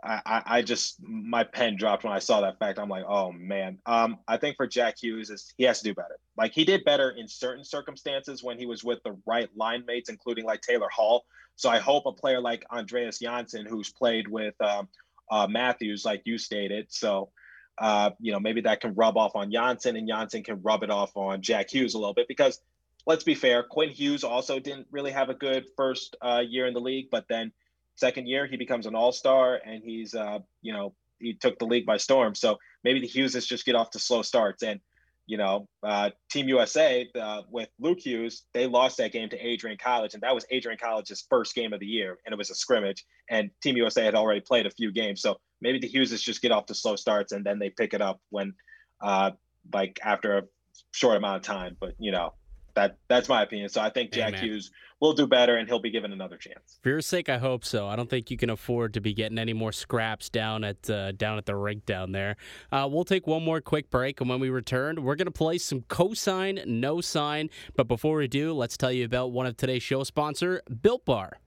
I, 0.03 0.43
I 0.47 0.63
just 0.63 0.97
my 1.03 1.45
pen 1.45 1.77
dropped 1.77 2.05
when 2.05 2.13
I 2.13 2.21
saw 2.21 2.41
that 2.43 2.59
fact. 2.59 2.79
I'm 2.79 2.89
like, 2.89 3.05
oh 3.07 3.33
man. 3.33 3.79
Um, 3.87 4.19
I 4.29 4.37
think 4.37 4.57
for 4.57 4.67
Jack 4.67 4.97
Hughes 5.03 5.31
is 5.31 5.53
he 5.57 5.65
has 5.65 5.79
to 5.79 5.85
do 5.85 5.95
better. 5.95 6.19
Like 6.37 6.53
he 6.53 6.65
did 6.65 6.85
better 6.85 7.11
in 7.11 7.27
certain 7.27 7.65
circumstances 7.65 8.43
when 8.43 8.59
he 8.59 8.67
was 8.67 8.85
with 8.85 9.03
the 9.03 9.17
right 9.27 9.49
line 9.57 9.85
mates, 9.87 10.09
including 10.09 10.45
like 10.45 10.61
Taylor 10.61 10.89
Hall. 10.89 11.25
So 11.57 11.69
I 11.69 11.79
hope 11.79 12.07
a 12.07 12.13
player 12.13 12.41
like 12.41 12.65
Andreas 12.71 13.19
Johnsson, 13.19 13.67
who's 13.67 13.91
played 13.91 14.29
with 14.29 14.55
um, 14.61 14.89
uh, 15.31 15.49
Matthews, 15.49 16.05
like 16.05 16.23
you 16.25 16.39
stated, 16.39 16.87
so 16.91 17.31
uh, 17.79 18.11
you 18.21 18.33
know 18.33 18.41
maybe 18.41 18.61
that 18.63 18.81
can 18.81 18.95
rub 18.95 19.17
off 19.17 19.33
on 19.35 19.51
Johnsson, 19.51 19.97
and 19.97 20.09
Johnsson 20.09 20.45
can 20.45 20.63
rub 20.63 20.83
it 20.83 20.91
off 20.91 21.17
on 21.17 21.43
Jack 21.43 21.71
Hughes 21.71 21.95
a 21.95 21.99
little 21.99 22.15
bit 22.15 22.29
because 22.29 22.61
let's 23.07 23.25
be 23.25 23.35
fair, 23.35 23.63
Quinn 23.63 23.89
Hughes 23.89 24.23
also 24.23 24.61
didn't 24.61 24.87
really 24.91 25.11
have 25.11 25.31
a 25.31 25.35
good 25.35 25.67
first 25.77 26.17
uh, 26.21 26.43
year 26.47 26.67
in 26.67 26.75
the 26.75 26.81
league, 26.81 27.09
but 27.11 27.25
then 27.29 27.53
Second 27.99 28.29
year, 28.29 28.47
he 28.47 28.57
becomes 28.57 28.87
an 28.87 28.95
all 28.95 29.11
star 29.11 29.61
and 29.67 29.83
he's, 29.83 30.15
uh, 30.15 30.39
you 30.63 30.73
know, 30.73 30.95
he 31.19 31.35
took 31.35 31.59
the 31.59 31.65
league 31.65 31.85
by 31.85 31.97
storm. 31.97 32.33
So 32.33 32.57
maybe 32.85 33.01
the 33.01 33.09
Hugheses 33.09 33.45
just 33.45 33.67
get 33.67 33.75
off 33.75 33.91
to 33.91 33.99
slow 33.99 34.23
starts. 34.23 34.63
And, 34.63 34.79
you 35.27 35.37
know, 35.37 35.69
uh, 35.83 36.11
Team 36.31 36.47
USA 36.47 37.11
uh, 37.21 37.43
with 37.51 37.69
Luke 37.81 37.99
Hughes, 37.99 38.45
they 38.55 38.69
lost 38.69 38.99
that 38.99 39.11
game 39.11 39.29
to 39.31 39.37
Adrian 39.37 39.77
College. 39.79 40.15
And 40.15 40.23
that 40.23 40.33
was 40.33 40.47
Adrian 40.53 40.79
College's 40.81 41.27
first 41.29 41.57
game 41.57 41.73
of 41.73 41.81
the 41.81 41.87
year. 41.87 42.19
And 42.25 42.33
it 42.33 42.39
was 42.39 42.51
a 42.51 42.55
scrimmage. 42.55 43.05
And 43.31 43.51
Team 43.65 43.77
USA 43.77 44.05
had 44.05 44.15
already 44.15 44.43
played 44.43 44.67
a 44.67 44.71
few 44.71 44.93
games. 44.93 45.21
So 45.21 45.41
maybe 45.61 45.81
the 45.81 45.91
Hugheses 45.91 46.23
just 46.23 46.41
get 46.41 46.53
off 46.53 46.67
to 46.67 46.77
slow 46.77 46.95
starts 46.95 47.33
and 47.33 47.45
then 47.45 47.59
they 47.59 47.71
pick 47.71 47.95
it 47.95 48.01
up 48.01 48.21
when, 48.31 48.55
uh, 49.01 49.33
like, 49.73 49.99
after 50.05 50.39
a 50.39 50.43
short 50.93 51.17
amount 51.17 51.39
of 51.39 51.43
time. 51.43 51.77
But, 51.81 51.95
you 51.99 52.13
know, 52.13 52.35
that 52.79 52.97
that's 53.09 53.29
my 53.29 53.43
opinion. 53.43 53.69
So 53.69 53.81
I 53.81 53.91
think 53.91 54.13
Jack 54.13 54.35
Amen. 54.35 54.45
Hughes 54.45 54.71
will 55.01 55.13
do 55.13 55.27
better 55.27 55.57
and 55.57 55.69
he'll 55.69 55.81
be 55.81 55.91
given 55.91 56.13
another 56.13 56.37
chance. 56.37 56.79
For 56.83 56.91
your 56.91 57.01
sake, 57.01 57.29
I 57.29 57.39
hope 57.39 57.65
so. 57.65 57.87
I 57.89 57.97
don't 57.97 58.09
think 58.09 58.31
you 58.31 58.37
can 58.37 58.51
afford 58.51 58.95
to 58.95 59.01
be 59.01 59.13
getting 59.15 59.39
any 59.39 59.53
more 59.53 59.73
scraps 59.73 60.29
down 60.29 60.65
at 60.65 60.89
uh, 60.89 61.13
down 61.13 61.39
at 61.39 61.47
the 61.47 61.57
rink 61.57 61.87
down 61.87 62.13
there. 62.13 62.37
Uh, 62.71 62.89
we'll 62.91 63.05
take 63.05 63.27
one 63.27 63.45
more 63.45 63.61
quick 63.61 63.91
break, 63.91 64.21
and 64.21 64.31
when 64.31 64.41
we 64.41 64.49
return, 64.49 65.03
we're 65.03 65.17
going 65.17 65.27
to 65.27 65.33
play 65.33 65.59
some 65.59 65.83
co-sign, 65.89 66.61
no 66.67 67.01
sign. 67.01 67.51
But 67.77 67.89
before 67.89 68.17
we 68.17 68.29
do, 68.29 68.53
let's 68.53 68.77
tell 68.77 68.93
you 68.93 69.05
about 69.05 69.33
one 69.33 69.47
of 69.47 69.57
today's 69.57 69.83
show 69.83 70.05
sponsor, 70.05 70.63
Built 70.83 71.05
Bar. 71.05 71.39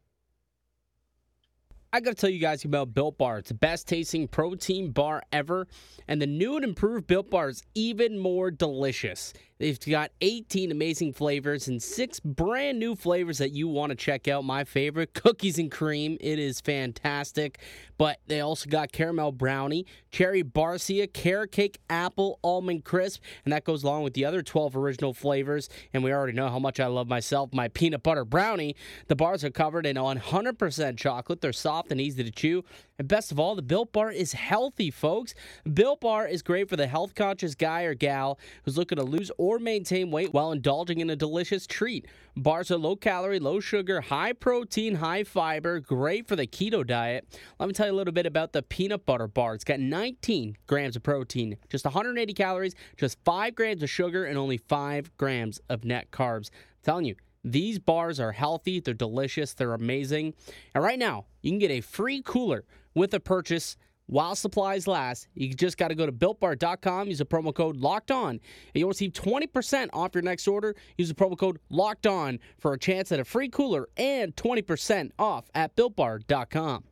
I 1.94 2.00
got 2.00 2.12
to 2.12 2.16
tell 2.16 2.30
you 2.30 2.40
guys 2.40 2.64
about 2.64 2.94
Built 2.94 3.18
Bar. 3.18 3.40
It's 3.40 3.50
the 3.50 3.54
best 3.54 3.86
tasting 3.86 4.26
protein 4.26 4.92
bar 4.92 5.24
ever, 5.34 5.68
and 6.08 6.22
the 6.22 6.28
new 6.28 6.56
and 6.56 6.64
improved 6.64 7.06
Built 7.06 7.30
Bar 7.30 7.50
is 7.50 7.64
even 7.76 8.18
more 8.18 8.50
delicious. 8.50 9.34
They've 9.62 9.80
got 9.80 10.10
18 10.22 10.72
amazing 10.72 11.14
flavors 11.14 11.68
and 11.68 11.84
six 11.84 12.20
brand 12.20 12.80
new 12.80 12.96
flavors 12.96 13.38
that 13.38 13.52
you 13.52 13.68
want 13.68 13.92
to 13.92 13.96
check 13.96 14.28
out. 14.28 14.44
My 14.44 14.64
favorite, 14.64 15.14
cookies 15.14 15.60
and 15.60 15.70
cream. 15.70 16.18
It 16.20 16.40
is 16.40 16.60
fantastic. 16.60 17.60
But 17.96 18.18
they 18.26 18.40
also 18.40 18.68
got 18.68 18.92
caramel 18.92 19.34
brownie, 19.34 19.86
cherry 20.10 20.44
barcia, 20.44 21.14
carrot 21.14 21.52
cake, 21.52 21.80
apple, 21.92 22.40
almond 22.44 22.86
crisp, 22.86 23.22
and 23.46 23.54
that 23.54 23.64
goes 23.64 23.84
along 23.84 24.02
with 24.02 24.16
the 24.16 24.26
other 24.26 24.42
12 24.42 24.76
original 24.76 25.14
flavors. 25.14 25.70
And 25.94 26.04
we 26.04 26.12
already 26.12 26.34
know 26.34 26.50
how 26.50 26.58
much 26.58 26.80
I 26.80 26.88
love 26.88 27.08
myself 27.08 27.54
my 27.54 27.68
peanut 27.68 28.02
butter 28.02 28.26
brownie. 28.26 28.76
The 29.10 29.16
bars 29.16 29.44
are 29.44 29.52
covered 29.52 29.86
in 29.86 29.96
100% 29.96 30.98
chocolate. 30.98 31.42
They're 31.42 31.54
soft 31.54 31.92
and 31.92 32.02
easy 32.02 32.24
to 32.24 32.32
chew 32.32 32.64
And 33.02 33.08
best 33.08 33.32
of 33.32 33.40
all, 33.40 33.56
the 33.56 33.64
Built 33.64 33.92
Bar 33.92 34.12
is 34.12 34.34
healthy, 34.34 34.92
folks. 34.92 35.34
Built 35.74 36.02
Bar 36.02 36.28
is 36.28 36.44
great 36.44 36.70
for 36.70 36.76
the 36.76 36.86
health 36.86 37.16
conscious 37.16 37.56
guy 37.56 37.82
or 37.82 37.96
gal 37.96 38.38
who's 38.64 38.78
looking 38.78 38.98
to 38.98 39.04
lose 39.04 39.32
or 39.40 39.58
maintain 39.58 40.12
weight 40.12 40.36
while 40.36 40.52
indulging 40.52 41.00
in 41.00 41.10
a 41.10 41.16
delicious 41.16 41.66
treat. 41.66 42.06
Bars 42.38 42.70
are 42.70 42.78
low 42.78 42.96
calorie, 42.96 43.40
low 43.40 43.60
sugar, 43.60 44.02
high 44.02 44.34
protein, 44.34 44.94
high 44.94 45.24
fiber, 45.24 45.80
great 45.80 46.28
for 46.28 46.36
the 46.36 46.46
keto 46.46 46.86
diet. 46.86 47.28
Let 47.60 47.66
me 47.66 47.74
tell 47.74 47.88
you 47.88 47.94
a 47.94 47.98
little 47.98 48.14
bit 48.14 48.28
about 48.28 48.54
the 48.54 48.62
peanut 48.62 49.04
butter 49.04 49.28
bar. 49.28 49.56
It's 49.56 49.64
got 49.64 49.80
19 49.80 50.58
grams 50.68 50.96
of 50.96 51.02
protein, 51.02 51.58
just 51.70 51.86
180 51.86 52.36
calories, 52.36 52.76
just 52.98 53.18
5 53.26 53.56
grams 53.56 53.82
of 53.82 53.90
sugar, 53.90 54.26
and 54.26 54.38
only 54.38 54.58
5 54.58 55.18
grams 55.18 55.60
of 55.70 55.84
net 55.84 56.12
carbs. 56.12 56.52
I'm 56.52 56.84
telling 56.84 57.06
you, 57.06 57.16
these 57.44 57.80
bars 57.80 58.20
are 58.20 58.32
healthy, 58.32 58.80
they're 58.80 58.94
delicious, 58.94 59.54
they're 59.54 59.74
amazing. 59.74 60.34
And 60.74 60.84
right 60.84 61.00
now, 61.00 61.26
you 61.42 61.52
can 61.52 61.60
get 61.60 61.72
a 61.72 61.82
free 61.82 62.22
cooler 62.24 62.64
with 62.94 63.14
a 63.14 63.20
purchase 63.20 63.78
while 64.12 64.36
supplies 64.36 64.88
last. 64.88 65.28
You 65.34 65.54
just 65.54 65.78
got 65.78 65.88
to 65.88 65.96
go 65.96 66.06
to 66.06 66.12
builtbar.com, 66.12 67.08
use 67.08 67.20
the 67.20 67.26
promo 67.26 67.54
code 67.54 67.78
locked 67.78 68.12
on, 68.12 68.32
and 68.32 68.40
you'll 68.74 68.90
receive 68.90 69.14
20% 69.14 69.90
off 69.94 70.12
your 70.14 70.22
next 70.22 70.48
order. 70.48 70.76
Use 70.98 71.08
the 71.08 71.16
promo 71.16 71.38
code 71.38 71.60
locked 71.70 72.06
on 72.06 72.40
for 72.60 72.74
a 72.74 72.80
chance 72.80 73.12
at 73.12 73.20
a 73.20 73.26
free 73.26 73.50
cooler 73.50 73.88
and 73.98 74.36
20% 74.36 75.12
off 75.18 75.50
at 75.56 75.76
builtbar.com. 75.76 76.84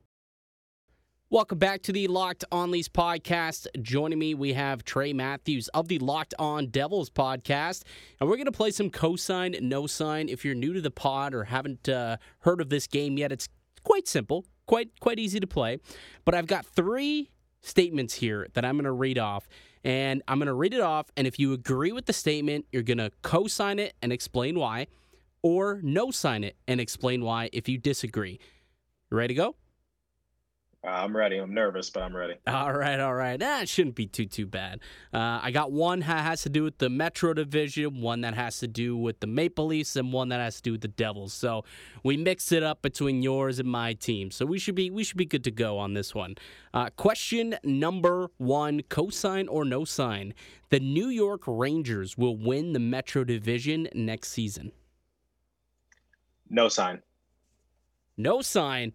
Welcome 1.32 1.60
back 1.60 1.84
to 1.84 1.94
the 1.94 2.08
Locked 2.08 2.44
On 2.52 2.72
Leafs 2.72 2.90
podcast. 2.90 3.68
Joining 3.84 4.18
me, 4.18 4.34
we 4.34 4.54
have 4.54 4.84
Trey 4.84 5.14
Matthews 5.14 5.68
of 5.76 5.88
the 5.88 6.00
Locked 6.00 6.34
On 6.40 6.66
Devils 6.70 7.12
podcast, 7.12 7.84
and 8.20 8.28
we're 8.28 8.36
going 8.36 8.48
to 8.48 8.52
play 8.52 8.72
some 8.72 8.90
co-sign, 8.90 9.56
no 9.62 9.86
sign. 9.86 10.28
If 10.28 10.44
you're 10.44 10.56
new 10.56 10.74
to 10.74 10.82
the 10.82 10.90
pod 10.90 11.36
or 11.36 11.44
haven't 11.44 11.88
uh, 11.88 12.18
heard 12.40 12.62
of 12.62 12.70
this 12.70 12.88
game 12.88 13.20
yet, 13.20 13.32
it's 13.32 13.48
quite 13.84 14.08
simple, 14.08 14.44
quite 14.66 15.00
quite 15.02 15.20
easy 15.20 15.40
to 15.40 15.46
play. 15.46 15.78
But 16.26 16.34
I've 16.34 16.48
got 16.48 16.66
three 16.66 17.30
statements 17.62 18.16
here 18.16 18.48
that 18.56 18.66
I'm 18.66 18.74
going 18.74 18.86
to 18.86 18.92
read 18.92 19.20
off, 19.20 19.48
and 19.84 20.24
I'm 20.28 20.40
going 20.40 20.48
to 20.48 20.56
read 20.56 20.74
it 20.74 20.82
off. 20.82 21.12
And 21.16 21.28
if 21.28 21.38
you 21.38 21.54
agree 21.54 21.92
with 21.92 22.08
the 22.08 22.14
statement, 22.14 22.66
you're 22.72 22.82
going 22.82 22.98
to 22.98 23.12
co-sign 23.22 23.78
it 23.78 23.94
and 24.02 24.12
explain 24.12 24.58
why, 24.58 24.88
or 25.44 25.80
no 25.84 26.10
sign 26.10 26.44
it 26.44 26.56
and 26.68 26.82
explain 26.82 27.22
why 27.24 27.52
if 27.54 27.70
you 27.70 27.78
disagree. 27.78 28.40
Ready 29.12 29.36
to 29.36 29.38
go? 29.38 29.56
Uh, 30.82 30.92
I'm 30.92 31.16
ready. 31.16 31.38
I'm 31.38 31.54
nervous, 31.54 31.90
but 31.90 32.04
I'm 32.04 32.16
ready. 32.16 32.36
All 32.48 32.72
right, 32.72 33.02
all 33.02 33.14
right. 33.14 33.38
That 33.38 33.68
shouldn't 33.68 33.96
be 33.96 34.08
too 34.08 34.26
too 34.26 34.46
bad. 34.46 34.80
Uh, 35.14 35.40
I 35.44 35.52
got 35.52 35.74
one 35.74 36.00
that 36.00 36.24
has 36.24 36.44
to 36.44 36.50
do 36.50 36.64
with 36.64 36.78
the 36.78 36.90
Metro 36.90 37.34
Division, 37.34 38.00
one 38.00 38.22
that 38.22 38.34
has 38.34 38.60
to 38.60 38.68
do 38.68 38.96
with 38.96 39.20
the 39.20 39.28
Maple 39.28 39.66
Leafs, 39.66 39.98
and 39.98 40.14
one 40.14 40.30
that 40.30 40.40
has 40.40 40.56
to 40.58 40.62
do 40.62 40.72
with 40.72 40.82
the 40.82 40.88
Devils. 40.88 41.34
So 41.34 41.66
we 42.02 42.16
mix 42.16 42.54
it 42.54 42.64
up 42.64 42.82
between 42.82 43.22
yours 43.22 43.60
and 43.60 43.70
my 43.70 43.92
team. 43.92 44.32
So 44.32 44.46
we 44.46 44.58
should 44.58 44.76
be 44.76 44.90
we 44.90 45.04
should 45.04 45.18
be 45.18 45.26
good 45.26 45.44
to 45.44 45.52
go 45.52 45.78
on 45.78 45.96
this 45.96 46.16
one. 46.16 46.36
Uh, 46.74 46.90
question 46.96 47.58
number 47.62 48.30
one: 48.38 48.82
Co-sign 48.84 49.50
or 49.50 49.66
no 49.66 49.84
sign? 49.84 50.34
The 50.70 50.80
New 50.80 51.10
York 51.10 51.42
Rangers 51.46 52.18
will 52.18 52.38
win 52.38 52.72
the 52.72 52.80
Metro 52.80 53.26
Division 53.26 53.90
next 53.94 54.30
season. 54.30 54.72
No 56.50 56.70
sign. 56.70 57.02
No 58.16 58.42
sign. 58.42 58.94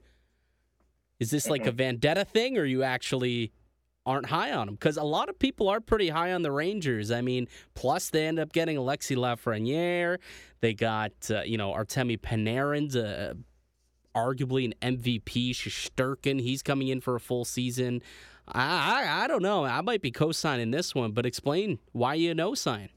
Is 1.24 1.30
this 1.30 1.48
like 1.48 1.66
a 1.66 1.72
vendetta 1.72 2.26
thing, 2.26 2.58
or 2.58 2.66
you 2.66 2.82
actually 2.82 3.50
aren't 4.04 4.26
high 4.26 4.52
on 4.52 4.66
them? 4.66 4.74
Because 4.74 4.98
a 4.98 5.02
lot 5.02 5.30
of 5.30 5.38
people 5.38 5.70
are 5.70 5.80
pretty 5.80 6.10
high 6.10 6.34
on 6.34 6.42
the 6.42 6.52
Rangers. 6.52 7.10
I 7.10 7.22
mean, 7.22 7.48
plus 7.72 8.10
they 8.10 8.26
end 8.26 8.38
up 8.38 8.52
getting 8.52 8.76
Alexi 8.76 9.16
Lafreniere. 9.16 10.18
They 10.60 10.74
got 10.74 11.12
uh, 11.30 11.40
you 11.44 11.56
know 11.56 11.72
Artemi 11.72 12.18
Panarin's 12.20 12.94
uh, 12.94 13.32
arguably 14.14 14.66
an 14.82 14.96
MVP. 14.98 15.52
Shesterkin, 15.52 16.42
he's 16.42 16.62
coming 16.62 16.88
in 16.88 17.00
for 17.00 17.16
a 17.16 17.20
full 17.20 17.46
season. 17.46 18.02
I, 18.46 19.06
I 19.06 19.24
I 19.24 19.26
don't 19.26 19.42
know. 19.42 19.64
I 19.64 19.80
might 19.80 20.02
be 20.02 20.10
co-signing 20.10 20.72
this 20.72 20.94
one, 20.94 21.12
but 21.12 21.24
explain 21.24 21.78
why 21.92 22.14
you 22.14 22.34
no 22.34 22.54
sign. 22.54 22.90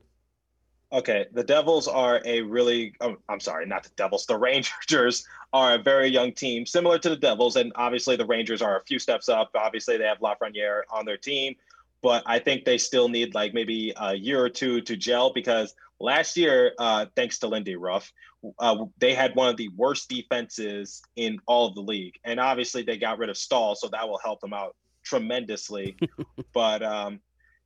Okay, 0.93 1.25
the 1.33 1.43
Devils 1.43 1.87
are 1.89 2.21
a 2.23 2.41
really, 2.41 2.93
oh, 3.01 3.17
I'm 3.27 3.41
sorry, 3.41 3.65
not 3.65 3.83
the 3.83 3.89
Devils, 3.97 4.25
the 4.25 4.37
Rangers 4.37 5.27
are 5.51 5.75
a 5.75 5.77
very 5.77 6.07
young 6.07 6.31
team, 6.31 6.65
similar 6.65 6.97
to 6.99 7.09
the 7.09 7.17
Devils. 7.17 7.57
And 7.57 7.73
obviously, 7.75 8.15
the 8.15 8.25
Rangers 8.25 8.61
are 8.61 8.79
a 8.79 8.83
few 8.85 8.99
steps 8.99 9.27
up. 9.27 9.51
Obviously, 9.53 9.97
they 9.97 10.05
have 10.05 10.19
Lafreniere 10.19 10.83
on 10.89 11.05
their 11.05 11.17
team, 11.17 11.55
but 12.01 12.23
I 12.25 12.39
think 12.39 12.63
they 12.63 12.77
still 12.77 13.09
need 13.09 13.35
like 13.35 13.53
maybe 13.53 13.93
a 13.97 14.15
year 14.15 14.41
or 14.41 14.49
two 14.49 14.79
to 14.81 14.95
gel 14.95 15.33
because 15.33 15.75
last 15.99 16.37
year, 16.37 16.73
uh, 16.77 17.07
thanks 17.15 17.39
to 17.39 17.47
Lindy 17.47 17.75
Ruff, 17.75 18.13
uh, 18.59 18.85
they 18.97 19.13
had 19.13 19.35
one 19.35 19.49
of 19.49 19.57
the 19.57 19.69
worst 19.75 20.07
defenses 20.07 21.01
in 21.17 21.39
all 21.47 21.67
of 21.67 21.75
the 21.75 21.81
league. 21.81 22.17
And 22.23 22.39
obviously, 22.39 22.83
they 22.83 22.97
got 22.97 23.17
rid 23.17 23.29
of 23.29 23.37
Staal, 23.37 23.75
so 23.75 23.89
that 23.89 24.07
will 24.07 24.19
help 24.19 24.39
them 24.39 24.53
out 24.53 24.73
tremendously. 25.03 25.97
but, 26.53 26.81
um, 26.81 27.19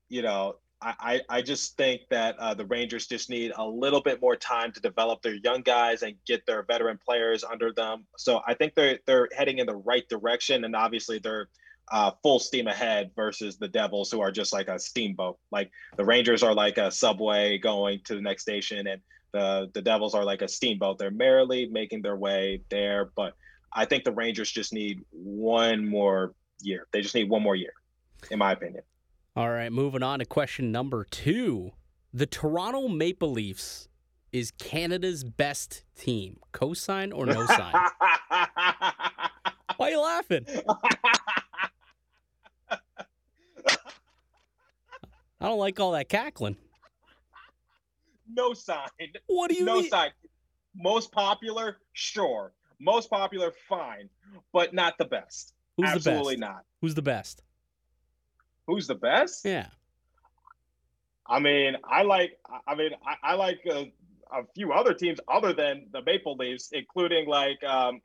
you 0.10 0.24
know, 0.24 0.56
I, 0.82 1.22
I 1.30 1.42
just 1.44 1.78
think 1.78 2.02
that 2.10 2.38
uh, 2.40 2.56
the 2.56 2.66
Rangers 2.66 3.06
just 3.06 3.30
need 3.30 3.54
a 3.56 3.66
little 3.66 4.02
bit 4.02 4.20
more 4.20 4.36
time 4.36 4.72
to 4.72 4.80
develop 4.80 5.22
their 5.22 5.36
young 5.36 5.62
guys 5.62 6.02
and 6.02 6.16
get 6.26 6.46
their 6.48 6.64
veteran 6.64 6.98
players 6.98 7.44
under 7.44 7.72
them. 7.72 8.06
So 8.18 8.42
I 8.48 8.56
think 8.56 8.74
they're 8.74 9.00
they're 9.06 9.30
heading 9.38 9.60
in 9.60 9.68
the 9.68 9.76
right 9.76 10.08
direction, 10.10 10.66
and 10.66 10.76
obviously 10.76 11.20
they're 11.20 11.50
uh, 11.92 12.12
full 12.24 12.40
steam 12.40 12.68
ahead 12.68 13.12
versus 13.16 13.58
the 13.58 13.68
Devils, 13.68 14.10
who 14.10 14.22
are 14.22 14.32
just 14.32 14.54
like 14.54 14.70
a 14.70 14.80
steamboat. 14.80 15.38
Like 15.52 15.72
the 15.98 16.06
Rangers 16.06 16.42
are 16.42 16.54
like 16.54 16.78
a 16.80 16.92
subway 16.92 17.60
going 17.60 18.02
to 18.06 18.16
the 18.16 18.22
next 18.22 18.42
station, 18.42 18.88
and 18.88 19.02
the 19.34 19.70
the 19.74 19.84
Devils 19.84 20.16
are 20.16 20.26
like 20.26 20.42
a 20.42 20.48
steamboat. 20.48 20.98
They're 20.98 21.12
merrily 21.12 21.68
making 21.68 22.02
their 22.02 22.16
way 22.16 22.62
there, 22.70 23.12
but 23.16 23.36
I 23.72 23.86
think 23.86 24.04
the 24.04 24.14
Rangers 24.14 24.52
just 24.52 24.74
need 24.74 25.06
one 25.12 25.88
more 25.88 26.34
year. 26.62 26.88
They 26.92 27.02
just 27.02 27.14
need 27.14 27.30
one 27.30 27.44
more 27.44 27.56
year, 27.56 27.74
in 28.32 28.40
my 28.40 28.52
opinion. 28.52 28.84
All 29.36 29.50
right, 29.50 29.72
moving 29.72 30.04
on 30.04 30.20
to 30.20 30.26
question 30.26 30.72
number 30.72 31.06
two. 31.06 31.72
The 32.14 32.26
Toronto 32.26 32.90
Maple 32.90 33.32
Leafs 33.32 33.88
is 34.34 34.52
Canada's 34.52 35.24
best 35.24 35.86
team. 35.96 36.40
Co-sign 36.52 37.14
or 37.14 37.26
no 37.26 37.46
sign? 37.46 37.74
Why 39.78 39.88
are 39.88 39.90
you 39.90 40.02
laughing? 40.02 40.46
I 45.40 45.48
don't 45.48 45.60
like 45.60 45.80
all 45.80 45.94
that 45.94 46.10
cackling. 46.10 46.58
No 48.34 48.54
sign. 48.54 48.88
What 49.28 49.50
do 49.50 49.56
you 49.56 49.66
no 49.66 49.80
mean? 49.82 49.90
sign. 49.90 50.12
Most 50.76 51.12
popular, 51.12 51.78
sure. 51.94 52.54
Most 52.80 53.10
popular, 53.10 53.54
fine, 53.70 54.10
but 54.54 54.74
not 54.74 54.98
the 54.98 55.06
best. 55.06 55.54
Who's 55.78 55.90
Absolutely 55.90 56.36
the 56.36 56.42
best? 56.42 56.52
not. 56.52 56.66
Who's 56.82 56.96
the 56.96 57.02
best? 57.02 57.44
Who's 58.68 58.88
the 58.88 58.96
best? 58.96 59.46
Yeah. 59.46 59.68
I 61.28 61.40
mean, 61.40 61.78
I 61.84 62.04
like. 62.04 62.38
I 62.68 62.76
mean, 62.76 62.92
I, 63.06 63.32
I 63.32 63.36
like 63.36 63.62
a, 63.66 63.92
a, 64.32 64.44
few 64.54 64.74
other 64.74 64.94
teams 64.94 65.20
other 65.28 65.54
than 65.54 65.88
the 65.92 66.02
Maple 66.02 66.36
Leafs, 66.36 66.70
including 66.74 67.28
like. 67.28 67.64
Um, 67.64 68.02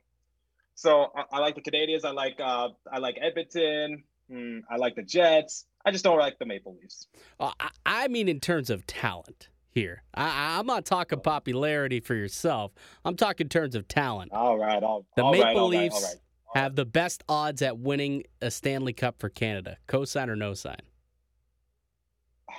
so 0.75 1.11
I, 1.15 1.23
I 1.33 1.39
like 1.39 1.55
the 1.55 1.61
Canadiens. 1.61 2.05
I 2.05 2.11
like. 2.11 2.39
Uh, 2.39 2.69
I 2.91 2.99
like 2.99 3.17
Edmonton. 3.21 4.03
Hmm, 4.29 4.59
I 4.69 4.77
like 4.77 4.95
the 4.95 5.03
Jets. 5.03 5.65
I 5.85 5.91
just 5.91 6.03
don't 6.03 6.19
like 6.19 6.39
the 6.39 6.45
Maple 6.45 6.77
Leafs. 6.81 7.07
Uh, 7.39 7.51
I, 7.59 7.69
I 7.85 8.07
mean, 8.07 8.27
in 8.27 8.39
terms 8.39 8.69
of 8.69 8.85
talent 8.87 9.49
here, 9.69 10.03
I, 10.13 10.57
I'm 10.59 10.65
not 10.65 10.85
talking 10.85 11.19
popularity 11.19 11.99
for 11.99 12.15
yourself. 12.15 12.71
I'm 13.05 13.15
talking 13.15 13.45
in 13.45 13.49
terms 13.49 13.75
of 13.75 13.87
talent. 13.87 14.31
All 14.33 14.57
right, 14.57 14.83
all, 14.83 15.05
The 15.15 15.23
all 15.23 15.31
Maple 15.31 15.45
right, 15.45 15.55
all 15.57 15.71
right, 15.71 15.81
Leafs 15.83 15.95
all 15.95 16.01
right. 16.01 16.15
Have 16.55 16.75
the 16.75 16.85
best 16.85 17.23
odds 17.27 17.61
at 17.61 17.77
winning 17.77 18.23
a 18.41 18.49
Stanley 18.49 18.93
Cup 18.93 19.19
for 19.19 19.29
Canada. 19.29 19.77
Co-sign 19.87 20.29
or 20.29 20.35
no 20.35 20.53
sign? 20.53 20.81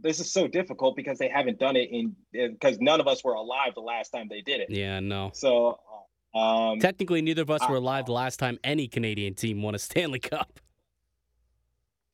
This 0.00 0.20
is 0.20 0.30
so 0.30 0.46
difficult 0.46 0.94
because 0.96 1.18
they 1.18 1.28
haven't 1.28 1.58
done 1.58 1.74
it 1.74 1.88
in 1.90 2.14
because 2.32 2.78
none 2.78 3.00
of 3.00 3.08
us 3.08 3.24
were 3.24 3.32
alive 3.32 3.72
the 3.74 3.80
last 3.80 4.10
time 4.10 4.28
they 4.28 4.42
did 4.42 4.60
it. 4.60 4.68
Yeah, 4.70 5.00
no. 5.00 5.30
So, 5.32 5.80
um, 6.34 6.78
Technically, 6.78 7.22
neither 7.22 7.42
of 7.42 7.50
us 7.50 7.62
were 7.68 7.76
uh, 7.76 7.80
alive 7.80 8.04
the 8.04 8.12
last 8.12 8.36
time 8.36 8.58
any 8.62 8.86
Canadian 8.86 9.34
team 9.34 9.62
won 9.62 9.74
a 9.74 9.78
Stanley 9.78 10.18
Cup. 10.20 10.60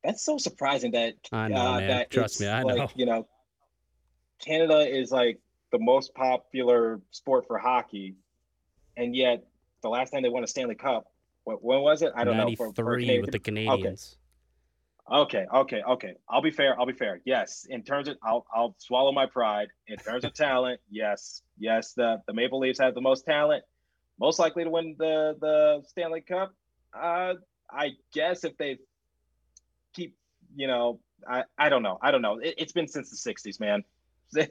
that's 0.03 0.23
so 0.23 0.37
surprising 0.37 0.91
that 0.91 1.15
I 1.31 1.49
know, 1.49 1.57
uh, 1.57 1.77
man. 1.79 1.87
that 1.89 2.11
Trust 2.11 2.39
me, 2.41 2.47
I 2.47 2.63
like, 2.63 2.77
know. 2.77 2.89
You 2.95 3.05
know, 3.05 3.27
Canada 4.39 4.79
is 4.79 5.11
like 5.11 5.39
the 5.71 5.77
most 5.77 6.15
popular 6.15 7.01
sport 7.11 7.45
for 7.45 7.59
hockey, 7.59 8.15
and 8.95 9.15
yet 9.15 9.45
the 9.83 9.89
last 9.89 10.11
time 10.11 10.23
they 10.23 10.29
won 10.29 10.43
a 10.43 10.47
Stanley 10.47 10.75
Cup, 10.75 11.05
what, 11.45 11.63
when 11.63 11.79
was 11.81 12.01
it? 12.01 12.11
I 12.15 12.23
don't 12.23 12.37
know. 12.37 12.53
For, 12.55 12.73
for 12.73 12.83
93 12.83 13.21
with 13.21 13.31
the 13.31 13.39
Canadiens. 13.39 14.17
Okay, 15.11 15.45
okay, 15.53 15.83
okay. 15.87 16.15
I'll 16.27 16.41
be 16.41 16.49
fair. 16.49 16.77
I'll 16.79 16.87
be 16.87 16.93
fair. 16.93 17.21
Yes, 17.25 17.67
in 17.69 17.83
terms 17.83 18.07
of, 18.07 18.17
I'll, 18.23 18.45
I'll 18.53 18.75
swallow 18.79 19.11
my 19.11 19.27
pride. 19.27 19.67
In 19.87 19.97
terms 19.97 20.25
of 20.25 20.33
talent, 20.33 20.81
yes, 20.89 21.43
yes. 21.59 21.93
The 21.93 22.21
the 22.27 22.33
Maple 22.33 22.59
Leafs 22.59 22.79
have 22.79 22.95
the 22.95 23.01
most 23.01 23.23
talent, 23.23 23.63
most 24.19 24.39
likely 24.39 24.63
to 24.63 24.69
win 24.69 24.95
the 24.97 25.37
the 25.39 25.83
Stanley 25.87 26.21
Cup. 26.21 26.53
Uh, 26.91 27.35
I 27.69 27.91
guess 28.13 28.43
if 28.43 28.57
they 28.57 28.79
keep, 29.93 30.15
you 30.55 30.65
know, 30.65 30.99
I 31.29 31.43
I 31.55 31.69
don't 31.69 31.83
know. 31.83 31.99
I 32.01 32.09
don't 32.09 32.23
know. 32.23 32.39
It, 32.39 32.55
it's 32.57 32.73
been 32.73 32.87
since 32.87 33.11
the 33.11 33.31
'60s, 33.33 33.59
man. 33.59 33.83
I, 34.35 34.47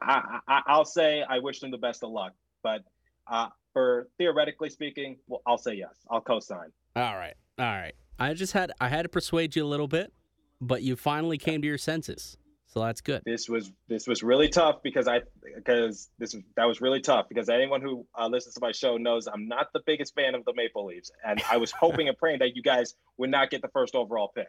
I, 0.00 0.38
I 0.46 0.62
I'll 0.68 0.84
say 0.84 1.24
I 1.28 1.40
wish 1.40 1.58
them 1.58 1.72
the 1.72 1.78
best 1.78 2.04
of 2.04 2.10
luck, 2.10 2.34
but 2.62 2.84
uh, 3.26 3.48
for 3.72 4.08
theoretically 4.18 4.70
speaking, 4.70 5.18
well, 5.26 5.42
I'll 5.46 5.58
say 5.58 5.74
yes. 5.74 5.94
I'll 6.10 6.20
co-sign. 6.20 6.72
All 6.96 7.16
right. 7.16 7.34
All 7.58 7.66
right. 7.66 7.94
I 8.18 8.34
just 8.34 8.52
had 8.52 8.72
I 8.80 8.88
had 8.88 9.02
to 9.02 9.08
persuade 9.08 9.56
you 9.56 9.64
a 9.64 9.66
little 9.66 9.88
bit, 9.88 10.12
but 10.60 10.82
you 10.82 10.96
finally 10.96 11.38
came 11.38 11.62
to 11.62 11.68
your 11.68 11.78
senses. 11.78 12.36
So 12.72 12.80
that's 12.80 13.02
good. 13.02 13.22
This 13.26 13.50
was 13.50 13.70
this 13.88 14.06
was 14.06 14.22
really 14.22 14.48
tough 14.48 14.82
because 14.82 15.06
I 15.06 15.20
because 15.54 16.08
this 16.18 16.34
that 16.56 16.64
was 16.64 16.80
really 16.80 17.00
tough 17.00 17.28
because 17.28 17.50
anyone 17.50 17.82
who 17.82 18.06
uh, 18.18 18.28
listens 18.28 18.54
to 18.54 18.60
my 18.62 18.72
show 18.72 18.96
knows 18.96 19.26
I'm 19.26 19.46
not 19.46 19.66
the 19.74 19.80
biggest 19.84 20.14
fan 20.14 20.34
of 20.34 20.44
the 20.46 20.54
Maple 20.54 20.86
Leafs, 20.86 21.10
and 21.22 21.42
I 21.50 21.58
was 21.58 21.70
hoping 21.70 22.08
and 22.08 22.16
praying 22.16 22.38
that 22.38 22.56
you 22.56 22.62
guys 22.62 22.94
would 23.18 23.30
not 23.30 23.50
get 23.50 23.60
the 23.60 23.68
first 23.68 23.94
overall 23.94 24.32
pick. 24.34 24.48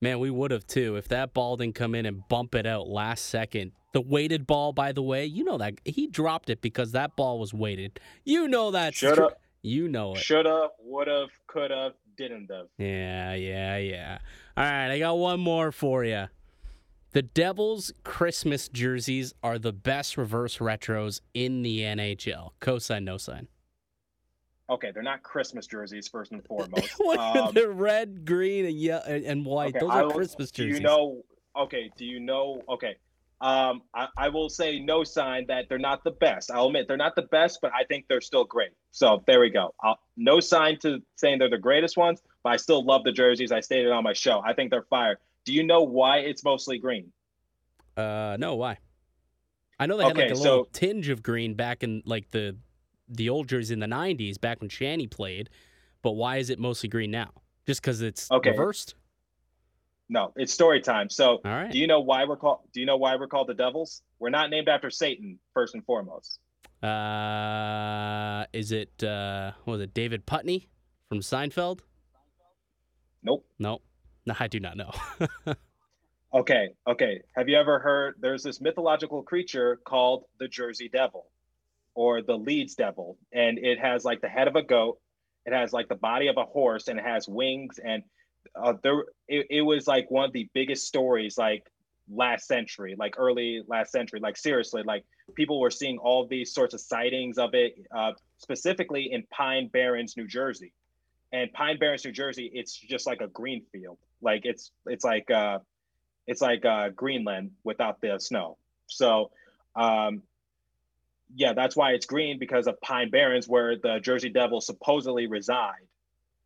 Man, 0.00 0.18
we 0.18 0.30
would 0.30 0.50
have 0.50 0.66
too 0.66 0.96
if 0.96 1.06
that 1.08 1.32
ball 1.32 1.56
didn't 1.56 1.76
come 1.76 1.94
in 1.94 2.06
and 2.06 2.26
bump 2.28 2.56
it 2.56 2.66
out 2.66 2.88
last 2.88 3.26
second. 3.26 3.72
The 3.92 4.00
weighted 4.00 4.46
ball, 4.46 4.72
by 4.72 4.92
the 4.92 5.02
way, 5.02 5.24
you 5.24 5.44
know 5.44 5.58
that 5.58 5.74
he 5.84 6.06
dropped 6.06 6.50
it 6.50 6.60
because 6.60 6.92
that 6.92 7.16
ball 7.16 7.38
was 7.38 7.54
weighted. 7.54 8.00
You 8.24 8.46
know 8.48 8.70
that. 8.70 8.94
Shoulda. 8.94 9.30
You 9.62 9.88
know 9.88 10.14
it. 10.14 10.20
Shoulda, 10.20 10.68
woulda, 10.80 11.26
coulda, 11.46 11.92
didn't 12.16 12.50
have. 12.50 12.66
Yeah, 12.78 13.34
yeah, 13.34 13.76
yeah. 13.78 14.18
All 14.56 14.64
right, 14.64 14.90
I 14.90 14.98
got 14.98 15.18
one 15.18 15.40
more 15.40 15.72
for 15.72 16.04
you. 16.04 16.26
The 17.12 17.22
Devils' 17.22 17.92
Christmas 18.04 18.68
jerseys 18.68 19.32
are 19.42 19.58
the 19.58 19.72
best 19.72 20.16
reverse 20.16 20.58
retros 20.58 21.20
in 21.34 21.62
the 21.62 21.80
NHL. 21.80 22.50
Co-sign, 22.60 23.04
no 23.04 23.16
sign. 23.16 23.48
Okay, 24.70 24.90
they're 24.92 25.02
not 25.02 25.22
Christmas 25.22 25.66
jerseys 25.66 26.08
first 26.08 26.32
and 26.32 26.44
foremost. 26.46 26.92
what 26.98 27.18
um, 27.18 27.54
the 27.54 27.68
red, 27.70 28.26
green, 28.26 28.66
and 28.66 28.74
yellow 28.74 29.02
and 29.06 29.44
white? 29.46 29.74
Okay, 29.74 29.78
Those 29.80 29.90
are 29.90 30.04
will, 30.04 30.12
Christmas 30.12 30.50
jerseys. 30.50 30.76
Do 30.76 30.82
you 30.82 30.86
know? 30.86 31.22
Okay, 31.56 31.90
do 31.96 32.04
you 32.04 32.20
know? 32.20 32.62
Okay, 32.68 32.96
um, 33.40 33.82
I, 33.94 34.08
I, 34.16 34.28
will 34.28 34.48
say 34.48 34.80
no 34.80 35.04
sign 35.04 35.46
that 35.46 35.68
they're 35.68 35.78
not 35.78 36.02
the 36.02 36.10
best. 36.10 36.50
I'll 36.50 36.66
admit 36.66 36.88
they're 36.88 36.96
not 36.96 37.14
the 37.14 37.22
best, 37.22 37.60
but 37.62 37.70
I 37.72 37.84
think 37.84 38.06
they're 38.08 38.20
still 38.20 38.44
great. 38.44 38.70
So 38.90 39.22
there 39.28 39.38
we 39.38 39.50
go. 39.50 39.74
I'll, 39.80 39.98
no 40.16 40.40
sign 40.40 40.78
to 40.80 41.00
saying 41.14 41.38
they're 41.38 41.48
the 41.48 41.56
greatest 41.56 41.96
ones, 41.96 42.20
but 42.42 42.50
I 42.50 42.56
still 42.56 42.84
love 42.84 43.04
the 43.04 43.12
jerseys. 43.12 43.52
I 43.52 43.60
stated 43.60 43.92
on 43.92 44.02
my 44.02 44.12
show. 44.12 44.42
I 44.44 44.54
think 44.54 44.72
they're 44.72 44.86
fire. 44.90 45.20
Do 45.44 45.52
you 45.52 45.62
know 45.62 45.82
why 45.82 46.18
it's 46.18 46.42
mostly 46.42 46.78
green? 46.78 47.12
Uh, 47.96 48.36
no, 48.40 48.56
why? 48.56 48.78
I 49.78 49.86
know 49.86 49.96
they 49.96 50.04
had 50.04 50.12
okay, 50.12 50.22
like 50.22 50.32
a 50.32 50.34
little 50.34 50.64
so, 50.64 50.70
tinge 50.72 51.08
of 51.08 51.22
green 51.22 51.54
back 51.54 51.84
in 51.84 52.02
like 52.04 52.30
the 52.32 52.56
the 53.08 53.28
old 53.30 53.48
jerseys 53.48 53.70
in 53.70 53.78
the 53.78 53.86
'90s, 53.86 54.40
back 54.40 54.60
when 54.60 54.68
Shanny 54.68 55.06
played. 55.06 55.48
But 56.02 56.12
why 56.12 56.38
is 56.38 56.50
it 56.50 56.58
mostly 56.58 56.88
green 56.88 57.12
now? 57.12 57.30
Just 57.66 57.82
because 57.82 58.02
it's 58.02 58.30
okay. 58.30 58.50
reversed? 58.50 58.94
No, 60.10 60.32
it's 60.36 60.52
story 60.52 60.80
time. 60.80 61.10
So, 61.10 61.40
right. 61.44 61.70
do 61.70 61.78
you 61.78 61.86
know 61.86 62.00
why 62.00 62.24
we're 62.24 62.36
called? 62.36 62.60
Do 62.72 62.80
you 62.80 62.86
know 62.86 62.96
why 62.96 63.16
we're 63.16 63.26
called 63.26 63.48
the 63.48 63.54
Devils? 63.54 64.02
We're 64.18 64.30
not 64.30 64.48
named 64.48 64.68
after 64.68 64.90
Satan, 64.90 65.38
first 65.52 65.74
and 65.74 65.84
foremost. 65.84 66.40
Uh, 66.82 68.46
is 68.52 68.72
it 68.72 69.02
uh, 69.04 69.52
what 69.64 69.74
was 69.74 69.82
it 69.82 69.92
David 69.92 70.24
Puddy 70.24 70.68
from 71.08 71.20
Seinfeld? 71.20 71.80
Nope. 73.22 73.44
Nope. 73.58 73.82
No, 74.24 74.34
I 74.38 74.46
do 74.46 74.60
not 74.60 74.76
know. 74.76 74.92
okay, 76.34 76.68
okay. 76.86 77.20
Have 77.34 77.48
you 77.48 77.58
ever 77.58 77.78
heard? 77.78 78.14
There's 78.20 78.42
this 78.42 78.60
mythological 78.60 79.22
creature 79.22 79.78
called 79.84 80.24
the 80.38 80.48
Jersey 80.48 80.88
Devil, 80.88 81.26
or 81.94 82.22
the 82.22 82.36
Leeds 82.36 82.74
Devil, 82.74 83.18
and 83.32 83.58
it 83.58 83.78
has 83.78 84.04
like 84.04 84.22
the 84.22 84.28
head 84.28 84.48
of 84.48 84.56
a 84.56 84.62
goat. 84.62 84.98
It 85.44 85.52
has 85.52 85.72
like 85.72 85.88
the 85.88 85.96
body 85.96 86.28
of 86.28 86.36
a 86.38 86.44
horse, 86.44 86.88
and 86.88 86.98
it 86.98 87.04
has 87.04 87.28
wings 87.28 87.78
and 87.82 88.02
uh, 88.60 88.74
there 88.82 89.04
it, 89.26 89.46
it 89.50 89.62
was 89.62 89.86
like 89.86 90.10
one 90.10 90.24
of 90.24 90.32
the 90.32 90.48
biggest 90.54 90.86
stories 90.86 91.36
like 91.38 91.64
last 92.10 92.46
century 92.46 92.94
like 92.98 93.14
early 93.18 93.62
last 93.66 93.92
century. 93.92 94.20
Like 94.20 94.36
seriously 94.36 94.82
like 94.84 95.04
people 95.34 95.60
were 95.60 95.70
seeing 95.70 95.98
all 95.98 96.26
these 96.26 96.52
sorts 96.52 96.74
of 96.74 96.80
sightings 96.80 97.38
of 97.38 97.54
it 97.54 97.74
uh, 97.96 98.12
specifically 98.38 99.12
in 99.12 99.24
pine 99.30 99.68
barrens 99.68 100.16
new 100.16 100.26
jersey. 100.26 100.72
And 101.32 101.52
pine 101.52 101.78
barrens 101.78 102.04
new 102.04 102.12
jersey 102.12 102.50
it's 102.52 102.76
just 102.76 103.06
like 103.06 103.20
a 103.20 103.28
green 103.28 103.62
field. 103.72 103.98
Like 104.20 104.42
it's 104.44 104.72
it's 104.86 105.04
like 105.04 105.30
uh 105.30 105.58
it's 106.26 106.40
like 106.40 106.64
uh 106.64 106.90
greenland 106.90 107.52
without 107.64 108.00
the 108.00 108.18
snow. 108.18 108.56
So 108.86 109.30
um 109.76 110.22
yeah 111.34 111.52
that's 111.52 111.76
why 111.76 111.92
it's 111.92 112.06
green 112.06 112.38
because 112.38 112.66
of 112.66 112.80
pine 112.80 113.10
barrens 113.10 113.46
where 113.46 113.76
the 113.76 114.00
jersey 114.00 114.30
devils 114.30 114.66
supposedly 114.66 115.26
reside. 115.26 115.86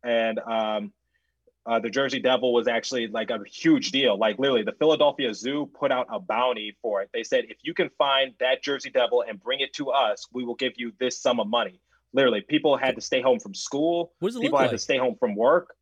And 0.03 0.39
um 0.39 0.91
uh, 1.65 1.79
the 1.79 1.89
Jersey 1.89 2.19
Devil 2.19 2.53
was 2.53 2.67
actually 2.67 3.07
like 3.07 3.29
a 3.29 3.39
huge 3.45 3.91
deal. 3.91 4.17
Like 4.17 4.37
literally, 4.37 4.63
the 4.63 4.73
Philadelphia 4.73 5.33
Zoo 5.33 5.69
put 5.73 5.91
out 5.91 6.07
a 6.11 6.19
bounty 6.19 6.75
for 6.81 7.01
it. 7.01 7.09
They 7.13 7.23
said, 7.23 7.45
if 7.47 7.57
you 7.63 7.73
can 7.73 7.89
find 7.97 8.33
that 8.39 8.61
Jersey 8.61 8.89
Devil 8.89 9.23
and 9.27 9.41
bring 9.41 9.61
it 9.61 9.73
to 9.73 9.89
us, 9.89 10.27
we 10.33 10.43
will 10.43 10.55
give 10.55 10.73
you 10.75 10.91
this 10.99 11.17
sum 11.19 11.39
of 11.39 11.47
money. 11.47 11.79
Literally, 12.11 12.41
people 12.41 12.77
had 12.77 12.95
to 12.95 13.01
stay 13.01 13.21
home 13.21 13.39
from 13.39 13.53
school. 13.53 14.11
What 14.19 14.29
does 14.29 14.35
it 14.35 14.41
people 14.41 14.59
had 14.59 14.65
like? 14.65 14.71
to 14.71 14.77
stay 14.77 14.97
home 14.97 15.15
from 15.15 15.35
work. 15.35 15.75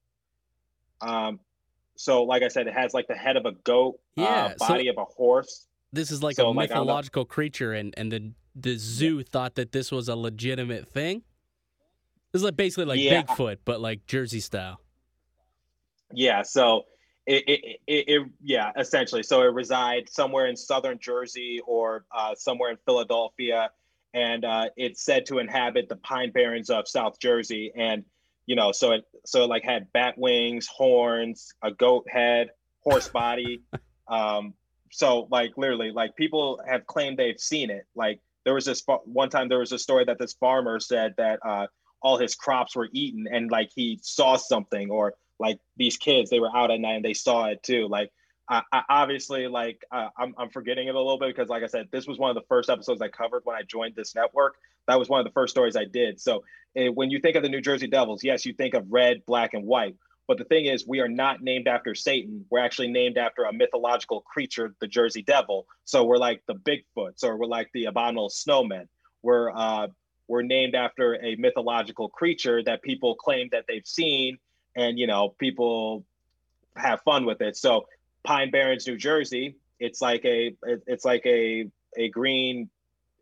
Um, 1.02 1.40
so 1.96 2.24
like 2.24 2.44
I 2.44 2.48
said, 2.48 2.68
it 2.68 2.74
has 2.74 2.94
like 2.94 3.08
the 3.08 3.16
head 3.16 3.36
of 3.36 3.46
a 3.46 3.52
goat, 3.52 4.00
uh, 4.18 4.22
yeah, 4.22 4.46
uh, 4.46 4.54
body 4.60 4.86
so 4.86 4.92
of 4.92 4.98
a 4.98 5.06
horse. 5.06 5.68
This 5.92 6.12
is 6.12 6.22
like 6.24 6.36
so, 6.36 6.48
a 6.48 6.52
like, 6.52 6.70
mythological 6.70 7.26
creature, 7.26 7.74
and 7.74 7.94
and 7.98 8.12
the 8.12 8.32
the 8.56 8.78
zoo 8.78 9.18
yeah. 9.18 9.24
thought 9.30 9.56
that 9.56 9.72
this 9.72 9.92
was 9.92 10.10
a 10.10 10.16
legitimate 10.16 10.88
thing. 10.88 11.24
This 12.32 12.42
is 12.42 12.44
like 12.44 12.56
basically 12.56 12.86
like 12.86 13.00
yeah. 13.00 13.24
Bigfoot, 13.24 13.58
but 13.66 13.82
like 13.82 14.06
Jersey 14.06 14.40
style. 14.40 14.80
Yeah, 16.14 16.42
so 16.44 16.86
it, 17.26 17.44
it, 17.48 17.80
it, 17.88 18.10
it, 18.10 18.28
yeah, 18.42 18.72
essentially. 18.78 19.24
So 19.24 19.42
it 19.42 19.54
resides 19.54 20.14
somewhere 20.14 20.48
in 20.48 20.56
southern 20.56 21.00
Jersey 21.00 21.62
or 21.66 22.06
uh, 22.16 22.36
somewhere 22.36 22.72
in 22.72 22.78
Philadelphia, 22.86 23.70
and 24.14 24.44
uh, 24.44 24.70
it's 24.76 25.04
said 25.04 25.26
to 25.28 25.40
inhabit 25.40 25.88
the 25.88 25.96
pine 25.98 26.32
barrens 26.32 26.70
of 26.70 26.88
South 26.88 27.20
Jersey. 27.20 27.72
And 27.76 28.04
you 28.48 28.56
know, 28.56 28.72
so 28.72 28.92
it 28.92 29.06
so 29.26 29.44
it 29.44 29.48
like 29.48 29.64
had 29.64 29.92
bat 29.94 30.18
wings, 30.18 30.68
horns, 30.68 31.54
a 31.62 31.72
goat 31.72 32.06
head, 32.10 32.50
horse 32.82 33.08
body. 33.14 33.62
um, 34.08 34.54
so 34.92 35.28
like 35.32 35.52
literally, 35.58 35.92
like 35.92 36.16
people 36.16 36.60
have 36.68 36.86
claimed 36.86 37.18
they've 37.18 37.40
seen 37.40 37.70
it. 37.70 37.86
Like 37.96 38.20
there 38.44 38.54
was 38.54 38.66
this 38.66 38.84
one 39.06 39.30
time 39.30 39.48
there 39.48 39.60
was 39.60 39.72
a 39.72 39.80
story 39.80 40.06
that 40.06 40.20
this 40.20 40.34
farmer 40.34 40.80
said 40.80 41.14
that 41.18 41.40
uh, 41.46 41.68
all 42.02 42.18
his 42.18 42.36
crops 42.36 42.76
were 42.76 42.90
eaten, 42.92 43.28
and 43.32 43.52
like 43.52 43.70
he 43.74 44.00
saw 44.02 44.36
something 44.36 44.90
or 44.90 45.14
like 45.42 45.60
these 45.76 45.98
kids 45.98 46.30
they 46.30 46.40
were 46.40 46.56
out 46.56 46.72
at 46.72 46.80
night 46.80 46.94
and 46.94 47.06
they 47.06 47.14
saw 47.14 47.46
it 47.46 47.62
too. 47.64 47.88
Like 47.90 48.12
I, 48.48 48.62
I 48.72 48.82
obviously 48.90 49.48
like 49.48 49.84
uh, 49.92 50.10
I'm, 50.18 50.34
I'm 50.38 50.50
forgetting 50.50 50.88
it 50.88 50.96
a 50.96 50.98
little 50.98 51.18
bit 51.18 51.36
because 51.36 51.50
like 51.50 51.64
i 51.64 51.68
said 51.68 51.88
this 51.92 52.06
was 52.08 52.20
one 52.20 52.30
of 52.30 52.36
the 52.36 52.48
first 52.48 52.70
episodes 52.70 53.02
i 53.02 53.08
covered 53.08 53.42
when 53.44 53.56
i 53.56 53.64
joined 53.64 53.96
this 53.96 54.16
network. 54.16 54.56
That 54.88 55.00
was 55.00 55.10
one 55.10 55.20
of 55.20 55.26
the 55.26 55.32
first 55.32 55.52
stories 55.52 55.76
i 55.76 55.86
did. 55.86 56.22
So 56.22 56.44
eh, 56.76 56.88
when 56.88 57.10
you 57.10 57.20
think 57.20 57.36
of 57.36 57.44
the 57.44 57.50
new 57.50 57.62
jersey 57.62 57.88
devils 57.88 58.24
yes 58.24 58.46
you 58.46 58.54
think 58.54 58.74
of 58.76 58.86
red 58.90 59.26
black 59.26 59.54
and 59.54 59.66
white. 59.66 59.96
But 60.28 60.38
the 60.38 60.46
thing 60.46 60.66
is 60.66 60.88
we 60.88 61.00
are 61.00 61.10
not 61.10 61.42
named 61.42 61.68
after 61.68 61.96
satan. 61.96 62.46
We're 62.50 62.60
actually 62.60 62.90
named 62.90 63.18
after 63.18 63.44
a 63.44 63.54
mythological 63.54 64.22
creature 64.22 64.76
the 64.80 64.88
jersey 64.88 65.24
devil. 65.24 65.66
So 65.86 66.06
we're 66.06 66.18
like 66.18 66.44
the 66.48 66.56
bigfoots 66.56 67.24
or 67.24 67.38
we're 67.38 67.48
like 67.48 67.70
the 67.74 67.86
abominable 67.86 68.30
snowmen. 68.30 68.88
We're 69.24 69.52
uh, 69.52 69.88
we're 70.28 70.44
named 70.44 70.76
after 70.76 71.16
a 71.16 71.36
mythological 71.36 72.08
creature 72.08 72.64
that 72.64 72.82
people 72.82 73.16
claim 73.16 73.50
that 73.52 73.66
they've 73.68 73.86
seen 73.86 74.38
and 74.76 74.98
you 74.98 75.08
know 75.08 75.30
people 75.38 76.06
have 76.76 77.02
fun 77.02 77.26
with 77.26 77.42
it. 77.42 77.58
So 77.58 77.86
Pine 78.24 78.52
Barrens, 78.52 78.88
New 78.88 78.98
Jersey, 78.98 79.58
it's 79.80 80.02
like 80.02 80.24
a 80.26 80.56
it's 80.88 81.06
like 81.06 81.26
a 81.26 81.70
a 81.98 82.10
green 82.10 82.70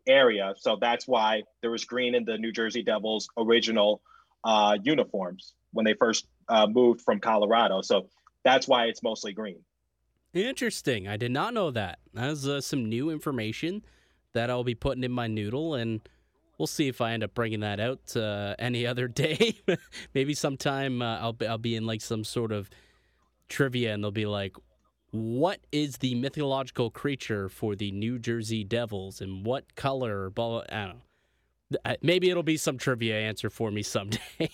area. 0.06 0.54
So 0.56 0.78
that's 0.80 1.06
why 1.06 1.42
there 1.62 1.70
was 1.70 1.84
green 1.84 2.14
in 2.14 2.24
the 2.24 2.38
New 2.38 2.52
Jersey 2.52 2.82
Devils 2.82 3.28
original 3.36 4.00
uh, 4.44 4.76
uniforms 4.82 5.54
when 5.72 5.84
they 5.84 5.94
first 5.94 6.26
uh, 6.48 6.66
moved 6.66 7.02
from 7.02 7.20
Colorado. 7.20 7.80
So 7.82 8.08
that's 8.44 8.66
why 8.66 8.86
it's 8.86 9.02
mostly 9.02 9.32
green. 9.32 9.60
Interesting. 10.32 11.08
I 11.08 11.16
did 11.16 11.32
not 11.32 11.54
know 11.54 11.70
that. 11.72 11.98
That's 12.14 12.46
uh, 12.46 12.60
some 12.60 12.88
new 12.88 13.10
information 13.10 13.84
that 14.32 14.48
I'll 14.48 14.64
be 14.64 14.74
putting 14.74 15.02
in 15.02 15.10
my 15.10 15.26
noodle 15.26 15.74
and 15.74 16.00
we'll 16.60 16.66
see 16.66 16.88
if 16.88 17.00
I 17.00 17.12
end 17.12 17.24
up 17.24 17.32
bringing 17.32 17.60
that 17.60 17.80
out 17.80 18.14
uh, 18.14 18.54
any 18.58 18.86
other 18.86 19.08
day. 19.24 19.56
Maybe 20.14 20.34
sometime 20.34 21.00
uh, 21.00 21.18
I'll 21.18 21.32
be, 21.32 21.46
I'll 21.46 21.58
be 21.58 21.74
in 21.74 21.86
like 21.86 22.02
some 22.02 22.22
sort 22.22 22.52
of 22.52 22.68
trivia, 23.48 23.94
and 23.94 24.04
they'll 24.04 24.10
be 24.10 24.26
like, 24.26 24.56
"What 25.10 25.60
is 25.72 25.96
the 25.96 26.14
mythological 26.14 26.90
creature 26.90 27.48
for 27.48 27.74
the 27.74 27.90
New 27.90 28.18
Jersey 28.18 28.62
Devils, 28.62 29.22
and 29.22 29.44
what 29.44 29.74
color?" 29.74 30.28
Blah, 30.30 30.64
I 30.70 30.86
don't 30.86 31.00
know. 31.78 31.96
Maybe 32.02 32.30
it'll 32.30 32.42
be 32.42 32.58
some 32.58 32.76
trivia 32.76 33.18
answer 33.18 33.48
for 33.48 33.70
me 33.70 33.82
someday. 33.96 34.50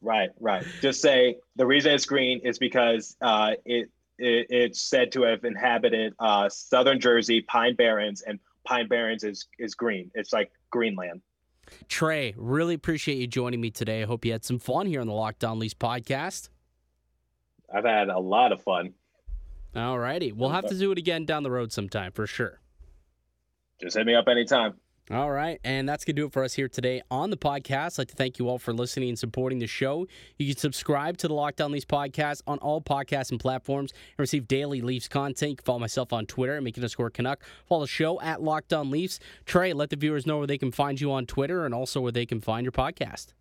right, 0.00 0.30
right. 0.38 0.64
Just 0.80 1.02
say 1.02 1.36
the 1.56 1.66
reason 1.66 1.92
it's 1.92 2.06
green 2.06 2.40
is 2.44 2.58
because 2.58 3.16
uh, 3.20 3.52
it, 3.64 3.90
it, 4.18 4.46
it's 4.50 4.80
said 4.80 5.10
to 5.12 5.22
have 5.22 5.44
inhabited 5.44 6.14
uh, 6.20 6.48
southern 6.48 7.00
Jersey, 7.00 7.40
Pine 7.42 7.74
Barrens, 7.74 8.22
and 8.22 8.38
Pine 8.64 8.86
Barrens 8.86 9.24
is 9.24 9.48
is 9.58 9.74
green. 9.74 10.08
It's 10.14 10.32
like 10.32 10.52
Greenland. 10.72 11.22
Trey, 11.88 12.34
really 12.36 12.74
appreciate 12.74 13.18
you 13.18 13.28
joining 13.28 13.60
me 13.60 13.70
today. 13.70 14.02
I 14.02 14.06
hope 14.06 14.24
you 14.24 14.32
had 14.32 14.44
some 14.44 14.58
fun 14.58 14.86
here 14.86 15.00
on 15.00 15.06
the 15.06 15.12
Locked 15.12 15.44
On 15.44 15.60
Leafs 15.60 15.74
podcast. 15.74 16.48
I've 17.72 17.84
had 17.84 18.08
a 18.08 18.18
lot 18.18 18.50
of 18.50 18.60
fun. 18.62 18.94
All 19.76 19.98
righty. 19.98 20.32
We'll 20.32 20.50
have 20.50 20.66
to 20.66 20.78
do 20.78 20.90
it 20.92 20.98
again 20.98 21.24
down 21.24 21.44
the 21.44 21.50
road 21.50 21.72
sometime 21.72 22.12
for 22.12 22.26
sure. 22.26 22.60
Just 23.80 23.96
hit 23.96 24.06
me 24.06 24.14
up 24.14 24.26
anytime. 24.28 24.74
All 25.10 25.30
right. 25.30 25.58
And 25.64 25.88
that's 25.88 26.04
going 26.04 26.14
to 26.14 26.22
do 26.22 26.26
it 26.26 26.32
for 26.32 26.44
us 26.44 26.54
here 26.54 26.68
today 26.68 27.02
on 27.10 27.30
the 27.30 27.36
podcast. 27.36 27.94
I'd 27.94 27.98
like 27.98 28.08
to 28.08 28.14
thank 28.14 28.38
you 28.38 28.48
all 28.48 28.58
for 28.58 28.72
listening 28.72 29.08
and 29.08 29.18
supporting 29.18 29.58
the 29.58 29.66
show. 29.66 30.06
You 30.38 30.46
can 30.46 30.56
subscribe 30.56 31.18
to 31.18 31.28
the 31.28 31.34
Locked 31.34 31.60
On 31.60 31.72
Leafs 31.72 31.84
podcast 31.84 32.42
on 32.46 32.58
all 32.58 32.80
podcasts 32.80 33.30
and 33.32 33.40
platforms 33.40 33.90
and 33.92 34.18
receive 34.18 34.46
daily 34.46 34.80
Leafs 34.80 35.08
content. 35.08 35.50
You 35.50 35.56
can 35.56 35.64
follow 35.64 35.80
myself 35.80 36.12
on 36.12 36.26
Twitter 36.26 36.56
at 36.56 36.78
a 36.78 36.88
Score 36.88 37.10
Canuck. 37.10 37.42
Follow 37.66 37.82
the 37.82 37.88
show 37.88 38.20
at 38.20 38.42
Locked 38.42 38.72
On 38.72 38.90
Leafs. 38.90 39.18
Trey, 39.44 39.72
let 39.72 39.90
the 39.90 39.96
viewers 39.96 40.24
know 40.24 40.38
where 40.38 40.46
they 40.46 40.58
can 40.58 40.70
find 40.70 41.00
you 41.00 41.10
on 41.12 41.26
Twitter 41.26 41.66
and 41.66 41.74
also 41.74 42.00
where 42.00 42.12
they 42.12 42.24
can 42.24 42.40
find 42.40 42.64
your 42.64 42.72
podcast. 42.72 43.34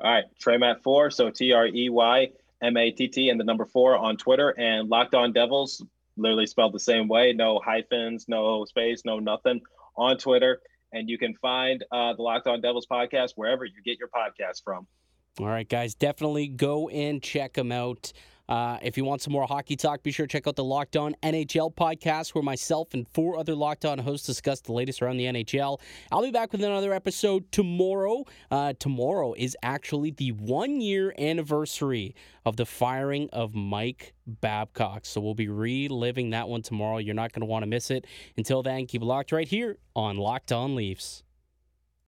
All 0.00 0.12
right. 0.12 0.24
Trey 0.38 0.58
Matt 0.58 0.82
4. 0.82 1.10
So 1.10 1.30
T 1.30 1.52
R 1.52 1.66
E 1.66 1.88
Y 1.88 2.28
M 2.60 2.76
A 2.76 2.90
T 2.90 3.08
T 3.08 3.30
and 3.30 3.40
the 3.40 3.44
number 3.44 3.64
four 3.64 3.96
on 3.96 4.16
Twitter 4.16 4.50
and 4.58 4.88
Locked 4.88 5.14
On 5.14 5.32
Devils, 5.32 5.82
literally 6.16 6.46
spelled 6.46 6.74
the 6.74 6.80
same 6.80 7.08
way. 7.08 7.32
No 7.32 7.58
hyphens, 7.58 8.26
no 8.28 8.64
space, 8.66 9.02
no 9.04 9.18
nothing 9.18 9.62
on 9.98 10.16
Twitter. 10.16 10.60
And 10.92 11.08
you 11.10 11.18
can 11.18 11.34
find 11.34 11.84
uh, 11.92 12.14
the 12.14 12.22
Locked 12.22 12.46
On 12.46 12.62
Devils 12.62 12.86
podcast 12.90 13.32
wherever 13.36 13.64
you 13.64 13.82
get 13.84 13.98
your 13.98 14.08
podcast 14.08 14.64
from. 14.64 14.86
All 15.38 15.46
right, 15.46 15.68
guys, 15.68 15.94
definitely 15.94 16.48
go 16.48 16.88
and 16.88 17.22
check 17.22 17.52
them 17.52 17.70
out. 17.70 18.12
Uh, 18.48 18.78
if 18.82 18.96
you 18.96 19.04
want 19.04 19.20
some 19.20 19.32
more 19.32 19.46
hockey 19.46 19.76
talk, 19.76 20.02
be 20.02 20.10
sure 20.10 20.26
to 20.26 20.32
check 20.32 20.46
out 20.46 20.56
the 20.56 20.64
Locked 20.64 20.96
On 20.96 21.14
NHL 21.22 21.74
podcast, 21.74 22.34
where 22.34 22.42
myself 22.42 22.94
and 22.94 23.06
four 23.08 23.38
other 23.38 23.54
Locked 23.54 23.84
On 23.84 23.98
hosts 23.98 24.26
discuss 24.26 24.60
the 24.60 24.72
latest 24.72 25.02
around 25.02 25.18
the 25.18 25.26
NHL. 25.26 25.80
I'll 26.10 26.22
be 26.22 26.30
back 26.30 26.52
with 26.52 26.62
another 26.62 26.92
episode 26.94 27.50
tomorrow. 27.52 28.24
Uh, 28.50 28.72
tomorrow 28.78 29.34
is 29.34 29.56
actually 29.62 30.12
the 30.12 30.32
one 30.32 30.80
year 30.80 31.14
anniversary 31.18 32.14
of 32.46 32.56
the 32.56 32.64
firing 32.66 33.28
of 33.32 33.54
Mike 33.54 34.14
Babcock. 34.26 35.04
So 35.04 35.20
we'll 35.20 35.34
be 35.34 35.48
reliving 35.48 36.30
that 36.30 36.48
one 36.48 36.62
tomorrow. 36.62 36.98
You're 36.98 37.14
not 37.14 37.32
going 37.32 37.42
to 37.42 37.46
want 37.46 37.62
to 37.62 37.66
miss 37.66 37.90
it. 37.90 38.06
Until 38.36 38.62
then, 38.62 38.86
keep 38.86 39.02
it 39.02 39.04
locked 39.04 39.32
right 39.32 39.48
here 39.48 39.76
on 39.94 40.16
Locked 40.16 40.52
On 40.52 40.74
Leafs. 40.74 41.22